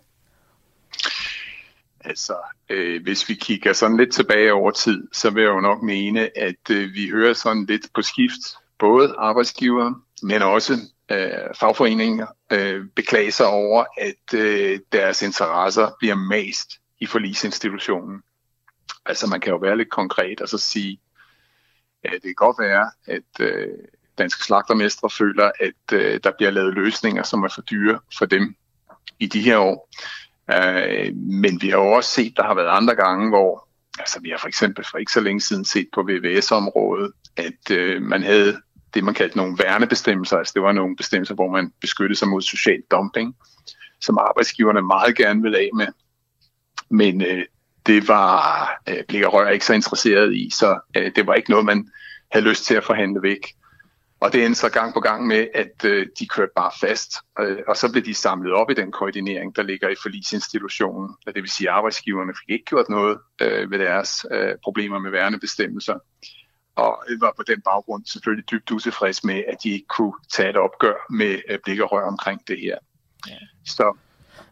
Altså, 2.06 2.34
øh, 2.70 3.04
hvis 3.04 3.30
vi 3.30 3.34
kigger 3.34 3.74
sådan 3.74 3.98
lidt 3.98 4.14
tilbage 4.14 4.54
over 4.54 4.72
tid, 4.72 5.08
så 5.14 5.30
vil 5.30 5.44
jeg 5.44 5.50
jo 5.50 5.60
nok 5.60 5.82
mene, 5.82 6.38
at 6.38 6.70
øh, 6.72 6.94
vi 6.94 7.10
hører 7.10 7.34
sådan 7.34 7.66
lidt 7.66 7.86
på 7.96 8.02
skift, 8.02 8.42
både 8.80 9.16
arbejdsgiver, 9.18 9.94
men 10.24 10.42
også 10.42 10.74
øh, 11.12 11.56
fagforeninger 11.60 12.28
øh, 12.52 12.86
beklager 12.96 13.32
sig 13.32 13.48
over, 13.48 13.86
at 13.98 14.40
øh, 14.40 14.80
deres 14.92 15.22
interesser 15.22 15.92
bliver 16.00 16.16
mast 16.16 16.72
i 17.00 17.06
forlisinstitutionen. 17.06 18.22
Altså 19.06 19.28
man 19.28 19.42
kan 19.42 19.52
jo 19.52 19.58
være 19.58 19.78
lidt 19.78 19.90
konkret 19.90 20.42
og 20.42 20.50
så 20.50 20.58
sige, 20.58 21.00
at 22.04 22.12
det 22.12 22.22
kan 22.24 22.34
godt 22.36 22.60
være, 22.60 22.92
at 23.08 23.40
øh, 23.40 23.68
danske 24.18 24.44
slagtermestre 24.44 25.10
føler, 25.10 25.52
at 25.60 25.94
øh, 25.94 26.20
der 26.24 26.32
bliver 26.38 26.52
lavet 26.52 26.74
løsninger, 26.74 27.24
som 27.24 27.44
er 27.44 27.50
for 27.56 27.62
dyre 27.62 28.00
for 28.18 28.26
dem 28.26 28.56
i 29.20 29.28
de 29.28 29.42
her 29.42 29.58
år. 29.58 29.90
Øh, 30.54 31.16
men 31.16 31.62
vi 31.62 31.70
har 31.70 31.78
jo 31.78 31.92
også 31.92 32.10
set, 32.10 32.38
der 32.38 32.44
har 32.44 32.54
været 32.54 32.78
andre 32.78 32.96
gange, 32.96 33.30
hvor 33.30 33.68
altså 34.00 34.20
vi 34.20 34.30
har 34.30 34.38
for 34.38 34.48
eksempel 34.48 34.86
for 34.92 34.98
ikke 34.98 35.12
så 35.12 35.20
længe 35.20 35.42
siden 35.42 35.66
set 35.66 35.88
på 35.94 36.04
VVS-området, 36.04 37.12
at 37.38 37.72
øh, 37.72 38.02
man 38.02 38.24
havde 38.24 38.62
det, 38.94 39.04
man 39.04 39.14
kaldte 39.14 39.38
nogle 39.38 39.58
værnebestemmelser. 39.60 40.38
Altså 40.38 40.52
det 40.56 40.62
var 40.62 40.72
nogle 40.72 40.96
bestemmelser, 40.96 41.36
hvor 41.36 41.52
man 41.52 41.74
beskyttede 41.82 42.20
sig 42.20 42.28
mod 42.28 42.42
social 42.42 42.82
dumping, 42.92 43.36
som 44.02 44.18
arbejdsgiverne 44.18 44.82
meget 44.82 45.18
gerne 45.18 45.42
ville 45.42 45.58
af 45.58 45.70
med. 45.74 45.88
Men 46.90 47.22
øh, 47.22 47.46
det 47.86 48.08
var 48.08 48.70
øh, 48.90 49.04
Blik 49.08 49.24
og 49.24 49.34
Rør 49.34 49.50
ikke 49.50 49.66
så 49.66 49.74
interesseret 49.74 50.36
i, 50.36 50.50
så 50.54 50.80
øh, 50.98 51.12
det 51.16 51.28
var 51.28 51.34
ikke 51.34 51.50
noget, 51.50 51.66
man 51.66 51.90
havde 52.32 52.46
lyst 52.50 52.66
til 52.66 52.76
at 52.76 52.84
forhandle 52.84 53.22
væk. 53.22 53.54
Og 54.20 54.34
det 54.34 54.46
endte 54.46 54.60
så 54.60 54.70
gang 54.70 54.94
på 54.94 55.00
gang 55.00 55.28
med, 55.28 55.48
at 55.54 55.86
øh, 55.86 56.08
de 56.20 56.28
kørte 56.28 56.52
bare 56.56 56.72
fast, 56.82 57.12
øh, 57.40 57.58
og 57.68 57.78
så 57.78 57.92
blev 57.92 58.06
de 58.06 58.14
samlet 58.14 58.54
op 58.54 58.70
i 58.70 58.74
den 58.74 58.92
koordinering, 58.92 59.56
der 59.56 59.64
ligger 59.64 59.90
i 59.90 59.96
forlisinstitutionen. 60.02 61.16
Det 61.26 61.36
vil 61.36 61.50
sige, 61.50 61.70
at 61.70 61.76
arbejdsgiverne 61.76 62.34
fik 62.40 62.54
ikke 62.54 62.66
gjort 62.66 62.90
noget 62.90 63.18
øh, 63.42 63.72
ved 63.72 63.80
deres 63.80 64.26
øh, 64.32 64.56
problemer 64.64 65.00
med 65.00 65.12
værnebestemmelser. 65.12 65.98
Og 66.82 67.04
det 67.10 67.22
var 67.22 67.34
på 67.38 67.44
den 67.44 67.62
baggrund 67.62 68.06
selvfølgelig 68.06 68.50
dybt 68.52 68.72
utilfreds 68.72 69.24
med, 69.24 69.44
at 69.48 69.64
de 69.64 69.70
ikke 69.70 69.88
kunne 69.88 70.14
tage 70.34 70.50
et 70.50 70.58
opgør 70.58 70.96
med 71.10 71.42
øh, 71.50 71.60
blik 71.64 71.80
og 71.80 71.92
rør 71.92 72.08
omkring 72.08 72.48
det 72.48 72.60
her. 72.60 72.78
Ja. 73.28 73.38
Så, 73.66 73.98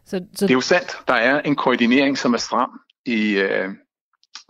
så, 0.04 0.26
så 0.34 0.46
det 0.46 0.50
er 0.50 0.54
jo 0.54 0.60
sandt, 0.60 0.98
der 1.08 1.14
er 1.14 1.40
en 1.40 1.56
koordinering, 1.56 2.18
som 2.18 2.34
er 2.34 2.38
stram 2.38 2.80
i 3.04 3.32
øh, 3.32 3.68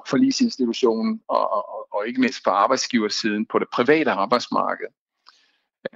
forlisinstitutionen, 0.06 1.20
og, 1.28 1.52
og, 1.52 1.94
og 1.94 2.06
ikke 2.06 2.20
mindst 2.20 2.44
på 2.44 2.50
arbejdsgiversiden 2.50 3.46
på 3.46 3.58
det 3.58 3.68
private 3.72 4.10
arbejdsmarked. 4.10 4.86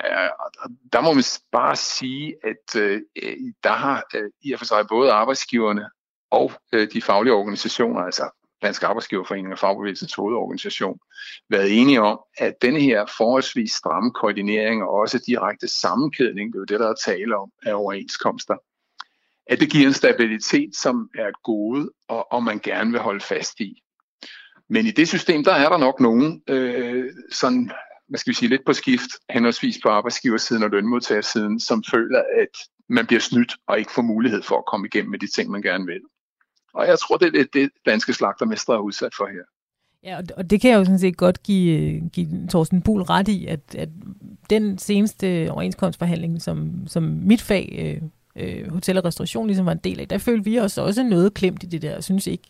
Uh, 0.04 0.70
der 0.92 1.00
må 1.00 1.12
man 1.12 1.24
bare 1.52 1.76
sige, 1.76 2.34
at 2.44 2.76
uh, 2.76 2.98
der 3.64 3.72
har 3.72 4.04
i 4.42 4.52
og 4.52 4.58
for 4.58 4.66
sig 4.66 4.86
både 4.88 5.12
arbejdsgiverne 5.12 5.90
og 6.30 6.52
de 6.72 7.02
faglige 7.02 7.34
organisationer, 7.34 8.00
altså 8.00 8.43
Dansk 8.64 8.82
Arbejdsgiverforening 8.82 9.52
og 9.52 9.58
Fagbevægelsens 9.58 10.14
hovedorganisation, 10.14 10.98
været 11.50 11.80
enige 11.80 12.00
om, 12.00 12.20
at 12.38 12.54
denne 12.62 12.80
her 12.80 13.06
forholdsvis 13.16 13.72
stramme 13.72 14.10
koordinering 14.10 14.82
og 14.82 14.90
også 14.90 15.18
direkte 15.26 15.68
sammenkædning, 15.68 16.52
det 16.52 16.58
er 16.58 16.60
jo 16.60 16.64
det, 16.64 16.80
der 16.80 16.88
er 16.88 16.94
tale 17.04 17.36
om 17.36 17.50
af 17.62 17.74
overenskomster, 17.74 18.54
at 19.46 19.60
det 19.60 19.70
giver 19.70 19.86
en 19.86 19.92
stabilitet, 19.92 20.76
som 20.76 21.10
er 21.18 21.28
et 21.28 21.42
gode, 21.42 21.90
og, 22.08 22.32
og 22.32 22.42
man 22.42 22.58
gerne 22.58 22.90
vil 22.90 23.00
holde 23.00 23.20
fast 23.20 23.60
i. 23.60 23.82
Men 24.68 24.86
i 24.86 24.90
det 24.90 25.08
system, 25.08 25.44
der 25.44 25.52
er 25.52 25.68
der 25.68 25.78
nok 25.78 26.00
nogen, 26.00 26.42
øh, 26.48 27.10
sådan, 27.32 27.70
hvad 28.08 28.18
skal 28.18 28.30
vi 28.30 28.34
sige, 28.34 28.48
lidt 28.48 28.64
på 28.66 28.72
skift, 28.72 29.10
henholdsvis 29.30 29.78
på 29.82 29.88
arbejdsgiversiden 29.88 30.62
og 30.62 30.70
lønmodtagersiden, 30.70 31.60
som 31.60 31.84
føler, 31.90 32.22
at 32.36 32.58
man 32.88 33.06
bliver 33.06 33.20
snydt 33.20 33.56
og 33.66 33.78
ikke 33.78 33.92
får 33.92 34.02
mulighed 34.02 34.42
for 34.42 34.58
at 34.58 34.66
komme 34.66 34.86
igennem 34.86 35.10
med 35.10 35.18
de 35.18 35.32
ting, 35.32 35.50
man 35.50 35.62
gerne 35.62 35.86
vil. 35.86 36.00
Og 36.74 36.86
jeg 36.86 36.98
tror, 36.98 37.16
det 37.16 37.26
er 37.26 37.30
det, 37.30 37.54
det 37.54 37.70
danske 37.86 38.12
slagtermester 38.12 38.72
er 38.72 38.78
udsat 38.78 39.12
for 39.16 39.26
her. 39.26 39.42
Ja, 40.04 40.20
og 40.36 40.50
det 40.50 40.60
kan 40.60 40.70
jeg 40.70 40.78
jo 40.78 40.84
sådan 40.84 40.98
set 40.98 41.16
godt 41.16 41.42
give, 41.42 42.00
give 42.12 42.28
Thorsten 42.48 42.82
Buhl 42.82 43.02
ret 43.02 43.28
i, 43.28 43.46
at, 43.46 43.60
at 43.78 43.88
den 44.50 44.78
seneste 44.78 45.48
overenskomstforhandling, 45.50 46.42
som, 46.42 46.86
som 46.86 47.02
mit 47.02 47.42
fag, 47.42 47.76
øh, 47.78 48.02
øh, 48.36 48.72
hotel 48.72 48.98
og 48.98 49.04
restauration, 49.04 49.46
ligesom 49.46 49.66
var 49.66 49.72
en 49.72 49.80
del 49.84 50.00
af, 50.00 50.08
der 50.08 50.18
følte 50.18 50.44
vi 50.44 50.60
os 50.60 50.78
også 50.78 51.02
noget 51.02 51.34
klemt 51.34 51.62
i 51.62 51.66
det 51.66 51.82
der. 51.82 51.90
Jeg 51.90 52.04
synes 52.04 52.26
ikke, 52.26 52.48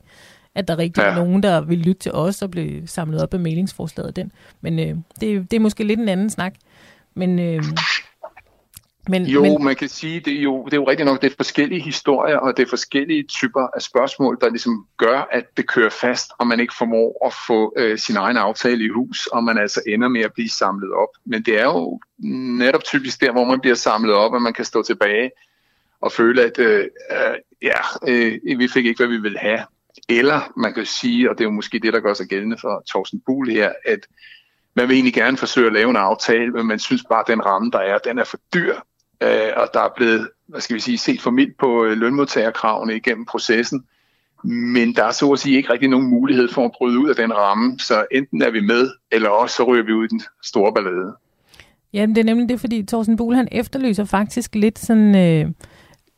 at 0.54 0.68
der 0.68 0.78
rigtig 0.78 1.02
ja. 1.02 1.08
var 1.08 1.24
nogen, 1.24 1.42
der 1.42 1.60
ville 1.60 1.84
lytte 1.84 2.00
til 2.00 2.12
os 2.12 2.42
og 2.42 2.50
blev 2.50 2.86
samlet 2.86 3.22
op 3.22 3.34
af 3.34 3.40
mailingsforslaget 3.40 4.16
den. 4.16 4.32
Men 4.60 4.78
øh, 4.78 4.96
det, 5.20 5.50
det 5.50 5.56
er 5.56 5.60
måske 5.60 5.84
lidt 5.84 6.00
en 6.00 6.08
anden 6.08 6.30
snak. 6.30 6.54
Men, 7.14 7.38
øh, 7.38 7.62
men, 9.08 9.26
jo, 9.26 9.42
men... 9.42 9.64
man 9.64 9.76
kan 9.76 9.88
sige, 9.88 10.20
det 10.20 10.38
er 10.38 10.42
jo, 10.42 10.64
det 10.64 10.72
er 10.72 10.76
jo 10.76 10.88
rigtigt 10.88 11.06
nok, 11.06 11.22
det 11.22 11.32
er 11.32 11.36
forskellige 11.36 11.80
historier, 11.80 12.36
og 12.36 12.56
det 12.56 12.62
er 12.62 12.68
forskellige 12.68 13.22
typer 13.22 13.68
af 13.76 13.82
spørgsmål, 13.82 14.38
der 14.40 14.48
ligesom 14.48 14.86
gør, 14.96 15.28
at 15.32 15.56
det 15.56 15.68
kører 15.68 15.90
fast, 15.90 16.30
og 16.38 16.46
man 16.46 16.60
ikke 16.60 16.74
formår 16.78 17.26
at 17.26 17.34
få 17.46 17.74
øh, 17.76 17.98
sin 17.98 18.16
egen 18.16 18.36
aftale 18.36 18.84
i 18.84 18.88
hus, 18.88 19.26
og 19.26 19.44
man 19.44 19.58
altså 19.58 19.80
ender 19.86 20.08
med 20.08 20.20
at 20.20 20.32
blive 20.32 20.48
samlet 20.48 20.92
op. 20.92 21.08
Men 21.24 21.42
det 21.42 21.60
er 21.60 21.64
jo 21.64 22.00
netop 22.58 22.84
typisk 22.84 23.20
der, 23.20 23.32
hvor 23.32 23.44
man 23.44 23.60
bliver 23.60 23.76
samlet 23.76 24.14
op, 24.14 24.34
at 24.34 24.42
man 24.42 24.52
kan 24.52 24.64
stå 24.64 24.82
tilbage 24.82 25.30
og 26.00 26.12
føle, 26.12 26.42
at 26.42 26.58
øh, 26.58 26.86
øh, 27.10 27.34
ja, 27.62 28.08
øh, 28.08 28.58
vi 28.58 28.68
fik 28.68 28.86
ikke, 28.86 28.98
hvad 28.98 29.08
vi 29.08 29.20
ville 29.20 29.38
have. 29.38 29.60
Eller 30.08 30.52
man 30.56 30.74
kan 30.74 30.86
sige, 30.86 31.30
og 31.30 31.38
det 31.38 31.44
er 31.44 31.48
jo 31.48 31.54
måske 31.54 31.78
det, 31.78 31.92
der 31.92 32.00
gør 32.00 32.14
sig 32.14 32.26
gældende 32.26 32.56
for 32.60 32.82
Thorsten 32.88 33.20
Buhl 33.26 33.50
her, 33.50 33.72
at 33.86 34.06
man 34.76 34.88
vil 34.88 34.94
egentlig 34.94 35.14
gerne 35.14 35.36
forsøge 35.36 35.66
at 35.66 35.72
lave 35.72 35.90
en 35.90 35.96
aftale, 35.96 36.50
men 36.50 36.66
man 36.66 36.78
synes 36.78 37.04
bare, 37.08 37.20
at 37.20 37.26
den 37.26 37.46
ramme, 37.46 37.70
der 37.70 37.78
er, 37.78 37.98
den 37.98 38.18
er 38.18 38.24
for 38.24 38.38
dyr, 38.54 38.74
øh, 39.20 39.52
og 39.56 39.68
der 39.74 39.80
er 39.80 39.90
blevet, 39.96 40.28
hvad 40.46 40.60
skal 40.60 40.74
vi 40.74 40.80
sige, 40.80 40.98
set 40.98 41.20
for 41.20 41.30
mildt 41.30 41.58
på 41.58 41.84
øh, 41.84 41.98
lønmodtagerkravene 41.98 42.96
igennem 42.96 43.24
processen. 43.24 43.84
Men 44.44 44.94
der 44.94 45.04
er 45.04 45.10
så 45.10 45.32
at 45.32 45.38
sige 45.38 45.56
ikke 45.56 45.72
rigtig 45.72 45.88
nogen 45.88 46.06
mulighed 46.06 46.48
for 46.48 46.64
at 46.64 46.72
bryde 46.78 46.98
ud 46.98 47.08
af 47.08 47.16
den 47.16 47.36
ramme, 47.36 47.78
så 47.78 48.06
enten 48.12 48.42
er 48.42 48.50
vi 48.50 48.60
med, 48.60 48.90
eller 49.12 49.28
også 49.28 49.56
så 49.56 49.64
ryger 49.64 49.84
vi 49.84 49.92
ud 49.92 50.04
i 50.04 50.08
den 50.08 50.22
store 50.42 50.72
ballade. 50.74 51.14
Jamen 51.92 52.14
det 52.16 52.20
er 52.20 52.24
nemlig 52.24 52.48
det, 52.48 52.60
fordi 52.60 52.82
Thorsten 52.82 53.16
Buhl 53.16 53.36
han 53.36 53.48
efterlyser 53.52 54.04
faktisk 54.04 54.54
lidt 54.54 54.78
sådan 54.78 55.14
øh, 55.16 55.50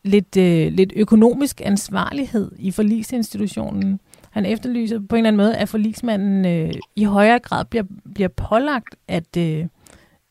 lidt, 0.04 0.36
øh, 0.36 0.72
lidt 0.72 0.92
økonomisk 0.96 1.60
ansvarlighed 1.64 2.52
i 2.58 2.70
forlisinstitutionen. 2.70 4.00
Han 4.30 4.46
efterlyser 4.46 4.98
på 5.08 5.16
en 5.16 5.18
eller 5.18 5.28
anden 5.28 5.36
måde, 5.36 5.56
at 5.56 5.68
forlismanden 5.68 6.46
øh, 6.46 6.74
i 6.96 7.04
højere 7.04 7.38
grad 7.38 7.64
bliver, 7.64 7.84
bliver 8.14 8.28
pålagt 8.28 8.96
at, 9.08 9.36
øh, 9.38 9.64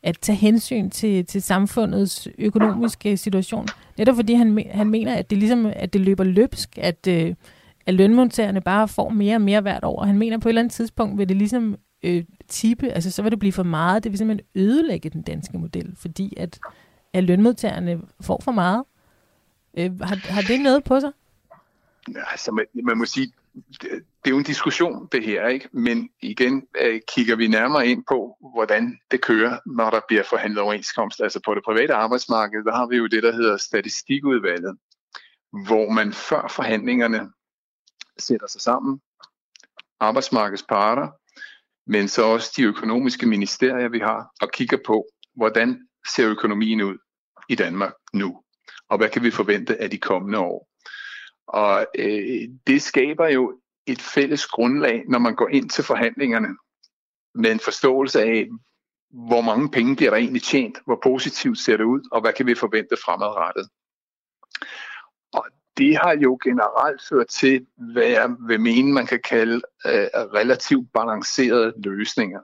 at 0.05 0.19
tage 0.19 0.35
hensyn 0.35 0.89
til, 0.89 1.25
til 1.25 1.41
samfundets 1.41 2.27
økonomiske 2.37 3.17
situation. 3.17 3.67
Netop 3.97 4.15
fordi 4.15 4.33
han, 4.33 4.65
han 4.71 4.89
mener, 4.89 5.15
at 5.15 5.29
det 5.29 5.37
ligesom 5.37 5.65
at 5.65 5.93
det 5.93 6.01
løber 6.01 6.23
løbsk, 6.23 6.77
at, 6.77 7.07
øh, 7.07 7.35
at 7.85 7.93
lønmodtagerne 7.93 8.61
bare 8.61 8.87
får 8.87 9.09
mere 9.09 9.35
og 9.35 9.41
mere 9.41 9.61
hvert 9.61 9.83
år. 9.83 10.03
Han 10.03 10.17
mener, 10.17 10.37
at 10.37 10.41
på 10.41 10.49
et 10.49 10.51
eller 10.51 10.61
andet 10.61 10.73
tidspunkt 10.73 11.17
vil 11.17 11.29
det 11.29 11.37
ligesom 11.37 11.75
øh, 12.03 12.23
tippe, 12.47 12.89
altså 12.89 13.11
så 13.11 13.21
vil 13.21 13.31
det 13.31 13.39
blive 13.39 13.51
for 13.51 13.63
meget. 13.63 14.03
Det 14.03 14.11
vil 14.11 14.17
simpelthen 14.17 14.47
ødelægge 14.55 15.09
den 15.09 15.21
danske 15.21 15.57
model, 15.57 15.95
fordi 15.95 16.33
at, 16.37 16.59
at 17.13 17.23
lønmodtagerne 17.23 18.01
får 18.21 18.41
for 18.43 18.51
meget. 18.51 18.83
Øh, 19.77 19.99
har, 19.99 20.31
har 20.31 20.41
det 20.41 20.61
noget 20.61 20.83
på 20.83 20.99
sig? 20.99 21.11
Ja, 22.13 22.31
altså, 22.31 22.51
man, 22.51 22.65
man 22.83 22.97
må 22.97 23.05
sige, 23.05 23.31
det, 23.81 24.01
er 24.25 24.29
jo 24.29 24.37
en 24.37 24.43
diskussion, 24.43 25.07
det 25.11 25.23
her, 25.23 25.47
ikke? 25.47 25.69
Men 25.73 26.09
igen 26.21 26.67
øh, 26.81 27.01
kigger 27.07 27.35
vi 27.35 27.47
nærmere 27.47 27.87
ind 27.87 28.03
på, 28.07 28.37
hvordan 28.55 28.99
det 29.11 29.21
kører, 29.21 29.59
når 29.65 29.89
der 29.89 30.01
bliver 30.07 30.23
forhandlet 30.23 30.61
overenskomst. 30.61 31.21
Altså 31.21 31.39
på 31.45 31.55
det 31.55 31.63
private 31.63 31.93
arbejdsmarked, 31.93 32.63
der 32.63 32.75
har 32.75 32.87
vi 32.87 32.97
jo 32.97 33.07
det, 33.07 33.23
der 33.23 33.31
hedder 33.31 33.57
statistikudvalget, 33.57 34.77
hvor 35.67 35.89
man 35.89 36.13
før 36.13 36.47
forhandlingerne 36.47 37.31
sætter 38.17 38.47
sig 38.47 38.61
sammen, 38.61 39.01
arbejdsmarkedets 39.99 40.63
parter, 40.69 41.07
men 41.87 42.07
så 42.07 42.23
også 42.23 42.53
de 42.57 42.63
økonomiske 42.63 43.25
ministerier, 43.25 43.89
vi 43.89 43.99
har, 43.99 44.31
og 44.41 44.51
kigger 44.51 44.77
på, 44.85 45.07
hvordan 45.35 45.87
ser 46.15 46.29
økonomien 46.29 46.81
ud 46.81 46.97
i 47.49 47.55
Danmark 47.55 47.93
nu, 48.13 48.43
og 48.89 48.97
hvad 48.97 49.09
kan 49.09 49.23
vi 49.23 49.31
forvente 49.31 49.81
af 49.81 49.89
de 49.89 49.97
kommende 49.97 50.39
år. 50.39 50.67
Og 51.47 51.87
øh, 51.97 52.49
det 52.67 52.81
skaber 52.81 53.27
jo 53.27 53.59
et 53.85 54.01
fælles 54.01 54.45
grundlag, 54.45 55.03
når 55.09 55.19
man 55.19 55.35
går 55.35 55.47
ind 55.47 55.69
til 55.69 55.83
forhandlingerne 55.83 56.47
med 57.35 57.51
en 57.51 57.59
forståelse 57.59 58.21
af, 58.21 58.47
hvor 59.09 59.41
mange 59.41 59.71
penge 59.71 59.95
bliver 59.95 60.09
der 60.09 60.17
egentlig 60.17 60.43
tjent, 60.43 60.77
hvor 60.85 60.99
positivt 61.03 61.59
ser 61.59 61.77
det 61.77 61.83
ud, 61.83 62.01
og 62.11 62.21
hvad 62.21 62.33
kan 62.33 62.47
vi 62.47 62.55
forvente 62.55 62.97
fremadrettet. 63.05 63.69
Og 65.33 65.45
det 65.77 65.97
har 65.97 66.15
jo 66.15 66.39
generelt 66.43 67.01
ført 67.09 67.27
til, 67.27 67.65
hvad 67.93 68.07
jeg 68.07 68.35
vil 68.47 68.61
mene, 68.61 68.93
man 68.93 69.07
kan 69.07 69.21
kalde 69.21 69.61
øh, 69.85 70.07
relativt 70.13 70.93
balancerede 70.93 71.73
løsninger. 71.77 72.39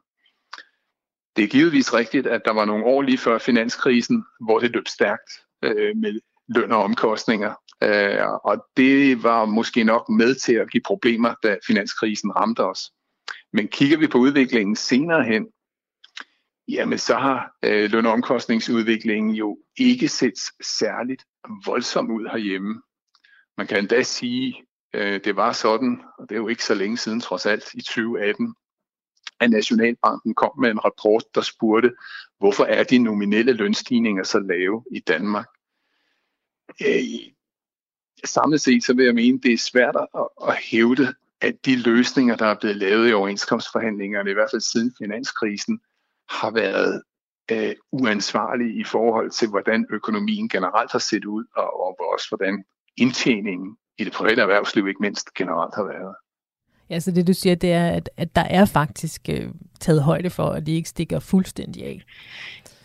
Det 1.35 1.43
er 1.43 1.47
givetvis 1.47 1.93
rigtigt, 1.93 2.27
at 2.27 2.41
der 2.45 2.53
var 2.53 2.65
nogle 2.65 2.85
år 2.85 3.01
lige 3.01 3.17
før 3.17 3.37
finanskrisen, 3.37 4.25
hvor 4.39 4.59
det 4.59 4.71
løb 4.71 4.87
stærkt 4.87 5.31
øh, 5.61 5.97
med 5.97 6.19
løn 6.47 6.71
og 6.71 6.83
omkostninger. 6.83 7.53
Øh, 7.83 8.27
og 8.43 8.65
det 8.77 9.23
var 9.23 9.45
måske 9.45 9.83
nok 9.83 10.09
med 10.09 10.35
til 10.35 10.53
at 10.53 10.71
give 10.71 10.83
problemer, 10.85 11.35
da 11.43 11.57
finanskrisen 11.67 12.35
ramte 12.35 12.59
os. 12.63 12.91
Men 13.53 13.67
kigger 13.67 13.97
vi 13.97 14.07
på 14.07 14.17
udviklingen 14.17 14.75
senere 14.75 15.23
hen, 15.23 15.47
jamen 16.67 16.97
så 16.97 17.15
har 17.15 17.51
øh, 17.65 17.91
løn- 17.91 18.05
og 18.05 18.11
omkostningsudviklingen 18.11 19.35
jo 19.35 19.57
ikke 19.77 20.07
set 20.07 20.33
særligt 20.61 21.23
voldsomt 21.65 22.11
ud 22.11 22.29
herhjemme. 22.31 22.81
Man 23.57 23.67
kan 23.67 23.77
endda 23.77 24.03
sige, 24.03 24.63
øh, 24.93 25.23
det 25.23 25.35
var 25.35 25.51
sådan, 25.51 26.01
og 26.19 26.29
det 26.29 26.35
er 26.35 26.39
jo 26.39 26.47
ikke 26.47 26.65
så 26.65 26.73
længe 26.73 26.97
siden 26.97 27.19
trods 27.19 27.45
alt, 27.45 27.73
i 27.73 27.81
2018, 27.81 28.55
at 29.39 29.49
Nationalbanken 29.49 30.33
kom 30.33 30.59
med 30.59 30.71
en 30.71 30.85
rapport, 30.85 31.23
der 31.35 31.41
spurgte, 31.41 31.91
hvorfor 32.39 32.63
er 32.63 32.83
de 32.83 32.97
nominelle 32.97 33.53
lønstigninger 33.53 34.23
så 34.23 34.39
lave 34.39 34.85
i 34.91 34.99
Danmark? 34.99 35.47
Øh, 36.81 37.31
samlet 38.25 38.61
set, 38.61 38.83
så 38.83 38.93
vil 38.93 39.05
jeg 39.05 39.15
mene, 39.15 39.39
det 39.39 39.53
er 39.53 39.57
svært 39.57 39.95
at, 39.95 40.27
at 40.47 40.55
hævde, 40.55 41.13
at 41.41 41.65
de 41.65 41.75
løsninger, 41.75 42.35
der 42.35 42.45
er 42.45 42.55
blevet 42.59 42.77
lavet 42.77 43.09
i 43.09 43.13
overenskomstforhandlingerne, 43.13 44.29
i 44.29 44.33
hvert 44.33 44.49
fald 44.51 44.61
siden 44.61 44.93
finanskrisen, 44.97 45.79
har 46.29 46.51
været 46.51 47.01
øh, 47.51 47.75
uansvarlige 47.91 48.79
i 48.79 48.83
forhold 48.83 49.31
til, 49.31 49.47
hvordan 49.47 49.85
økonomien 49.89 50.49
generelt 50.49 50.91
har 50.91 50.99
set 50.99 51.25
ud, 51.25 51.45
og, 51.55 51.81
og 51.87 52.13
også 52.13 52.29
hvordan 52.29 52.63
indtjeningen 52.97 53.77
i 53.97 54.03
det 54.03 54.13
private 54.13 54.41
erhvervsliv 54.41 54.87
ikke 54.87 55.01
mindst 55.01 55.33
generelt 55.33 55.75
har 55.75 55.83
været. 55.83 56.15
Ja, 56.89 56.99
så 56.99 57.11
det 57.11 57.27
du 57.27 57.33
siger, 57.33 57.55
det 57.55 57.71
er, 57.71 57.87
at, 57.87 58.09
at 58.17 58.35
der 58.35 58.41
er 58.41 58.65
faktisk 58.65 59.29
øh, 59.29 59.49
taget 59.79 60.03
højde 60.03 60.29
for, 60.29 60.49
at 60.49 60.65
det 60.65 60.71
ikke 60.71 60.89
stikker 60.89 61.19
fuldstændig 61.19 61.83
af. 61.83 62.01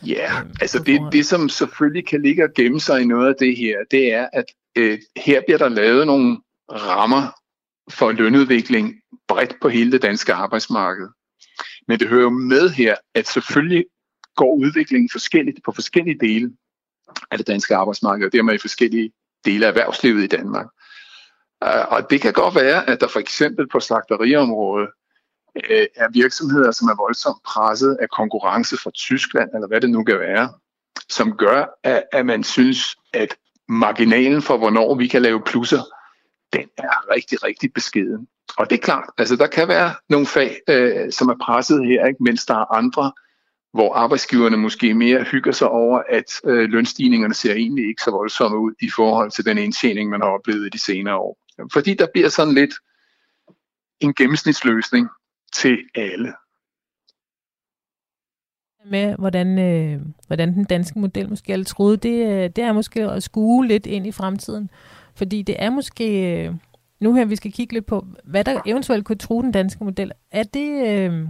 Ja, 0.07 0.41
øh, 0.41 0.51
altså 0.61 0.83
det, 0.83 1.01
det, 1.13 1.27
som 1.27 1.49
selvfølgelig 1.49 2.07
kan 2.07 2.23
ligge 2.23 2.45
og 2.45 2.51
gemme 2.55 2.81
sig 2.81 3.03
i 3.03 3.05
noget 3.05 3.29
af 3.29 3.35
det 3.39 3.57
her, 3.57 3.77
det 3.91 4.13
er, 4.13 4.29
at 4.33 4.45
øh, 4.77 4.99
her 5.17 5.41
bliver 5.47 5.59
der 5.59 5.69
lavet 5.69 6.07
nogle 6.07 6.39
rammer 6.73 7.23
for 7.91 8.13
lønudvikling 8.13 8.95
bredt 9.29 9.57
på 9.63 9.69
hele 9.69 9.93
det 9.93 10.03
danske 10.03 10.33
arbejdsmarked. 10.33 11.09
Men 11.89 12.01
det 12.01 12.09
hører 12.09 12.23
jo 12.23 12.31
med 12.31 12.71
her, 12.71 12.97
at 13.15 13.29
selvfølgelig 13.29 13.85
går 14.37 14.55
udviklingen 14.55 15.11
forskelligt 15.13 15.59
på 15.65 15.73
forskellige 15.73 16.19
dele 16.21 16.53
af 17.31 17.39
det 17.39 17.47
danske 17.47 17.77
arbejdsmarked, 17.77 18.27
og 18.27 18.33
dermed 18.33 18.55
i 18.55 18.59
forskellige 18.59 19.13
dele 19.45 19.67
af 19.67 19.71
erhvervslivet 19.71 20.25
i 20.25 20.27
Danmark. 20.27 20.67
Øh, 21.65 21.89
og 21.89 22.11
det 22.11 22.21
kan 22.21 22.33
godt 22.33 22.55
være, 22.55 22.89
at 22.89 23.01
der 23.01 23.09
for 23.09 23.21
eksempel 23.21 23.69
på 23.69 23.81
slagteriområdet 23.81 24.89
øh, 25.57 25.87
er 25.95 26.09
virksomheder, 26.11 26.71
som 26.71 26.89
er 26.89 26.97
voldsomt 26.97 27.43
presset 27.43 27.97
af 28.01 28.09
konkurrence 28.09 28.77
fra 28.77 28.91
Tyskland, 28.91 29.51
eller 29.55 29.67
hvad 29.69 29.81
det 29.81 29.91
nu 29.91 30.05
kan 30.05 30.19
være, 30.19 30.53
som 31.09 31.37
gør, 31.37 31.65
at 32.13 32.27
man 32.27 32.45
synes, 32.45 32.97
at 33.13 33.37
marginalen 33.69 34.43
for, 34.43 34.59
hvornår 34.59 34.95
vi 34.95 35.07
kan 35.07 35.23
lave 35.23 35.43
plusser, 35.47 35.83
den 36.53 36.69
er 36.79 37.15
rigtig, 37.15 37.45
rigtig 37.45 37.73
beskeden. 37.73 38.29
Og 38.59 38.71
det 38.71 38.77
er 38.77 38.83
klart, 38.83 39.05
altså 39.19 39.37
der 39.37 39.47
kan 39.47 39.69
være 39.69 39.95
nogle 40.09 40.27
fag, 40.27 40.57
øh, 40.69 41.13
som 41.13 41.29
er 41.29 41.37
presset 41.43 41.87
her, 41.87 42.07
ikke? 42.07 42.23
mens 42.23 42.47
der 42.47 42.55
er 42.55 42.75
andre, 42.75 43.13
hvor 43.73 43.95
arbejdsgiverne 43.95 44.57
måske 44.57 44.95
mere 44.95 45.23
hygger 45.23 45.53
sig 45.53 45.69
over, 45.69 46.03
at 46.09 46.41
øh, 46.45 46.71
lønstigningerne 46.71 47.35
ser 47.35 47.55
egentlig 47.55 47.89
ikke 47.89 48.03
så 48.03 48.11
voldsomme 48.11 48.59
ud 48.59 48.73
i 48.81 48.91
forhold 48.97 49.31
til 49.31 49.45
den 49.45 49.59
indtjening, 49.59 50.11
man 50.11 50.21
har 50.21 50.29
oplevet 50.29 50.67
i 50.67 50.69
de 50.69 50.79
senere 50.79 51.17
år. 51.17 51.39
Fordi 51.73 51.95
der 51.95 52.07
bliver 52.13 52.29
sådan 52.29 52.55
lidt 52.55 52.75
en 54.01 54.15
gennemsnitsløsning 54.15 55.09
til 55.53 55.79
alle 55.95 56.33
med, 58.91 59.15
hvordan, 59.19 59.59
øh, 59.59 60.01
hvordan 60.27 60.55
den 60.55 60.65
danske 60.65 60.99
model 60.99 61.29
måske 61.29 61.53
er 61.53 61.65
troet, 61.65 62.03
det, 62.03 62.27
øh, 62.27 62.51
det 62.57 62.59
er 62.59 62.73
måske 62.73 63.03
at 63.03 63.23
skue 63.23 63.67
lidt 63.67 63.87
ind 63.87 64.07
i 64.07 64.13
fremtiden. 64.13 64.71
Fordi 65.15 65.43
det 65.43 65.57
er 65.59 65.71
måske, 65.71 66.37
øh, 66.45 66.55
nu 67.01 67.15
her, 67.15 67.25
vi 67.25 67.37
skal 67.37 67.53
kigge 67.53 67.73
lidt 67.75 67.87
på, 67.87 68.07
hvad 68.25 68.45
der 68.45 68.61
eventuelt 68.67 69.05
kunne 69.05 69.19
true 69.19 69.43
den 69.43 69.53
danske 69.53 69.85
model. 69.85 70.13
Er 70.31 70.43
det, 70.43 70.89
øh, 70.89 71.29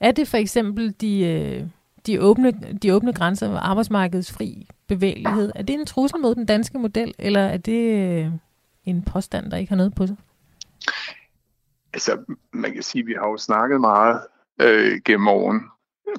er 0.00 0.12
det 0.12 0.28
for 0.28 0.36
eksempel 0.36 0.94
de, 1.00 1.26
øh, 1.26 1.66
de, 2.06 2.20
åbne, 2.20 2.52
de 2.82 2.94
åbne 2.94 3.12
grænser 3.12 3.48
og 3.48 3.70
arbejdsmarkedets 3.70 4.32
fri 4.32 4.68
bevægelighed? 4.86 5.52
Er 5.54 5.62
det 5.62 5.74
en 5.74 5.86
trussel 5.86 6.20
mod 6.20 6.34
den 6.34 6.46
danske 6.46 6.78
model, 6.78 7.14
eller 7.18 7.40
er 7.40 7.56
det 7.56 8.10
øh, 8.24 8.30
en 8.84 9.02
påstand, 9.02 9.50
der 9.50 9.56
ikke 9.56 9.70
har 9.70 9.76
noget 9.76 9.94
på 9.94 10.06
sig? 10.06 10.16
Altså, 11.92 12.18
man 12.52 12.72
kan 12.72 12.82
sige, 12.82 13.02
at 13.02 13.06
vi 13.06 13.14
har 13.18 13.28
jo 13.28 13.36
snakket 13.36 13.80
meget 13.80 14.20
øh, 14.60 15.00
gennem 15.04 15.28
årene, 15.28 15.60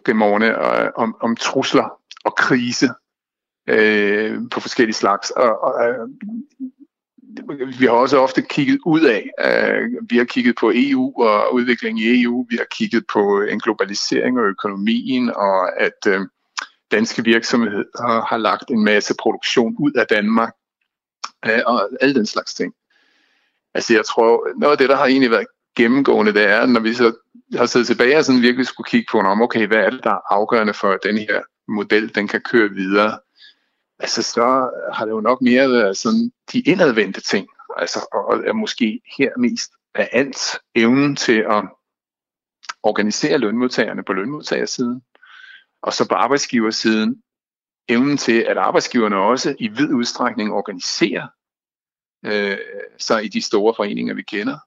gennem 0.06 0.42
øh, 0.42 0.92
om, 0.96 1.16
om 1.22 1.36
trusler 1.36 1.90
og 2.26 2.36
krise 2.36 2.90
øh, 3.70 4.40
på 4.52 4.60
forskellige 4.60 4.96
slags. 4.96 5.32
Og, 5.32 5.64
og 5.64 5.88
øh, 5.88 6.10
vi 7.80 7.86
har 7.86 7.92
også 7.92 8.18
ofte 8.18 8.42
kigget 8.42 8.80
ud 8.86 9.02
af. 9.02 9.30
Øh, 9.46 9.92
vi 10.10 10.18
har 10.18 10.26
kigget 10.26 10.56
på 10.56 10.72
EU 10.76 11.22
og 11.22 11.54
udviklingen 11.54 12.04
i 12.04 12.22
EU. 12.24 12.46
Vi 12.50 12.56
har 12.56 12.68
kigget 12.72 13.06
på 13.14 13.42
øh, 13.42 13.54
en 13.54 13.60
globalisering 13.60 14.38
af 14.38 14.44
økonomien 14.44 15.30
og 15.36 15.82
at 15.82 16.08
øh, 16.08 16.22
danske 16.92 17.24
virksomheder 17.24 18.26
har 18.26 18.38
lagt 18.38 18.70
en 18.70 18.84
masse 18.84 19.14
produktion 19.20 19.76
ud 19.80 19.92
af 19.92 20.08
Danmark 20.08 20.54
øh, 21.46 21.62
og 21.66 21.90
alle 22.02 22.16
den 22.16 22.26
slags 22.26 22.54
ting. 22.54 22.74
Altså 23.74 23.94
jeg 23.94 24.06
tror, 24.06 24.48
noget 24.60 24.72
af 24.72 24.78
det, 24.78 24.90
der 24.90 24.96
har 24.96 25.06
egentlig 25.06 25.32
været 25.32 25.48
gennemgående, 25.76 26.34
det 26.34 26.44
er, 26.44 26.66
når 26.66 26.80
vi 26.80 26.94
så 26.94 27.14
har 27.54 27.66
siddet 27.66 27.88
tilbage 27.88 28.18
og 28.18 28.26
sådan 28.26 28.42
virkelig 28.42 28.68
skulle 28.68 28.90
kigge 28.90 29.08
på, 29.12 29.20
om 29.20 29.42
okay, 29.42 29.68
hvad 29.68 29.78
er 29.78 29.90
det, 29.90 30.04
der 30.04 30.10
er 30.10 30.34
afgørende 30.34 30.74
for, 30.74 30.92
at 30.92 31.00
den 31.04 31.18
her 31.18 31.42
model, 31.68 32.16
den 32.16 32.28
kan 32.28 32.42
køre 32.42 32.70
videre, 32.70 33.20
altså 34.00 34.22
så 34.22 34.70
har 34.94 35.06
det 35.06 35.12
jo 35.12 35.22
nok 35.22 35.42
mere 35.42 35.70
været 35.70 35.98
sådan 35.98 36.32
de 36.52 36.60
indadvendte 36.60 37.22
ting, 37.22 37.48
altså 37.78 38.00
og 38.14 38.48
er 38.48 38.54
måske 38.54 39.02
her 39.18 39.30
mest 39.38 39.72
af 39.96 40.10
alt 40.12 40.60
evnen 40.76 41.16
til 41.16 41.46
at 41.50 41.64
organisere 42.84 43.38
lønmodtagerne 43.38 44.04
på 44.04 44.14
lønmodtagersiden, 44.14 45.02
og 45.82 45.94
så 45.94 46.08
på 46.08 46.16
arbejdsgiversiden 46.16 47.24
evnen 47.88 48.18
til, 48.18 48.42
at 48.42 48.58
arbejdsgiverne 48.58 49.18
også 49.18 49.56
i 49.60 49.68
vid 49.68 49.94
udstrækning 49.94 50.54
organiserer 50.54 51.28
øh, 52.26 52.58
sig 52.98 53.26
i 53.26 53.28
de 53.28 53.42
store 53.42 53.74
foreninger, 53.76 54.14
vi 54.14 54.22
kender, 54.22 54.58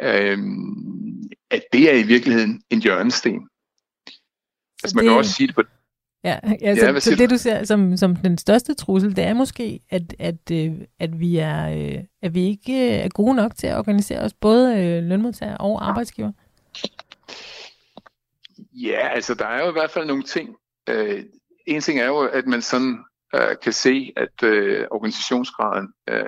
øh, 0.00 0.38
at 1.50 1.64
det 1.72 1.90
er 1.90 1.98
i 1.98 2.02
virkeligheden 2.02 2.62
en 2.70 2.82
hjørnesten. 2.82 3.48
Altså 4.82 4.96
man 4.96 5.04
det... 5.04 5.10
kan 5.10 5.18
også 5.18 5.32
sige 5.32 5.46
det 5.46 5.54
på 5.54 5.62
Ja, 6.24 6.38
altså, 6.62 6.86
ja 6.86 7.00
så 7.00 7.14
det 7.14 7.30
du 7.30 7.36
ser 7.36 7.64
som, 7.64 7.96
som 7.96 8.16
den 8.16 8.38
største 8.38 8.74
trussel, 8.74 9.16
det 9.16 9.24
er 9.24 9.34
måske, 9.34 9.80
at, 9.90 10.02
at, 10.18 10.50
øh, 10.52 10.72
at, 10.98 11.20
vi, 11.20 11.36
er, 11.36 11.68
øh, 11.68 12.04
at 12.22 12.34
vi 12.34 12.46
ikke 12.46 12.90
er 12.90 13.08
gode 13.08 13.34
nok 13.34 13.56
til 13.56 13.66
at 13.66 13.78
organisere 13.78 14.20
os, 14.20 14.34
både 14.34 14.78
øh, 14.78 15.02
lønmodtagere 15.02 15.56
og 15.56 15.88
arbejdsgiver. 15.88 16.32
Ja, 18.72 19.08
altså 19.08 19.34
der 19.34 19.46
er 19.46 19.62
jo 19.64 19.68
i 19.68 19.72
hvert 19.72 19.90
fald 19.90 20.06
nogle 20.06 20.22
ting. 20.22 20.56
Øh, 20.88 21.24
en 21.66 21.80
ting 21.80 22.00
er 22.00 22.06
jo, 22.06 22.18
at 22.18 22.46
man 22.46 22.62
sådan 22.62 22.98
øh, 23.34 23.56
kan 23.62 23.72
se, 23.72 24.12
at 24.16 24.42
øh, 24.42 24.86
organisationsgraden 24.90 25.88
øh, 26.08 26.24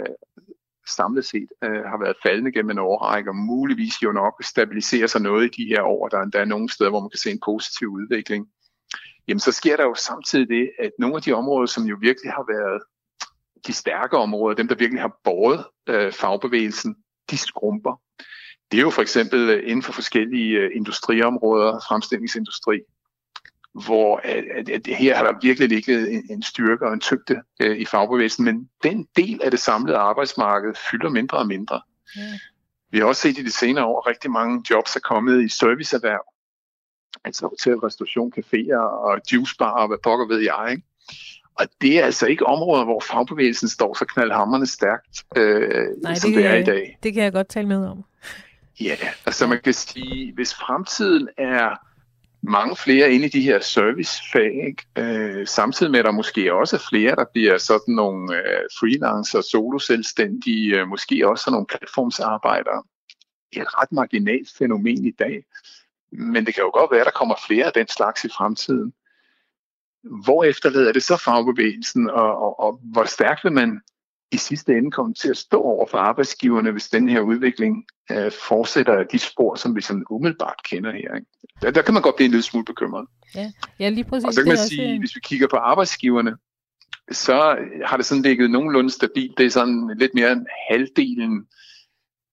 samlet 0.89 1.25
set 1.25 1.49
øh, 1.65 1.85
har 1.85 1.99
været 1.99 2.17
faldende 2.23 2.53
gennem 2.53 2.71
en 2.71 2.79
årrække, 2.79 3.31
og 3.31 3.37
muligvis 3.37 4.03
jo 4.03 4.13
nok 4.13 4.45
stabiliserer 4.45 5.07
sig 5.07 5.21
noget 5.21 5.45
i 5.45 5.63
de 5.63 5.69
her 5.69 5.83
år. 5.83 6.09
Der 6.09 6.19
er 6.19 6.23
endda 6.23 6.45
nogle 6.45 6.69
steder, 6.69 6.91
hvor 6.91 7.01
man 7.01 7.11
kan 7.11 7.19
se 7.19 7.31
en 7.31 7.41
positiv 7.45 7.89
udvikling 7.89 8.49
jamen 9.29 9.41
så 9.41 9.53
sker 9.53 9.77
der 9.77 9.85
jo 9.85 9.95
samtidig 9.95 10.49
det, 10.49 10.71
at 10.79 10.91
nogle 10.99 11.17
af 11.17 11.23
de 11.23 11.33
områder, 11.33 11.67
som 11.67 11.85
jo 11.85 11.97
virkelig 12.01 12.33
har 12.33 12.45
været 12.49 12.83
de 13.67 13.73
stærke 13.73 14.17
områder, 14.17 14.57
dem 14.57 14.69
der 14.69 14.75
virkelig 14.75 15.03
har 15.03 15.21
båret 15.25 15.65
øh, 15.89 16.13
fagbevægelsen, 16.13 16.97
de 17.31 17.39
skrumper. 17.39 18.01
Det 18.71 18.79
er 18.79 18.83
jo 18.83 18.91
for 18.91 19.03
eksempel 19.03 19.51
øh, 19.51 19.63
inden 19.71 19.83
for 19.83 19.93
forskellige 19.93 20.59
øh, 20.59 20.71
industriområder, 20.75 21.81
fremstillingsindustri, 21.89 22.81
hvor 23.75 24.21
at, 24.25 24.45
at, 24.57 24.69
at 24.69 24.97
her 24.97 25.17
har 25.17 25.25
der 25.25 25.39
virkelig 25.43 25.69
ligget 25.69 26.13
en, 26.13 26.27
en 26.31 26.43
styrke 26.43 26.87
og 26.87 26.93
en 26.93 27.01
tyngde 27.01 27.43
øh, 27.61 27.77
i 27.77 27.85
fagbevægelsen, 27.85 28.45
men 28.45 28.69
den 28.83 29.09
del 29.17 29.41
af 29.45 29.51
det 29.51 29.61
samlede 29.61 29.97
arbejdsmarked 29.97 30.75
fylder 30.91 31.09
mindre 31.09 31.39
og 31.39 31.47
mindre. 31.47 31.81
Ja. 32.17 32.23
Vi 32.91 32.99
har 32.99 33.07
også 33.07 33.23
set 33.23 33.39
i 33.39 33.45
de 33.45 33.51
senere 33.51 33.85
år, 33.85 34.01
at 34.01 34.07
rigtig 34.07 34.31
mange 34.31 34.65
jobs 34.71 34.97
er 34.97 35.01
kommet 35.01 35.45
i 35.45 35.49
serviceerhverv, 35.49 36.25
altså 37.25 37.47
hotel, 37.47 37.77
restauration, 37.77 38.33
caféer 38.39 38.79
og 38.79 39.21
juicebar 39.33 39.71
og 39.71 39.89
hvad 39.89 39.99
pokker 40.03 40.27
ved 40.27 40.41
jeg, 40.41 40.69
ikke? 40.71 40.83
Og 41.59 41.67
det 41.81 41.99
er 41.99 42.05
altså 42.05 42.27
ikke 42.27 42.47
områder, 42.47 42.85
hvor 42.85 43.01
fagbevægelsen 43.01 43.69
står 43.69 43.95
så 43.95 44.05
knaldhammerne 44.05 44.67
stærkt, 44.67 45.25
øh, 45.37 45.87
Nej, 46.03 46.15
som 46.15 46.31
det, 46.31 46.39
det 46.39 46.47
er 46.47 46.55
i 46.55 46.65
dag. 46.65 46.99
Det 47.03 47.15
kan 47.15 47.23
jeg 47.23 47.33
godt 47.33 47.49
tale 47.49 47.69
med 47.69 47.87
om. 47.87 48.05
Ja, 48.81 48.97
altså 49.27 49.47
man 49.47 49.61
kan 49.65 49.73
sige, 49.73 50.33
hvis 50.35 50.55
fremtiden 50.55 51.29
er 51.39 51.77
mange 52.49 52.77
flere 52.77 53.13
inde 53.13 53.27
i 53.27 53.29
de 53.29 53.41
her 53.41 53.61
servicefag, 53.61 54.67
ikke? 54.67 54.85
Øh, 54.99 55.47
samtidig 55.47 55.93
med 55.93 55.99
at 55.99 56.05
der 56.05 56.11
måske 56.11 56.55
også 56.55 56.77
er 56.77 56.87
flere, 56.91 57.17
der 57.17 57.25
bliver 57.33 57.59
sådan 57.59 57.95
nogle 57.95 58.37
øh, 58.37 58.63
freelancer, 58.79 59.41
soloselvstændige, 59.41 60.81
øh, 60.81 60.89
måske 60.89 61.29
også 61.29 61.45
sådan 61.45 61.53
nogle 61.53 61.67
platformsarbejdere. 61.67 62.83
Det 63.51 63.59
er 63.59 63.63
et 63.63 63.81
ret 63.81 63.93
marginalt 63.93 64.49
fænomen 64.59 65.05
i 65.05 65.11
dag. 65.11 65.45
Men 66.13 66.47
det 66.47 66.55
kan 66.55 66.65
jo 66.65 66.71
godt 66.75 66.91
være, 66.91 67.01
at 67.01 67.07
der 67.07 67.19
kommer 67.19 67.35
flere 67.47 67.67
af 67.67 67.73
den 67.73 67.89
slags 67.89 68.25
i 68.25 68.29
fremtiden. 68.29 68.93
Hvor 70.25 70.45
efterlader 70.45 70.93
det 70.93 71.03
så 71.03 71.17
fagbevægelsen, 71.17 72.11
og, 72.11 72.39
og, 72.39 72.61
og 72.61 72.81
hvor 72.83 73.05
stærkt 73.05 73.45
vil 73.45 73.53
man 73.53 73.81
i 74.33 74.37
sidste 74.37 74.73
ende 74.73 74.91
komme 74.91 75.15
til 75.15 75.29
at 75.29 75.37
stå 75.37 75.61
over 75.63 75.87
for 75.87 75.99
arbejdsgiverne, 75.99 76.71
hvis 76.71 76.89
den 76.89 77.09
her 77.09 77.21
udvikling 77.21 77.85
øh, 78.11 78.33
fortsætter 78.49 79.05
de 79.05 79.19
spor, 79.19 79.55
som 79.55 79.77
vi 79.77 79.81
sådan 79.81 80.05
umiddelbart 80.11 80.61
kender 80.65 80.93
her. 80.93 81.15
Ikke? 81.15 81.27
Der, 81.63 81.71
der 81.71 81.83
kan 81.83 81.95
man 81.95 82.03
godt 82.03 82.17
blive 82.17 82.25
en 82.25 82.31
lille 82.31 82.43
smule 82.43 82.65
bekymret. 82.65 83.07
Ja, 83.35 83.53
ja 83.79 83.89
lige 83.89 84.05
præcis. 84.05 84.25
Og 84.25 84.35
så 84.35 84.43
kan 84.43 84.49
man 84.49 84.59
sige, 84.59 84.93
også... 84.93 84.99
hvis 84.99 85.17
vi 85.17 85.21
kigger 85.25 85.49
på 85.49 85.57
arbejdsgiverne, 85.57 86.37
så 87.13 87.57
har 87.85 87.97
det 87.97 88.07
sådan 88.07 88.23
ligget 88.23 88.51
nogenlunde 88.51 88.91
stabilt. 88.91 89.39
Det 89.39 89.47
er 89.47 89.51
sådan 89.51 89.95
lidt 89.97 90.15
mere 90.15 90.33
end 90.33 90.47
halvdelen, 90.71 91.47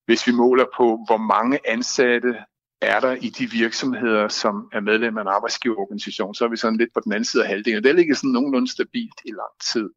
hvis 0.06 0.26
vi 0.26 0.32
måler 0.32 0.64
på, 0.76 1.04
hvor 1.06 1.16
mange 1.16 1.58
ansatte 1.68 2.34
er 2.80 3.00
der 3.00 3.12
i 3.12 3.28
de 3.28 3.50
virksomheder, 3.50 4.28
som 4.28 4.68
er 4.72 4.80
medlem 4.80 5.18
af 5.18 5.22
en 5.22 5.28
arbejdsgiverorganisation, 5.28 6.34
så 6.34 6.44
er 6.44 6.48
vi 6.48 6.56
sådan 6.56 6.78
lidt 6.78 6.94
på 6.94 7.00
den 7.04 7.12
anden 7.12 7.24
side 7.24 7.42
af 7.42 7.48
halvdelen. 7.48 7.84
Det 7.84 7.94
ligger 7.94 8.14
sådan 8.14 8.30
nogenlunde 8.30 8.70
stabilt 8.70 9.20
i 9.24 9.30
lang 9.30 9.54
tid. 9.72 9.90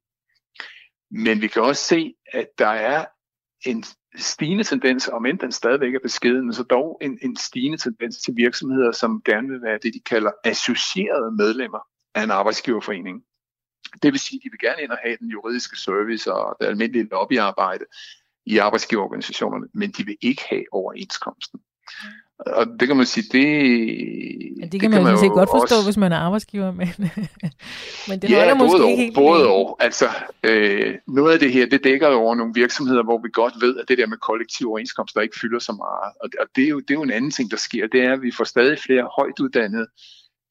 Men 1.17 1.41
vi 1.41 1.47
kan 1.47 1.61
også 1.61 1.83
se, 1.83 2.13
at 2.33 2.47
der 2.57 2.67
er 2.67 3.05
en 3.65 3.83
stigende 4.15 4.63
tendens, 4.63 5.07
om 5.07 5.25
end 5.25 5.39
den 5.39 5.51
stadigvæk 5.51 5.95
er 5.95 5.99
beskeden, 6.03 6.45
men 6.45 6.53
så 6.53 6.63
dog 6.63 6.97
en, 7.01 7.19
en 7.21 7.35
stigende 7.35 7.77
tendens 7.77 8.17
til 8.17 8.33
virksomheder, 8.37 8.91
som 8.91 9.21
gerne 9.25 9.47
vil 9.47 9.61
være 9.61 9.79
det, 9.83 9.93
de 9.93 9.99
kalder 9.99 10.31
associerede 10.43 11.31
medlemmer 11.31 11.79
af 12.15 12.23
en 12.23 12.31
arbejdsgiverforening. 12.31 13.23
Det 14.03 14.11
vil 14.11 14.19
sige, 14.19 14.39
at 14.39 14.43
de 14.43 14.49
vil 14.51 14.59
gerne 14.59 14.81
ind 14.81 14.91
og 14.91 14.97
have 15.03 15.17
den 15.17 15.27
juridiske 15.27 15.77
service 15.77 16.33
og 16.33 16.57
det 16.61 16.67
almindelige 16.67 17.07
lobbyarbejde 17.11 17.85
i 18.45 18.57
arbejdsgiverorganisationerne, 18.57 19.67
men 19.73 19.91
de 19.91 20.05
vil 20.05 20.17
ikke 20.21 20.43
have 20.49 20.65
overenskomsten. 20.71 21.59
Og 22.39 22.65
det 22.79 22.87
kan 22.87 22.97
man 22.97 23.05
sige, 23.05 23.25
det... 23.31 23.47
Ja, 24.59 24.65
det 24.65 24.81
kan 24.81 24.91
det 24.91 25.03
man, 25.03 25.03
man 25.03 25.23
jo 25.23 25.33
godt 25.33 25.49
forstå, 25.49 25.75
også... 25.75 25.87
hvis 25.87 25.97
man 25.97 26.11
er 26.11 26.17
arbejdsgiver, 26.17 26.71
men, 26.71 26.87
men 28.09 28.19
det 28.21 28.29
ja, 28.29 28.53
måske 28.53 28.83
og, 28.83 28.89
ikke 28.89 29.03
helt 29.03 29.15
både 29.15 29.47
og. 29.47 29.77
Altså, 29.79 30.05
øh, 30.43 30.95
noget 31.07 31.33
af 31.33 31.39
det 31.39 31.51
her, 31.51 31.65
det 31.65 31.83
dækker 31.83 32.09
jo 32.09 32.15
over 32.15 32.35
nogle 32.35 32.53
virksomheder, 32.55 33.03
hvor 33.03 33.17
vi 33.17 33.29
godt 33.33 33.53
ved, 33.61 33.77
at 33.79 33.87
det 33.87 33.97
der 33.97 34.07
med 34.07 34.17
kollektiv 34.17 34.69
overenskomst, 34.69 35.15
der 35.15 35.21
ikke 35.21 35.39
fylder 35.41 35.59
så 35.59 35.71
meget. 35.71 36.13
Og, 36.21 36.29
og 36.39 36.47
det, 36.55 36.63
er 36.63 36.67
jo, 36.67 36.79
det 36.79 36.91
er 36.91 36.95
jo 36.95 37.03
en 37.03 37.11
anden 37.11 37.31
ting, 37.31 37.51
der 37.51 37.57
sker. 37.57 37.87
Det 37.87 38.01
er, 38.01 38.13
at 38.13 38.21
vi 38.21 38.31
får 38.31 38.43
stadig 38.43 38.79
flere 38.79 39.09
højt 39.17 39.39
uddannede 39.39 39.87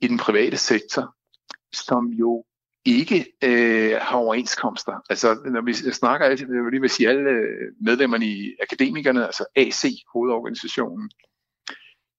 i 0.00 0.06
den 0.06 0.18
private 0.18 0.56
sektor, 0.56 1.14
som 1.72 2.06
jo 2.06 2.44
ikke 2.84 3.26
øh, 3.44 3.96
har 4.00 4.16
overenskomster. 4.16 4.92
Altså, 5.10 5.38
når 5.50 5.60
vi 5.60 5.72
snakker, 5.74 6.26
jeg 6.26 6.38
vil 6.48 6.70
lige 6.70 6.80
vil 6.80 6.90
sige 6.90 7.08
alle 7.08 7.46
medlemmerne 7.80 8.26
i 8.26 8.54
akademikerne, 8.62 9.26
altså 9.26 9.44
AC, 9.56 9.84
hovedorganisationen, 10.12 11.10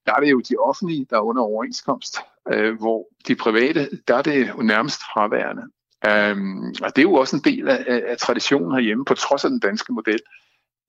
der 0.06 0.14
er 0.16 0.20
det 0.20 0.32
jo 0.32 0.40
de 0.40 0.56
offentlige, 0.56 1.08
der 1.10 1.16
er 1.18 1.22
under 1.22 1.42
overenskomst, 1.42 2.18
øh, 2.52 2.78
hvor 2.80 3.08
de 3.28 3.36
private, 3.36 3.90
der 4.08 4.16
er 4.16 4.22
det 4.22 4.48
jo 4.48 4.62
nærmest 4.62 5.02
fraværende. 5.14 5.64
Um, 6.08 6.74
og 6.84 6.96
det 6.96 6.98
er 6.98 7.10
jo 7.10 7.14
også 7.14 7.36
en 7.36 7.42
del 7.44 7.70
af, 7.70 7.86
af, 7.88 8.04
af 8.08 8.18
traditionen 8.18 8.72
herhjemme, 8.72 9.06
på 9.06 9.14
trods 9.14 9.44
af 9.46 9.50
den 9.50 9.60
danske 9.60 9.94
model, 9.94 10.20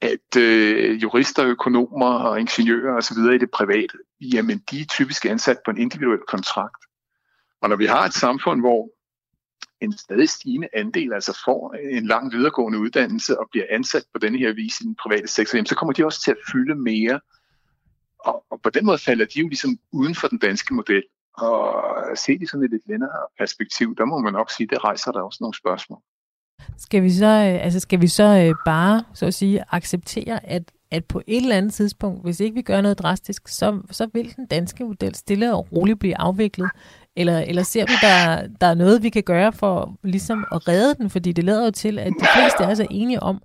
at 0.00 0.36
øh, 0.38 1.02
jurister, 1.02 1.46
økonomer 1.46 2.12
og 2.18 2.40
ingeniører 2.40 2.96
osv. 2.96 3.18
i 3.34 3.38
det 3.38 3.50
private, 3.50 3.98
jamen 4.20 4.62
de 4.70 4.80
er 4.80 4.84
typisk 4.84 5.24
ansat 5.26 5.56
på 5.64 5.70
en 5.70 5.78
individuel 5.78 6.20
kontrakt. 6.28 6.84
Og 7.62 7.68
når 7.68 7.76
vi 7.76 7.86
har 7.86 8.04
et 8.04 8.14
samfund, 8.14 8.60
hvor 8.60 8.90
en 9.80 9.98
stadig 9.98 10.28
stigende 10.28 10.68
andel 10.74 11.12
altså 11.12 11.42
får 11.44 11.74
en 11.90 12.06
lang 12.06 12.32
videregående 12.32 12.78
uddannelse 12.78 13.40
og 13.40 13.48
bliver 13.50 13.66
ansat 13.70 14.04
på 14.12 14.18
denne 14.18 14.38
her 14.38 14.52
vis 14.52 14.80
i 14.80 14.84
den 14.84 14.94
private 14.94 15.28
sektor, 15.28 15.56
jamen, 15.56 15.66
så 15.66 15.74
kommer 15.74 15.92
de 15.92 16.04
også 16.04 16.22
til 16.22 16.30
at 16.30 16.36
fylde 16.52 16.74
mere 16.74 17.20
og, 18.26 18.44
og 18.50 18.60
på 18.62 18.70
den 18.70 18.86
måde 18.86 18.98
falder 18.98 19.24
de 19.24 19.40
jo 19.40 19.48
ligesom 19.48 19.78
uden 19.92 20.14
for 20.14 20.28
den 20.28 20.38
danske 20.38 20.74
model. 20.74 21.02
Og 21.38 21.84
set 22.14 22.42
i 22.42 22.46
sådan 22.46 22.64
et 22.64 22.70
lidt 22.70 22.88
længere 22.88 23.10
perspektiv, 23.38 23.96
der 23.96 24.04
må 24.04 24.18
man 24.18 24.32
nok 24.32 24.50
sige, 24.50 24.66
det 24.66 24.84
rejser 24.84 25.12
der 25.12 25.20
også 25.20 25.38
nogle 25.40 25.54
spørgsmål. 25.54 25.98
Skal 26.78 27.02
vi 27.02 27.10
så, 27.10 27.26
øh, 27.26 27.64
altså 27.64 27.80
skal 27.80 28.00
vi 28.00 28.08
så 28.08 28.24
øh, 28.24 28.54
bare, 28.64 29.04
så 29.14 29.26
at 29.26 29.34
sige, 29.34 29.64
acceptere, 29.70 30.46
at, 30.46 30.72
at 30.90 31.04
på 31.04 31.22
et 31.26 31.42
eller 31.42 31.56
andet 31.56 31.74
tidspunkt, 31.74 32.22
hvis 32.22 32.40
ikke 32.40 32.54
vi 32.54 32.62
gør 32.62 32.80
noget 32.80 32.98
drastisk, 32.98 33.48
så, 33.48 33.80
så 33.90 34.08
vil 34.14 34.36
den 34.36 34.46
danske 34.46 34.84
model 34.84 35.14
stille 35.14 35.54
og 35.54 35.72
roligt 35.72 35.98
blive 35.98 36.20
afviklet? 36.20 36.70
Eller, 37.16 37.38
eller 37.38 37.62
ser 37.62 37.86
vi, 37.86 37.92
der, 38.02 38.48
der 38.60 38.66
er 38.66 38.74
noget, 38.74 39.02
vi 39.02 39.08
kan 39.08 39.22
gøre 39.22 39.52
for 39.52 39.98
ligesom 40.04 40.44
at 40.52 40.68
redde 40.68 40.94
den? 40.94 41.10
Fordi 41.10 41.32
det 41.32 41.44
lader 41.44 41.64
jo 41.64 41.70
til, 41.70 41.98
at 41.98 42.12
de 42.20 42.26
fleste 42.34 42.64
er 42.64 42.74
så 42.74 42.86
enige 42.90 43.22
om, 43.22 43.42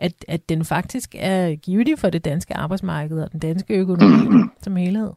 at, 0.00 0.24
at 0.28 0.48
den 0.48 0.64
faktisk 0.64 1.10
er 1.18 1.54
givetig 1.54 1.98
for 1.98 2.10
det 2.10 2.24
danske 2.24 2.56
arbejdsmarked 2.56 3.22
og 3.22 3.32
den 3.32 3.40
danske 3.40 3.74
økonomi 3.74 4.42
som 4.64 4.76
helhed. 4.76 5.10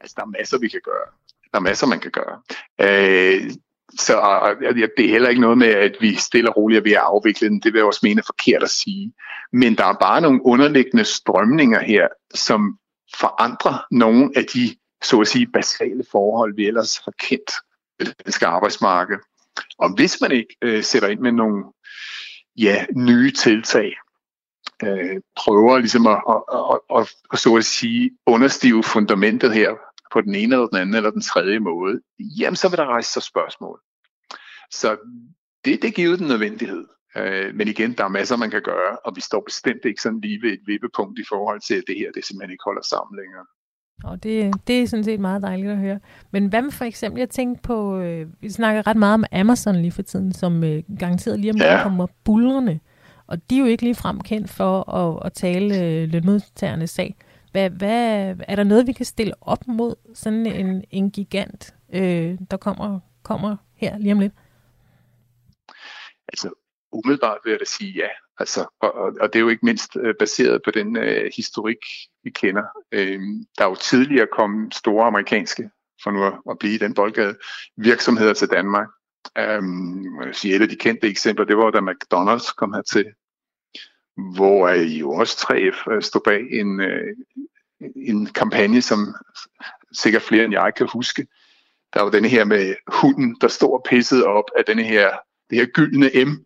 Altså, 0.00 0.14
der 0.16 0.22
er 0.22 0.38
masser, 0.38 0.58
vi 0.58 0.68
kan 0.68 0.80
gøre. 0.84 1.06
Der 1.52 1.58
er 1.58 1.62
masser, 1.62 1.86
man 1.86 2.00
kan 2.00 2.10
gøre. 2.10 2.40
Øh, 2.80 3.50
så 3.98 4.14
det 4.96 5.04
er 5.04 5.10
heller 5.10 5.28
ikke 5.28 5.40
noget 5.40 5.58
med, 5.58 5.66
at 5.66 5.96
vi 6.00 6.14
stille 6.14 6.50
og 6.50 6.56
roligt 6.56 6.78
er 6.78 6.82
ved 6.82 6.92
at 6.92 7.02
afvikle 7.02 7.48
den. 7.48 7.60
Det 7.60 7.72
vil 7.72 7.78
jeg 7.78 7.86
også 7.86 8.00
mene 8.02 8.22
forkert 8.26 8.62
at 8.62 8.70
sige. 8.70 9.12
Men 9.52 9.76
der 9.76 9.84
er 9.84 9.96
bare 10.00 10.20
nogle 10.20 10.46
underliggende 10.46 11.04
strømninger 11.04 11.80
her, 11.80 12.08
som 12.34 12.78
forandrer 13.16 13.86
nogle 13.90 14.30
af 14.36 14.44
de, 14.44 14.76
så 15.02 15.20
at 15.20 15.28
sige, 15.28 15.46
basale 15.46 16.04
forhold, 16.10 16.54
vi 16.56 16.66
ellers 16.66 16.98
har 17.04 17.12
kendt 17.18 17.52
ved 17.98 18.06
det 18.06 18.14
danske 18.24 18.46
arbejdsmarked. 18.46 19.16
Og 19.78 19.94
hvis 19.94 20.20
man 20.20 20.32
ikke 20.32 20.56
øh, 20.62 20.82
sætter 20.82 21.08
ind 21.08 21.20
med 21.20 21.32
nogle 21.32 21.64
ja, 22.56 22.84
nye 22.96 23.30
tiltag, 23.30 23.92
øh, 24.82 25.20
prøver 25.36 25.78
ligesom 25.78 26.06
at, 26.06 26.20
at, 26.28 26.42
at, 26.54 26.78
at, 26.98 27.14
at, 27.32 27.38
så 27.38 27.56
at 27.56 27.64
sige, 27.64 28.10
understive 28.26 28.82
fundamentet 28.82 29.54
her 29.54 29.70
på 30.12 30.20
den 30.20 30.34
ene 30.34 30.54
eller 30.54 30.66
den 30.66 30.78
anden 30.78 30.94
eller 30.94 31.10
den 31.10 31.22
tredje 31.22 31.58
måde, 31.58 32.00
jamen 32.38 32.56
så 32.56 32.68
vil 32.68 32.78
der 32.78 32.86
rejse 32.86 33.12
sig 33.12 33.22
spørgsmål. 33.22 33.80
Så 34.70 34.96
det, 35.64 35.82
det 35.82 35.94
giver 35.94 36.16
den 36.16 36.26
nødvendighed. 36.26 36.84
Øh, 37.16 37.54
men 37.54 37.68
igen, 37.68 37.92
der 37.92 38.04
er 38.04 38.08
masser, 38.08 38.36
man 38.36 38.50
kan 38.50 38.62
gøre, 38.62 38.96
og 39.04 39.16
vi 39.16 39.20
står 39.20 39.42
bestemt 39.46 39.84
ikke 39.84 40.02
sådan 40.02 40.20
lige 40.20 40.42
ved 40.42 40.52
et 40.52 40.60
vippepunkt 40.66 41.18
i 41.18 41.24
forhold 41.28 41.60
til, 41.60 41.74
at 41.74 41.84
det 41.86 41.96
her 41.98 42.10
det 42.14 42.24
simpelthen 42.24 42.52
ikke 42.52 42.64
holder 42.64 42.82
sammen 42.82 43.18
længere. 43.20 43.44
Og 44.04 44.22
det, 44.22 44.54
det 44.66 44.82
er 44.82 44.86
sådan 44.86 45.04
set 45.04 45.20
meget 45.20 45.42
dejligt 45.42 45.72
at 45.72 45.78
høre. 45.78 46.00
Men 46.30 46.46
hvad 46.46 46.62
med 46.62 46.70
for 46.70 46.84
eksempel, 46.84 47.18
jeg 47.18 47.30
tænkte 47.30 47.62
på, 47.62 47.98
øh, 47.98 48.26
vi 48.40 48.50
snakker 48.50 48.86
ret 48.86 48.96
meget 48.96 49.14
om 49.14 49.24
Amazon 49.32 49.76
lige 49.76 49.92
for 49.92 50.02
tiden, 50.02 50.32
som 50.32 50.64
øh, 50.64 50.82
garanteret 50.98 51.40
lige 51.40 51.50
om 51.50 51.56
lidt 51.56 51.66
ja. 51.66 51.82
kommer 51.82 52.06
bullerne. 52.24 52.80
Og 53.32 53.50
de 53.50 53.56
er 53.56 53.60
jo 53.60 53.66
ikke 53.66 53.82
lige 53.82 53.94
fremkendt 53.94 54.50
for 54.50 54.90
at, 54.90 55.26
at 55.26 55.32
tale 55.32 55.84
øh, 55.84 56.08
lønmodtagernes 56.08 56.90
sag. 56.90 57.16
Hvad, 57.52 57.70
hvad, 57.70 58.34
er 58.48 58.56
der 58.56 58.64
noget, 58.64 58.86
vi 58.86 58.92
kan 58.92 59.06
stille 59.06 59.34
op 59.40 59.68
mod 59.68 59.94
sådan 60.14 60.46
en, 60.46 60.84
en 60.90 61.10
gigant, 61.10 61.74
øh, 61.94 62.38
der 62.50 62.56
kommer, 62.56 63.00
kommer 63.22 63.56
her 63.74 63.98
lige 63.98 64.12
om 64.12 64.20
lidt? 64.20 64.32
Altså, 66.28 66.50
umiddelbart 66.92 67.38
vil 67.44 67.50
jeg 67.50 67.60
da 67.60 67.64
sige 67.64 67.92
ja. 67.92 68.08
Altså, 68.38 68.66
og, 68.80 68.94
og, 68.94 69.12
og 69.20 69.32
det 69.32 69.36
er 69.38 69.40
jo 69.40 69.48
ikke 69.48 69.66
mindst 69.66 69.96
øh, 69.96 70.14
baseret 70.18 70.62
på 70.64 70.70
den 70.70 70.96
øh, 70.96 71.30
historik, 71.36 71.78
vi 72.24 72.30
kender. 72.30 72.64
Øh, 72.92 73.20
der 73.58 73.64
er 73.64 73.68
jo 73.68 73.74
tidligere 73.74 74.26
kommet 74.32 74.74
store 74.74 75.06
amerikanske, 75.06 75.70
for 76.02 76.10
nu 76.10 76.24
at, 76.24 76.32
at 76.50 76.58
blive 76.58 76.74
i 76.74 76.78
den 76.78 76.94
boldgade, 76.94 77.38
virksomheder 77.76 78.34
til 78.34 78.48
Danmark. 78.48 78.88
Um, 79.38 80.22
jeg 80.22 80.34
sige, 80.34 80.56
et 80.56 80.62
af 80.62 80.68
de 80.68 80.76
kendte 80.76 81.08
eksempler, 81.08 81.46
det 81.46 81.56
var 81.56 81.70
da 81.70 81.78
McDonald's 81.78 82.54
kom 82.54 82.72
her 82.72 82.82
til 82.82 83.06
hvor 84.16 84.68
jo 84.68 85.12
også 85.12 85.36
3F 85.36 85.92
øh, 85.92 86.02
stod 86.02 86.20
bag 86.24 86.40
en, 86.50 86.80
øh, 86.80 87.16
en 87.96 88.26
kampagne, 88.26 88.82
som 88.82 89.14
sikkert 89.92 90.22
flere 90.22 90.44
end 90.44 90.52
jeg 90.52 90.72
kan 90.76 90.88
huske. 90.92 91.26
Der 91.94 92.02
var 92.02 92.10
denne 92.10 92.28
her 92.28 92.44
med 92.44 92.74
hunden, 92.86 93.36
der 93.40 93.48
stod 93.48 93.72
og 93.72 93.84
pissede 93.88 94.24
op 94.24 94.44
af 94.56 94.64
denne 94.64 94.82
her, 94.82 95.10
det 95.50 95.58
her 95.58 95.66
gyldne 95.66 96.24
M. 96.24 96.44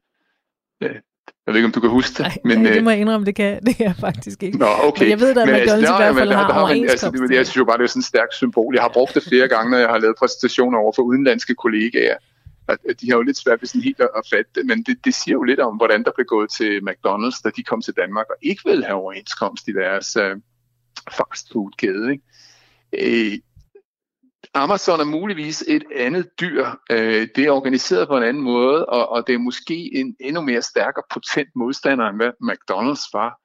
Jeg 0.80 1.54
ved 1.54 1.56
ikke, 1.56 1.66
om 1.66 1.72
du 1.72 1.80
kan 1.80 1.90
huske 1.90 2.22
det. 2.22 2.44
Nej, 2.44 2.56
men, 2.56 2.64
det 2.64 2.84
må 2.84 2.90
jeg 2.90 3.00
indrømme, 3.00 3.26
det 3.26 3.34
kan, 3.34 3.62
det 3.66 3.76
kan 3.76 3.86
jeg 3.86 3.96
faktisk 3.96 4.42
ikke. 4.42 4.58
Nå, 4.58 4.66
okay. 4.82 5.02
Men 5.02 5.10
jeg 5.10 5.20
ved, 5.20 5.30
at 5.30 5.48
McDonald's 5.48 5.70
altså, 5.70 5.94
i 5.94 5.96
hvert 5.96 6.14
fald 6.14 6.32
har, 6.32 6.52
har 6.52 6.66
man, 6.66 6.90
altså, 6.90 7.10
det, 7.10 7.30
Jeg 7.30 7.46
synes 7.46 7.56
jo 7.56 7.64
bare, 7.64 7.78
det 7.78 7.84
er 7.84 7.88
sådan 7.88 8.00
et 8.00 8.04
stærkt 8.04 8.34
symbol. 8.34 8.74
Jeg 8.74 8.82
har 8.82 8.88
brugt 8.88 9.14
det 9.14 9.22
flere 9.22 9.48
gange, 9.48 9.70
når 9.70 9.78
jeg 9.78 9.88
har 9.88 9.98
lavet 9.98 10.16
præsentationer 10.18 10.78
over 10.78 10.92
for 10.96 11.02
udenlandske 11.02 11.54
kollegaer 11.54 12.16
at, 12.68 12.78
øh, 12.84 12.94
de 13.00 13.10
har 13.10 13.16
jo 13.16 13.22
lidt 13.22 13.36
svært 13.36 13.62
ved 13.62 13.68
sådan 13.68 13.82
helt 13.82 14.00
at, 14.00 14.10
at 14.16 14.26
fatte 14.30 14.50
det, 14.54 14.66
men 14.66 14.82
det, 14.82 15.04
det 15.04 15.14
siger 15.14 15.32
jo 15.32 15.42
lidt 15.42 15.60
om, 15.60 15.76
hvordan 15.76 16.04
der 16.04 16.10
blev 16.14 16.26
gået 16.26 16.50
til 16.50 16.80
McDonald's, 16.88 17.40
da 17.44 17.50
de 17.56 17.62
kom 17.62 17.82
til 17.82 17.94
Danmark 17.96 18.26
og 18.30 18.36
ikke 18.42 18.62
ville 18.64 18.84
have 18.84 18.96
overenskomst 18.96 19.68
i 19.68 19.72
deres 19.72 20.16
øh, 20.16 20.36
fast 21.10 21.52
food 21.52 21.70
kæde. 21.78 22.12
Ikke? 22.12 23.32
Øh, 23.32 23.38
Amazon 24.54 25.00
er 25.00 25.04
muligvis 25.04 25.64
et 25.68 25.84
andet 25.96 26.40
dyr. 26.40 26.66
Øh, 26.90 27.28
det 27.36 27.44
er 27.44 27.50
organiseret 27.50 28.08
på 28.08 28.16
en 28.16 28.22
anden 28.22 28.42
måde, 28.42 28.86
og, 28.86 29.08
og 29.08 29.26
det 29.26 29.34
er 29.34 29.38
måske 29.38 29.94
en 29.94 30.16
endnu 30.20 30.40
mere 30.40 30.62
stærk 30.62 30.98
og 30.98 31.04
potent 31.10 31.48
modstander, 31.54 32.08
end 32.08 32.16
hvad 32.16 32.30
McDonald's 32.42 33.10
var. 33.12 33.40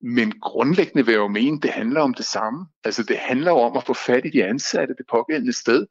Men 0.00 0.32
grundlæggende 0.40 1.06
vil 1.06 1.12
jeg 1.12 1.18
jo 1.18 1.28
mene, 1.28 1.60
det 1.60 1.70
handler 1.70 2.00
om 2.00 2.14
det 2.14 2.24
samme. 2.24 2.66
Altså 2.84 3.02
det 3.02 3.16
handler 3.18 3.50
jo 3.50 3.58
om 3.58 3.76
at 3.76 3.84
få 3.84 3.94
fat 3.94 4.26
i 4.26 4.30
de 4.30 4.44
ansatte 4.44 4.94
det 4.98 5.06
pågældende 5.10 5.52
sted, 5.52 5.86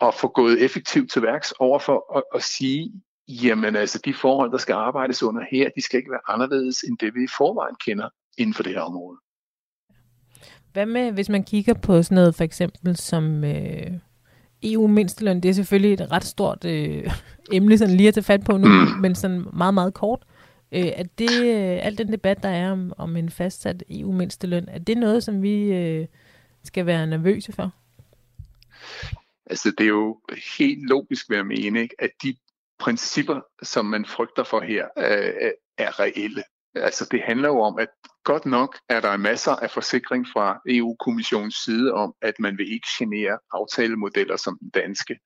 at 0.00 0.14
få 0.14 0.28
gået 0.28 0.64
effektivt 0.64 1.10
til 1.12 1.22
værks 1.22 1.52
over 1.52 1.78
for 1.78 2.16
at, 2.16 2.22
at 2.34 2.42
sige, 2.42 2.92
jamen 3.28 3.76
altså 3.76 4.00
de 4.04 4.14
forhold, 4.14 4.52
der 4.52 4.58
skal 4.58 4.72
arbejdes 4.72 5.22
under 5.22 5.42
her, 5.50 5.68
de 5.76 5.82
skal 5.82 5.98
ikke 5.98 6.10
være 6.10 6.20
anderledes 6.28 6.82
end 6.82 6.98
det, 6.98 7.14
vi 7.14 7.24
i 7.24 7.28
forvejen 7.38 7.74
kender 7.86 8.08
inden 8.38 8.54
for 8.54 8.62
det 8.62 8.72
her 8.72 8.80
område. 8.80 9.18
Hvad 10.72 10.86
med, 10.86 11.12
hvis 11.12 11.28
man 11.28 11.44
kigger 11.44 11.74
på 11.74 12.02
sådan 12.02 12.14
noget 12.14 12.34
for 12.34 12.44
eksempel 12.44 12.96
som 12.96 13.44
øh, 13.44 13.92
EU-mindsteløn, 14.62 15.40
det 15.40 15.48
er 15.48 15.52
selvfølgelig 15.52 15.92
et 15.92 16.12
ret 16.12 16.24
stort 16.24 16.64
øh, 16.64 17.10
emne 17.52 17.78
sådan 17.78 17.96
lige 17.96 18.08
at 18.08 18.14
tage 18.14 18.24
fat 18.24 18.44
på 18.44 18.56
nu, 18.56 18.68
mm. 18.68 19.00
men 19.00 19.14
sådan 19.14 19.44
meget, 19.52 19.74
meget 19.74 19.94
kort. 19.94 20.22
Øh, 20.72 20.86
er 20.86 21.04
det, 21.18 21.30
øh, 21.30 21.86
al 21.86 21.98
den 21.98 22.12
debat, 22.12 22.42
der 22.42 22.48
er 22.48 22.72
om, 22.72 22.92
om 22.96 23.16
en 23.16 23.30
fastsat 23.30 23.84
EU-mindsteløn, 23.90 24.68
er 24.68 24.78
det 24.78 24.98
noget, 24.98 25.22
som 25.22 25.42
vi 25.42 25.72
øh, 25.72 26.06
skal 26.64 26.86
være 26.86 27.06
nervøse 27.06 27.52
for? 27.52 27.72
Altså 29.46 29.70
det 29.78 29.84
er 29.84 29.88
jo 29.88 30.20
helt 30.58 30.88
logisk 30.88 31.30
ved 31.30 31.36
jeg 31.36 31.46
mene, 31.46 31.82
ikke, 31.82 31.94
at 31.98 32.10
de 32.22 32.36
principper, 32.78 33.40
som 33.62 33.84
man 33.86 34.06
frygter 34.06 34.44
for 34.44 34.60
her, 34.60 34.88
øh, 34.98 35.50
er 35.78 36.00
reelle. 36.00 36.44
Altså 36.74 37.08
det 37.10 37.22
handler 37.22 37.48
jo 37.48 37.60
om, 37.60 37.78
at 37.78 37.88
godt 38.24 38.46
nok 38.46 38.78
er 38.88 39.00
der 39.00 39.16
masser 39.16 39.52
af 39.52 39.70
forsikring 39.70 40.26
fra 40.32 40.60
EU-kommissionens 40.68 41.54
side 41.54 41.92
om, 41.92 42.14
at 42.22 42.34
man 42.38 42.58
vil 42.58 42.72
ikke 42.72 42.88
genere 42.98 43.38
aftalemodeller 43.52 44.36
som 44.36 44.58
den 44.58 44.70
danske. 44.70 45.18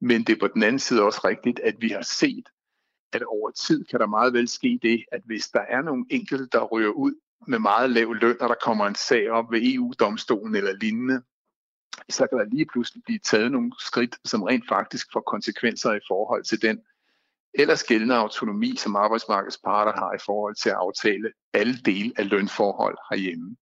Men 0.00 0.24
det 0.24 0.32
er 0.32 0.40
på 0.40 0.48
den 0.54 0.62
anden 0.62 0.78
side 0.78 1.02
også 1.02 1.20
rigtigt, 1.24 1.60
at 1.60 1.74
vi 1.78 1.88
har 1.88 2.02
set, 2.02 2.48
at 3.12 3.22
over 3.22 3.50
tid 3.50 3.84
kan 3.84 4.00
der 4.00 4.06
meget 4.06 4.32
vel 4.32 4.48
ske 4.48 4.78
det, 4.82 5.04
at 5.12 5.20
hvis 5.24 5.48
der 5.48 5.60
er 5.60 5.82
nogle 5.82 6.04
enkelte, 6.10 6.46
der 6.52 6.64
ryger 6.64 6.90
ud 6.90 7.14
med 7.46 7.58
meget 7.58 7.90
lav 7.90 8.14
løn, 8.14 8.36
og 8.40 8.48
der 8.48 8.54
kommer 8.62 8.86
en 8.86 8.94
sag 8.94 9.30
op 9.30 9.52
ved 9.52 9.74
EU-domstolen 9.74 10.54
eller 10.54 10.72
lignende, 10.72 11.22
så 12.08 12.26
kan 12.26 12.38
der 12.38 12.44
lige 12.44 12.66
pludselig 12.72 13.02
blive 13.04 13.18
taget 13.18 13.52
nogle 13.52 13.72
skridt, 13.78 14.16
som 14.24 14.42
rent 14.42 14.68
faktisk 14.68 15.06
får 15.12 15.20
konsekvenser 15.20 15.92
i 15.92 16.00
forhold 16.08 16.44
til 16.44 16.62
den 16.62 16.80
ellers 17.54 17.84
gældende 17.84 18.14
autonomi, 18.14 18.76
som 18.76 18.96
arbejdsmarkedets 18.96 19.58
parter 19.64 19.92
har 19.92 20.12
i 20.14 20.22
forhold 20.26 20.54
til 20.54 20.70
at 20.70 20.76
aftale 20.76 21.32
alle 21.52 21.74
dele 21.84 22.12
af 22.16 22.30
lønforhold 22.30 22.98
herhjemme. 23.10 23.56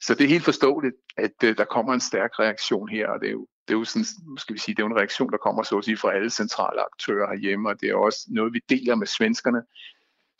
Så 0.00 0.14
det 0.14 0.24
er 0.24 0.28
helt 0.28 0.44
forståeligt, 0.44 0.94
at 1.16 1.44
øh, 1.44 1.56
der 1.56 1.64
kommer 1.64 1.94
en 1.94 2.00
stærk 2.00 2.38
reaktion 2.38 2.88
her, 2.88 3.08
og 3.08 3.20
det 3.20 3.28
er 3.28 3.32
jo, 3.32 3.46
det 3.68 3.74
er 3.74 3.78
jo 3.78 3.84
sådan, 3.84 4.06
skal 4.38 4.54
vi 4.54 4.58
sige, 4.58 4.74
det 4.74 4.82
er 4.82 4.86
en 4.86 4.96
reaktion, 4.96 5.32
der 5.32 5.36
kommer 5.36 5.62
så 5.62 5.78
at 5.78 5.84
sige 5.84 5.96
fra 5.96 6.14
alle 6.14 6.30
centrale 6.30 6.80
aktører 6.80 7.26
herhjemme, 7.32 7.68
og 7.68 7.80
det 7.80 7.90
er 7.90 7.94
også 7.94 8.26
noget, 8.28 8.52
vi 8.52 8.60
deler 8.68 8.94
med 8.94 9.06
svenskerne, 9.06 9.62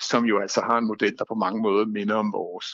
som 0.01 0.25
jo 0.25 0.41
altså 0.41 0.61
har 0.61 0.79
en 0.79 0.87
model, 0.87 1.19
der 1.19 1.25
på 1.25 1.35
mange 1.35 1.63
måder 1.63 1.87
minder 1.87 2.15
om 2.15 2.33
vores. 2.33 2.67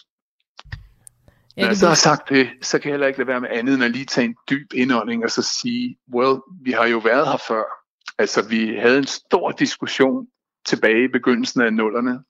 Ja, 1.59 1.63
Når 1.63 1.69
jeg 1.69 1.77
så 1.77 1.89
har 1.89 1.95
sagt 1.95 2.29
det, 2.29 2.51
så 2.63 2.79
kan 2.79 2.89
jeg 2.89 2.93
heller 2.93 3.07
ikke 3.07 3.19
lade 3.19 3.29
være 3.29 3.41
med 3.41 3.49
andet 3.53 3.75
end 3.75 3.85
at 3.85 3.91
lige 3.91 4.05
tage 4.05 4.25
en 4.25 4.37
dyb 4.51 4.73
indånding 4.75 5.25
og 5.25 5.31
så 5.31 5.43
sige, 5.43 5.99
well, 6.15 6.39
vi 6.63 6.73
har 6.73 6.87
jo 6.87 6.99
været 6.99 7.29
her 7.29 7.37
før. 7.49 7.65
Altså, 8.19 8.49
vi 8.49 8.77
havde 8.77 8.99
en 8.99 9.07
stor 9.07 9.51
diskussion 9.51 10.27
tilbage 10.67 11.05
i 11.05 11.09
begyndelsen 11.09 11.61
af 11.61 11.73
nullerne 11.73 12.25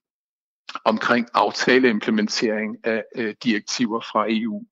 omkring 0.84 1.26
aftaleimplementering 1.34 2.76
af 2.84 3.04
øh, 3.16 3.34
direktiver 3.44 4.00
fra 4.00 4.26
EU. 4.28 4.62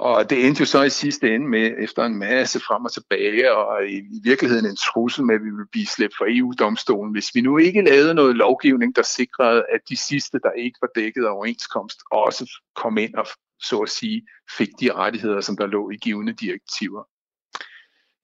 Og 0.00 0.30
det 0.30 0.46
endte 0.46 0.60
jo 0.60 0.66
så 0.66 0.82
i 0.82 0.90
sidste 0.90 1.34
ende 1.34 1.48
med, 1.48 1.74
efter 1.78 2.04
en 2.04 2.18
masse 2.18 2.60
frem 2.60 2.84
og 2.84 2.92
tilbage, 2.92 3.54
og 3.54 3.86
i, 3.86 3.96
i 3.96 4.20
virkeligheden 4.24 4.66
en 4.66 4.76
trussel 4.76 5.24
med, 5.24 5.34
at 5.34 5.40
vi 5.40 5.50
ville 5.50 5.66
blive 5.72 5.86
slæbt 5.86 6.14
fra 6.18 6.24
EU-domstolen, 6.28 7.12
hvis 7.12 7.34
vi 7.34 7.40
nu 7.40 7.58
ikke 7.58 7.82
lavede 7.82 8.14
noget 8.14 8.36
lovgivning, 8.36 8.96
der 8.96 9.02
sikrede, 9.02 9.64
at 9.74 9.80
de 9.88 9.96
sidste, 9.96 10.38
der 10.42 10.50
ikke 10.50 10.78
var 10.80 10.88
dækket 10.94 11.24
af 11.24 11.30
overenskomst, 11.30 11.98
også 12.10 12.50
kom 12.76 12.98
ind 12.98 13.14
og 13.14 13.26
så 13.60 13.78
at 13.78 13.88
sige, 13.88 14.26
fik 14.58 14.68
de 14.80 14.92
rettigheder, 14.92 15.40
som 15.40 15.56
der 15.56 15.66
lå 15.66 15.90
i 15.90 15.96
givende 15.96 16.32
direktiver. 16.32 17.02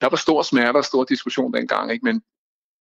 Der 0.01 0.09
var 0.11 0.16
stor 0.16 0.43
smerte 0.43 0.77
og 0.77 0.85
stor 0.85 1.05
diskussion 1.05 1.53
dengang, 1.53 1.93
ikke? 1.93 2.05
men 2.05 2.22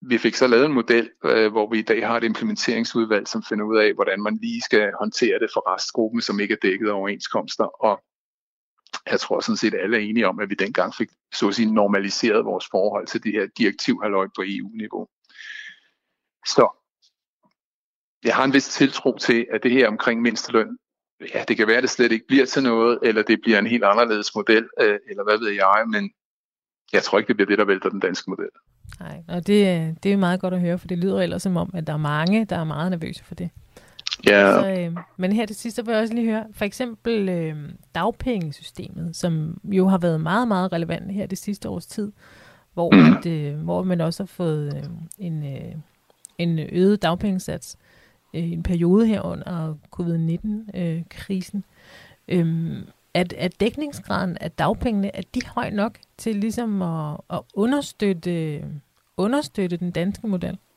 vi 0.02 0.18
fik 0.18 0.36
så 0.36 0.48
lavet 0.48 0.66
en 0.66 0.74
model, 0.74 1.10
øh, 1.26 1.52
hvor 1.52 1.70
vi 1.70 1.80
i 1.80 1.82
dag 1.82 2.08
har 2.08 2.18
et 2.18 2.24
implementeringsudvalg, 2.24 3.28
som 3.28 3.44
finder 3.50 3.66
ud 3.66 3.78
af, 3.78 3.94
hvordan 3.94 4.22
man 4.22 4.40
lige 4.42 4.62
skal 4.62 4.92
håndtere 5.00 5.40
det 5.40 5.50
for 5.54 5.74
restgruppen, 5.74 6.22
som 6.22 6.40
ikke 6.40 6.54
er 6.54 6.58
dækket 6.62 6.88
af 6.90 6.94
overenskomster. 6.94 7.64
Og 7.64 8.04
jeg 9.12 9.20
tror 9.20 9.40
sådan 9.40 9.58
set, 9.58 9.74
alle 9.74 9.98
er 9.98 10.02
enige 10.02 10.28
om, 10.28 10.40
at 10.40 10.50
vi 10.50 10.56
dengang 10.56 10.96
fik 10.96 11.10
så 11.34 11.48
at 11.48 11.56
sige, 11.56 11.74
normaliseret 11.74 12.46
vores 12.46 12.66
forhold 12.72 13.08
til 13.08 13.24
det 13.24 13.32
her 13.32 13.48
direktivhaløj 13.58 14.28
på 14.36 14.44
EU-niveau. 14.46 15.08
Så 16.46 16.84
jeg 18.24 18.36
har 18.36 18.44
en 18.44 18.54
vis 18.54 18.68
tiltro 18.68 19.18
til, 19.18 19.46
at 19.52 19.64
det 19.64 19.72
her 19.72 19.88
omkring 19.88 20.22
mindsteløn, 20.22 20.78
ja, 21.34 21.44
det 21.48 21.58
kan 21.58 21.68
være, 21.68 21.78
at 21.78 21.84
det 21.84 21.90
slet 21.90 22.12
ikke 22.12 22.28
bliver 22.28 22.46
til 22.46 22.64
noget, 22.64 23.00
eller 23.04 23.24
det 23.24 23.40
bliver 23.42 23.60
en 23.60 23.68
helt 23.68 23.84
anderledes 23.84 24.36
model, 24.36 24.70
øh, 24.82 25.00
eller 25.10 25.24
hvad 25.24 25.38
ved 25.38 25.50
jeg, 25.50 25.84
men 25.88 26.12
jeg 26.94 27.04
tror 27.04 27.18
ikke, 27.18 27.28
det 27.28 27.36
bliver 27.36 27.48
det, 27.48 27.58
der 27.58 27.66
vælter 27.66 27.90
den 27.90 28.00
danske 28.00 28.30
model. 28.30 28.50
Nej, 29.00 29.24
og 29.28 29.48
det, 29.48 29.60
øh, 29.68 29.96
det 30.04 30.14
er 30.14 30.18
meget 30.18 30.40
godt 30.40 30.54
at 30.54 30.60
høre, 30.60 30.80
for 30.80 30.88
det 30.88 30.98
lyder 30.98 31.22
ellers 31.22 31.42
som 31.42 31.58
om, 31.58 31.72
at 31.74 31.88
der 31.88 31.94
er 31.94 31.98
mange, 31.98 32.46
der 32.46 32.58
er 32.58 32.64
meget 32.64 32.92
nervøse 32.92 33.24
for 33.24 33.36
det. 33.36 33.50
Ja. 34.28 34.52
Så, 34.52 34.68
øh, 34.80 34.98
men 35.18 35.32
her 35.32 35.46
til 35.46 35.56
sidst, 35.56 35.86
vil 35.86 35.94
jeg 35.94 36.02
også 36.02 36.14
lige 36.14 36.32
høre, 36.32 36.46
for 36.54 36.66
eksempel 36.66 37.30
øh, 37.30 37.56
dagpengesystemet, 37.96 39.16
som 39.16 39.60
jo 39.64 39.88
har 39.88 39.98
været 39.98 40.22
meget, 40.22 40.48
meget 40.48 40.74
relevant 40.74 41.12
her 41.12 41.26
det 41.26 41.38
sidste 41.38 41.70
års 41.70 41.86
tid, 41.86 42.12
hvor, 42.74 42.92
mm. 42.92 43.14
at, 43.14 43.26
øh, 43.26 43.56
hvor 43.56 43.84
man 43.84 44.02
også 44.02 44.24
har 44.24 44.28
fået 44.28 44.76
øh, 44.76 44.84
en, 45.18 45.56
øh, 45.56 45.76
en 46.38 46.60
øget 46.60 47.02
dagpengesats 47.02 47.78
øh, 48.34 48.52
en 48.52 48.64
periode 48.64 49.08
her 49.08 49.22
under 49.22 49.76
covid-19-krisen. 49.92 51.64
Øh, 52.28 52.40
øhm, 52.40 52.88
at, 53.14 53.34
at 53.34 53.60
dækningsgraden 53.60 54.38
af 54.38 54.52
dagpengene, 54.52 55.16
at 55.16 55.36
de 55.36 55.42
høj 55.48 55.70
nok 55.70 55.98
til 56.18 56.36
ligesom 56.36 56.82
at, 56.82 57.18
at 57.30 57.42
understøtte, 57.54 58.66
understøtte 59.18 59.78
den 59.78 59.92
danske 59.92 60.28
model? 60.28 60.58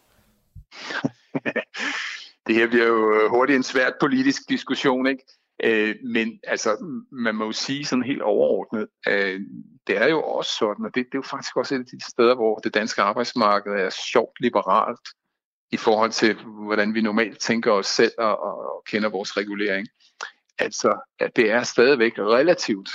det 2.47 2.55
her 2.55 2.66
bliver 2.66 2.86
jo 2.86 3.14
øh, 3.14 3.30
hurtigt 3.30 3.57
en 3.57 3.62
svært 3.62 3.92
politisk 4.01 4.49
diskussion, 4.49 5.07
ikke? 5.07 5.24
Øh, 5.64 5.94
men 6.05 6.40
altså, 6.44 6.76
man 7.11 7.34
må 7.34 7.44
jo 7.44 7.53
sige 7.53 7.84
sådan 7.84 8.03
helt 8.03 8.22
overordnet, 8.22 8.88
øh, 9.09 9.40
det 9.86 9.97
er 9.97 10.09
jo 10.09 10.22
også 10.22 10.51
sådan, 10.59 10.84
og 10.84 10.94
det, 10.94 11.07
det 11.07 11.14
er 11.14 11.18
jo 11.18 11.22
faktisk 11.22 11.57
også 11.57 11.74
et 11.74 11.78
af 11.78 11.84
de 11.84 12.11
steder, 12.11 12.34
hvor 12.34 12.59
det 12.59 12.74
danske 12.74 13.03
arbejdsmarked 13.03 13.72
er 13.72 13.90
sjovt 13.90 14.40
liberalt 14.40 15.09
i 15.70 15.76
forhold 15.76 16.11
til, 16.11 16.34
hvordan 16.44 16.94
vi 16.94 17.01
normalt 17.01 17.40
tænker 17.40 17.72
os 17.72 17.86
selv 17.86 18.12
og, 18.18 18.38
og 18.42 18.82
kender 18.86 19.09
vores 19.09 19.36
regulering. 19.36 19.88
Altså, 20.59 20.99
at 21.18 21.36
det 21.36 21.51
er 21.51 21.62
stadigvæk 21.62 22.18
relativt 22.18 22.90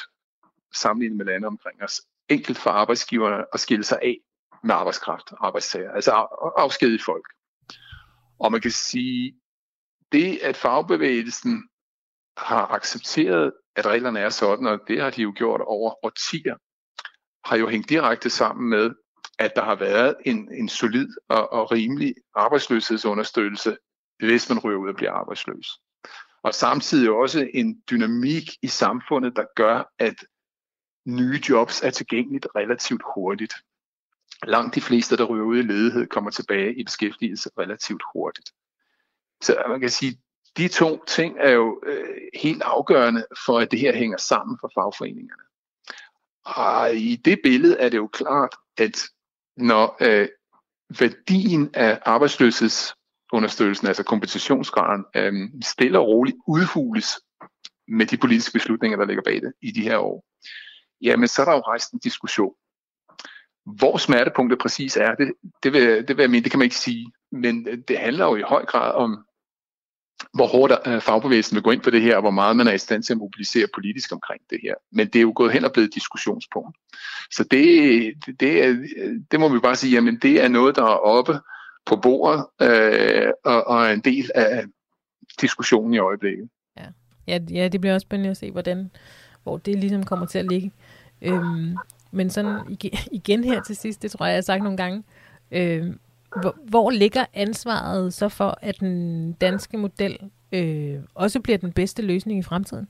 sammenlignet 0.73 1.17
med 1.17 1.25
lande 1.25 1.47
omkring 1.47 1.83
os, 1.83 2.01
enkelt 2.29 2.57
for 2.57 2.69
arbejdsgiverne 2.69 3.45
at 3.53 3.59
skille 3.59 3.83
sig 3.83 3.99
af 4.01 4.17
med 4.63 4.75
arbejdskraft, 4.75 5.33
arbejdstager, 5.39 5.91
altså 5.91 6.11
afskedige 6.57 7.03
folk. 7.05 7.25
Og 8.39 8.51
man 8.51 8.61
kan 8.61 8.71
sige, 8.71 9.40
det 10.11 10.37
at 10.37 10.57
fagbevægelsen 10.57 11.69
har 12.37 12.67
accepteret, 12.67 13.53
at 13.75 13.85
reglerne 13.85 14.19
er 14.19 14.29
sådan, 14.29 14.67
og 14.67 14.79
det 14.87 15.01
har 15.01 15.09
de 15.09 15.21
jo 15.21 15.33
gjort 15.35 15.61
over 15.61 16.05
årtier, 16.05 16.55
har 17.49 17.55
jo 17.57 17.67
hængt 17.67 17.89
direkte 17.89 18.29
sammen 18.29 18.69
med, 18.69 18.91
at 19.39 19.55
der 19.55 19.63
har 19.63 19.75
været 19.75 20.15
en, 20.25 20.53
en 20.53 20.69
solid 20.69 21.09
og, 21.29 21.53
og 21.53 21.71
rimelig 21.71 22.15
arbejdsløshedsunderstøttelse, 22.35 23.77
hvis 24.19 24.49
man 24.49 24.59
ryger 24.59 24.77
ud 24.77 24.89
og 24.89 24.95
bliver 24.95 25.11
arbejdsløs. 25.11 25.67
Og 26.43 26.53
samtidig 26.53 27.11
også 27.11 27.49
en 27.53 27.81
dynamik 27.91 28.43
i 28.61 28.67
samfundet, 28.67 29.35
der 29.35 29.45
gør, 29.55 29.93
at 29.99 30.15
nye 31.07 31.41
jobs 31.49 31.81
er 31.81 31.89
tilgængeligt 31.89 32.47
relativt 32.55 33.01
hurtigt. 33.15 33.53
Langt 34.43 34.75
de 34.75 34.81
fleste, 34.81 35.17
der 35.17 35.23
ryger 35.23 35.45
ud 35.45 35.57
i 35.57 35.61
ledighed, 35.61 36.07
kommer 36.07 36.31
tilbage 36.31 36.79
i 36.79 36.83
beskæftigelse 36.83 37.49
relativt 37.57 38.03
hurtigt. 38.13 38.49
Så 39.41 39.63
man 39.69 39.79
kan 39.79 39.89
sige, 39.89 40.17
de 40.57 40.67
to 40.67 41.05
ting 41.05 41.37
er 41.39 41.51
jo 41.51 41.81
øh, 41.85 42.17
helt 42.33 42.61
afgørende 42.61 43.25
for, 43.45 43.59
at 43.59 43.71
det 43.71 43.79
her 43.79 43.95
hænger 43.95 44.17
sammen 44.17 44.57
for 44.61 44.71
fagforeningerne. 44.75 45.43
Og 46.45 46.95
i 46.95 47.15
det 47.15 47.39
billede 47.43 47.77
er 47.77 47.89
det 47.89 47.97
jo 47.97 48.07
klart, 48.07 48.55
at 48.77 49.01
når 49.57 49.97
øh, 50.01 50.27
værdien 50.99 51.69
af 51.73 51.99
arbejdsløshedsunderstøttelsen, 52.05 53.87
altså 53.87 54.03
kompensationsgraden, 54.03 55.05
øh, 55.15 55.33
stille 55.63 55.99
og 55.99 56.07
roligt 56.07 56.37
udhules 56.47 57.07
med 57.87 58.05
de 58.05 58.17
politiske 58.17 58.53
beslutninger, 58.53 58.97
der 58.97 59.05
ligger 59.05 59.23
bag 59.23 59.41
det 59.41 59.53
i 59.61 59.71
de 59.71 59.81
her 59.81 59.97
år, 59.97 60.25
jamen 61.01 61.27
så 61.27 61.41
er 61.41 61.45
der 61.45 61.53
jo 61.53 61.59
rejst 61.59 61.91
en 61.91 61.99
diskussion. 61.99 62.53
Hvor 63.65 63.97
smertepunktet 63.97 64.59
præcis 64.59 64.97
er, 64.97 65.15
det, 65.15 65.33
det, 65.63 65.73
vil, 65.73 66.07
det 66.07 66.17
vil 66.17 66.23
jeg 66.23 66.29
mene, 66.29 66.43
det 66.43 66.51
kan 66.51 66.59
man 66.59 66.65
ikke 66.65 66.75
sige. 66.75 67.11
Men 67.31 67.67
øh, 67.67 67.77
det 67.87 67.97
handler 67.97 68.25
jo 68.25 68.35
i 68.35 68.41
høj 68.41 68.65
grad 68.65 68.93
om 68.93 69.25
hvor 70.33 70.47
hårdt 70.47 70.73
øh, 70.87 71.01
fagbevægelsen 71.01 71.55
vil 71.55 71.63
gå 71.63 71.71
ind 71.71 71.81
på 71.81 71.89
det 71.89 72.01
her, 72.01 72.15
og 72.15 72.21
hvor 72.21 72.31
meget 72.31 72.55
man 72.55 72.67
er 72.67 72.71
i 72.71 72.77
stand 72.77 73.03
til 73.03 73.13
at 73.13 73.17
mobilisere 73.17 73.67
politisk 73.73 74.11
omkring 74.11 74.41
det 74.49 74.59
her. 74.63 74.75
Men 74.91 75.07
det 75.07 75.15
er 75.15 75.21
jo 75.21 75.33
gået 75.35 75.51
hen 75.51 75.65
og 75.65 75.73
blevet 75.73 75.87
et 75.87 75.95
diskussionspunkt. 75.95 76.77
Så 77.31 77.43
det, 77.51 78.39
det, 78.39 78.65
er, 78.65 78.87
det 79.31 79.39
må 79.39 79.49
vi 79.49 79.59
bare 79.59 79.75
sige, 79.75 79.93
jamen 79.93 80.19
det 80.19 80.43
er 80.43 80.47
noget, 80.47 80.75
der 80.75 80.83
er 80.83 80.97
oppe 80.97 81.39
på 81.85 81.95
bordet, 81.95 82.45
øh, 82.61 83.31
og, 83.45 83.67
og 83.67 83.85
er 83.85 83.93
en 83.93 83.99
del 83.99 84.31
af 84.35 84.65
diskussionen 85.41 85.93
i 85.93 85.97
øjeblikket. 85.97 86.49
Ja. 86.77 86.85
Ja, 87.27 87.39
ja, 87.49 87.67
det 87.67 87.81
bliver 87.81 87.93
også 87.93 88.05
spændende 88.05 88.31
at 88.31 88.37
se, 88.37 88.51
hvordan, 88.51 88.91
hvor 89.43 89.57
det 89.57 89.79
ligesom 89.79 90.03
kommer 90.03 90.25
til 90.25 90.39
at 90.39 90.45
ligge. 90.49 90.71
Øhm, 91.21 91.77
men 92.11 92.29
sådan 92.29 92.77
igen 93.11 93.43
her 93.43 93.61
til 93.63 93.75
sidst, 93.75 94.01
det 94.01 94.11
tror 94.11 94.25
jeg, 94.25 94.31
jeg 94.31 94.37
har 94.37 94.41
sagt 94.41 94.63
nogle 94.63 94.77
gange, 94.77 95.03
øhm, 95.51 95.99
hvor, 96.41 96.55
hvor 96.69 96.91
ligger 96.91 97.25
ansvaret 97.33 98.13
så 98.13 98.29
for, 98.29 98.57
at 98.61 98.79
den 98.79 99.33
danske 99.33 99.77
model 99.77 100.31
øh, 100.51 100.99
også 101.15 101.39
bliver 101.39 101.57
den 101.57 101.73
bedste 101.73 102.01
løsning 102.01 102.39
i 102.39 102.43
fremtiden? 102.43 102.87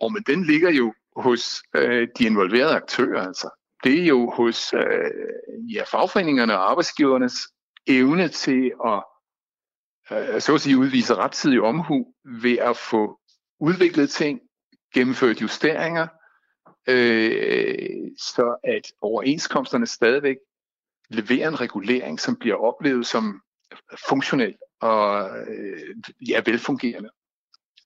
Og 0.00 0.12
men 0.12 0.22
den 0.26 0.44
ligger 0.44 0.70
jo 0.70 0.94
hos 1.16 1.62
øh, 1.76 2.08
de 2.18 2.24
involverede 2.24 2.76
aktører. 2.76 3.26
Altså. 3.26 3.50
Det 3.84 4.02
er 4.02 4.06
jo 4.06 4.30
hos 4.30 4.74
øh, 4.74 5.10
ja, 5.74 5.82
fagforeningerne 5.82 6.58
og 6.58 6.70
arbejdsgivernes 6.70 7.34
evne 7.86 8.28
til 8.28 8.72
at 8.86 9.02
øh, 10.12 10.40
så 10.40 10.54
at 10.54 10.60
sige, 10.60 10.78
udvise 10.78 11.14
rettidig 11.14 11.60
omhu 11.60 12.06
ved 12.24 12.58
at 12.58 12.76
få 12.76 13.18
udviklet 13.60 14.10
ting, 14.10 14.40
gennemført 14.94 15.42
justeringer, 15.42 16.06
øh, 16.88 18.10
så 18.18 18.56
at 18.64 18.92
overenskomsterne 19.00 19.86
stadigvæk 19.86 20.36
levere 21.08 21.48
en 21.48 21.60
regulering, 21.60 22.20
som 22.20 22.36
bliver 22.36 22.56
oplevet 22.56 23.06
som 23.06 23.42
funktionel 24.08 24.56
og 24.80 25.30
øh, 25.48 25.94
ja, 26.28 26.42
velfungerende. 26.46 27.10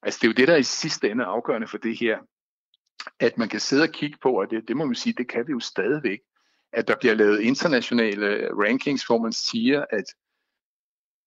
Altså 0.03 0.19
det 0.23 0.27
er 0.27 0.31
jo 0.31 0.35
det, 0.35 0.49
der 0.49 0.57
i 0.57 0.63
sidste 0.63 1.11
ende 1.11 1.25
afgørende 1.25 1.69
for 1.69 1.79
det 1.79 1.99
her, 1.99 2.19
at 3.21 3.39
man 3.39 3.49
kan 3.49 3.61
sidde 3.61 3.83
og 3.83 3.89
kigge 3.89 4.19
på, 4.23 4.41
og 4.41 4.51
det, 4.51 4.69
det 4.69 4.77
må 4.77 4.85
man 4.85 4.95
sige, 4.95 5.15
det 5.19 5.29
kan 5.29 5.47
vi 5.47 5.53
jo 5.53 5.61
stadigvæk, 5.61 6.19
at 6.73 6.89
der 6.89 6.97
bliver 7.01 7.15
lavet 7.15 7.41
internationale 7.41 8.49
rankings, 8.53 9.07
hvor 9.07 9.19
man 9.19 9.33
siger, 9.33 9.85
at 9.91 10.05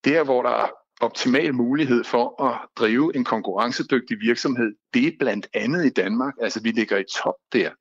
der, 0.05 0.23
hvor 0.23 0.41
der 0.43 0.49
er 0.49 0.69
optimal 1.01 1.53
mulighed 1.53 2.03
for 2.03 2.43
at 2.43 2.69
drive 2.75 3.15
en 3.15 3.23
konkurrencedygtig 3.23 4.19
virksomhed, 4.19 4.75
det 4.93 5.07
er 5.07 5.11
blandt 5.19 5.47
andet 5.53 5.85
i 5.85 5.89
Danmark. 5.89 6.33
Altså 6.41 6.61
vi 6.61 6.71
ligger 6.71 6.97
i 6.97 7.03
top 7.15 7.35
der. 7.53 7.71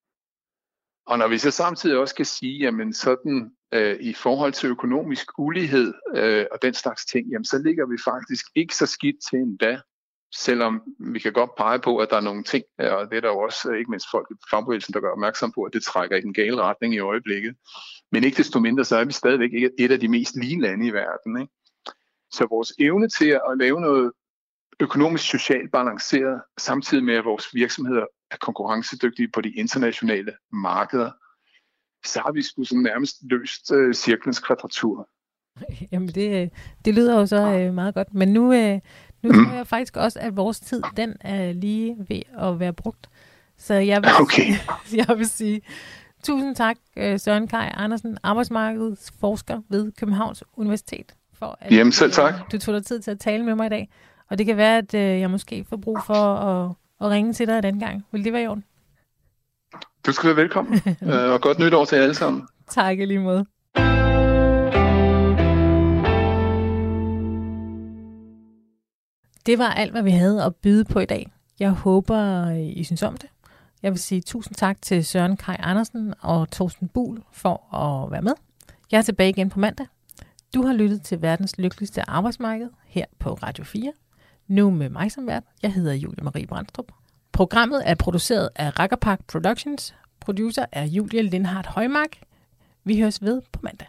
Og 1.06 1.18
når 1.18 1.28
vi 1.28 1.38
så 1.38 1.50
samtidig 1.50 1.98
også 1.98 2.14
kan 2.14 2.24
sige, 2.24 2.58
jamen 2.58 2.92
sådan 2.92 3.56
øh, 3.72 3.96
i 4.00 4.12
forhold 4.12 4.52
til 4.52 4.68
økonomisk 4.68 5.38
ulighed 5.38 5.94
øh, 6.16 6.46
og 6.52 6.62
den 6.62 6.74
slags 6.74 7.04
ting, 7.04 7.28
jamen 7.30 7.44
så 7.44 7.58
ligger 7.58 7.86
vi 7.86 7.96
faktisk 8.04 8.46
ikke 8.54 8.76
så 8.76 8.86
skidt 8.86 9.16
til 9.30 9.38
endda, 9.38 9.80
selvom 10.34 10.82
vi 10.98 11.18
kan 11.18 11.32
godt 11.32 11.50
pege 11.56 11.78
på, 11.78 11.96
at 11.96 12.10
der 12.10 12.16
er 12.16 12.20
nogle 12.20 12.44
ting, 12.44 12.64
øh, 12.80 12.92
og 12.92 13.10
det 13.10 13.16
er 13.16 13.20
der 13.20 13.28
jo 13.28 13.38
også 13.38 13.70
øh, 13.70 13.78
ikke 13.78 13.90
mindst 13.90 14.10
folk 14.10 14.26
i 14.30 14.34
fagbevægelsen, 14.50 14.94
der 14.94 15.00
gør 15.00 15.12
opmærksom 15.12 15.52
på, 15.52 15.62
at 15.62 15.72
det 15.72 15.82
trækker 15.82 16.16
i 16.16 16.20
den 16.20 16.34
gale 16.34 16.62
retning 16.62 16.94
i 16.94 16.98
øjeblikket. 16.98 17.54
Men 18.12 18.24
ikke 18.24 18.36
desto 18.36 18.60
mindre, 18.60 18.84
så 18.84 18.96
er 18.96 19.04
vi 19.04 19.12
stadigvæk 19.12 19.50
et 19.78 19.92
af 19.92 20.00
de 20.00 20.08
mest 20.08 20.36
lige 20.36 20.60
lande 20.60 20.86
i 20.86 20.92
verden. 20.92 21.40
Ikke? 21.40 21.52
Så 22.32 22.46
vores 22.50 22.72
evne 22.78 23.08
til 23.08 23.28
at 23.28 23.58
lave 23.58 23.80
noget 23.80 24.12
økonomisk 24.80 25.30
socialt 25.30 25.72
balanceret, 25.72 26.42
samtidig 26.58 27.04
med 27.04 27.14
at 27.14 27.24
vores 27.24 27.54
virksomheder 27.54 28.06
er 28.30 28.36
konkurrencedygtige 28.40 29.28
på 29.34 29.40
de 29.40 29.50
internationale 29.50 30.32
markeder, 30.52 31.10
så 32.06 32.20
har 32.20 32.32
vi 32.32 32.42
sgu 32.42 32.64
sådan 32.64 32.82
nærmest 32.82 33.16
løst 33.22 33.72
øh, 33.72 33.94
cirklens 33.94 34.38
kvadratur. 34.38 35.08
Jamen 35.92 36.08
det, 36.08 36.50
det 36.84 36.94
lyder 36.94 37.18
jo 37.18 37.26
så 37.26 37.58
øh, 37.58 37.74
meget 37.74 37.94
godt. 37.94 38.14
Men 38.14 38.32
nu, 38.32 38.52
øh, 38.52 38.80
nu 39.22 39.32
mm. 39.32 39.44
tror 39.44 39.54
jeg 39.54 39.66
faktisk 39.66 39.96
også, 39.96 40.18
at 40.18 40.36
vores 40.36 40.60
tid, 40.60 40.82
den 40.96 41.16
er 41.20 41.52
lige 41.52 41.96
ved 42.08 42.22
at 42.38 42.60
være 42.60 42.72
brugt. 42.72 43.08
Så 43.58 43.74
jeg 43.74 44.02
vil, 44.02 44.10
okay. 44.20 44.42
sige, 44.42 44.58
jeg 45.06 45.18
vil 45.18 45.28
sige 45.28 45.60
tusind 46.24 46.56
tak, 46.56 46.76
øh, 46.96 47.20
Søren 47.20 47.48
Kai 47.48 47.68
Andersen, 47.74 48.18
arbejdsmarkedsforsker 48.22 49.60
ved 49.68 49.92
Københavns 49.92 50.44
Universitet, 50.56 51.14
for 51.34 51.58
at 51.60 51.72
Jamen, 51.72 51.92
selv 51.92 52.12
tak. 52.12 52.52
du 52.52 52.58
tog 52.58 52.74
dig 52.74 52.86
tid 52.86 53.00
til 53.00 53.10
at 53.10 53.20
tale 53.20 53.44
med 53.44 53.54
mig 53.54 53.66
i 53.66 53.68
dag. 53.68 53.88
Og 54.30 54.38
det 54.38 54.46
kan 54.46 54.56
være, 54.56 54.78
at 54.78 54.94
øh, 54.94 55.20
jeg 55.20 55.30
måske 55.30 55.64
får 55.68 55.76
brug 55.76 55.98
for 56.06 56.14
at, 56.14 56.74
at 57.00 57.10
ringe 57.10 57.32
til 57.32 57.46
dig 57.46 57.62
den 57.62 57.80
gang. 57.80 58.06
Vil 58.12 58.24
det 58.24 58.32
være 58.32 58.42
i 58.42 58.46
orden? 58.46 58.64
Du 60.06 60.12
skal 60.12 60.26
være 60.28 60.36
velkommen, 60.36 60.80
øh, 61.02 61.32
og 61.32 61.40
godt 61.40 61.58
nytår 61.58 61.84
til 61.84 61.96
jer 61.96 62.02
alle 62.02 62.14
sammen. 62.14 62.48
Tak 62.68 62.98
lige 62.98 63.18
måde. 63.18 63.46
Det 69.46 69.58
var 69.58 69.70
alt, 69.70 69.92
hvad 69.92 70.02
vi 70.02 70.10
havde 70.10 70.44
at 70.44 70.56
byde 70.56 70.84
på 70.84 71.00
i 71.00 71.04
dag. 71.04 71.32
Jeg 71.60 71.70
håber, 71.70 72.50
I 72.50 72.84
synes 72.84 73.02
om 73.02 73.16
det. 73.16 73.30
Jeg 73.82 73.92
vil 73.92 73.98
sige 73.98 74.20
tusind 74.20 74.54
tak 74.54 74.82
til 74.82 75.04
Søren 75.04 75.36
Kai 75.36 75.56
Andersen 75.58 76.14
og 76.20 76.50
Torsten 76.50 76.88
Bul 76.88 77.22
for 77.32 77.74
at 77.74 78.10
være 78.10 78.22
med. 78.22 78.32
Jeg 78.90 78.98
er 78.98 79.02
tilbage 79.02 79.30
igen 79.30 79.50
på 79.50 79.58
mandag. 79.58 79.86
Du 80.54 80.66
har 80.66 80.72
lyttet 80.72 81.02
til 81.02 81.22
verdens 81.22 81.58
lykkeligste 81.58 82.10
arbejdsmarked 82.10 82.68
her 82.86 83.04
på 83.18 83.34
Radio 83.34 83.64
4. 83.64 83.92
Nu 84.48 84.70
med 84.70 84.88
mig 84.88 85.12
som 85.12 85.26
vært. 85.26 85.42
Jeg 85.62 85.72
hedder 85.72 85.92
Julie 85.92 86.24
Marie 86.24 86.46
Brandstrup. 86.46 86.92
Programmet 87.32 87.82
er 87.86 87.94
produceret 87.94 88.48
af 88.56 88.78
Rackerpark 88.78 89.20
Productions. 89.26 89.94
Producer 90.20 90.64
er 90.72 90.84
Julia 90.84 91.22
Lindhardt 91.22 91.66
Højmark. 91.66 92.16
Vi 92.84 93.00
høres 93.00 93.22
ved 93.22 93.42
på 93.52 93.60
mandag. 93.62 93.86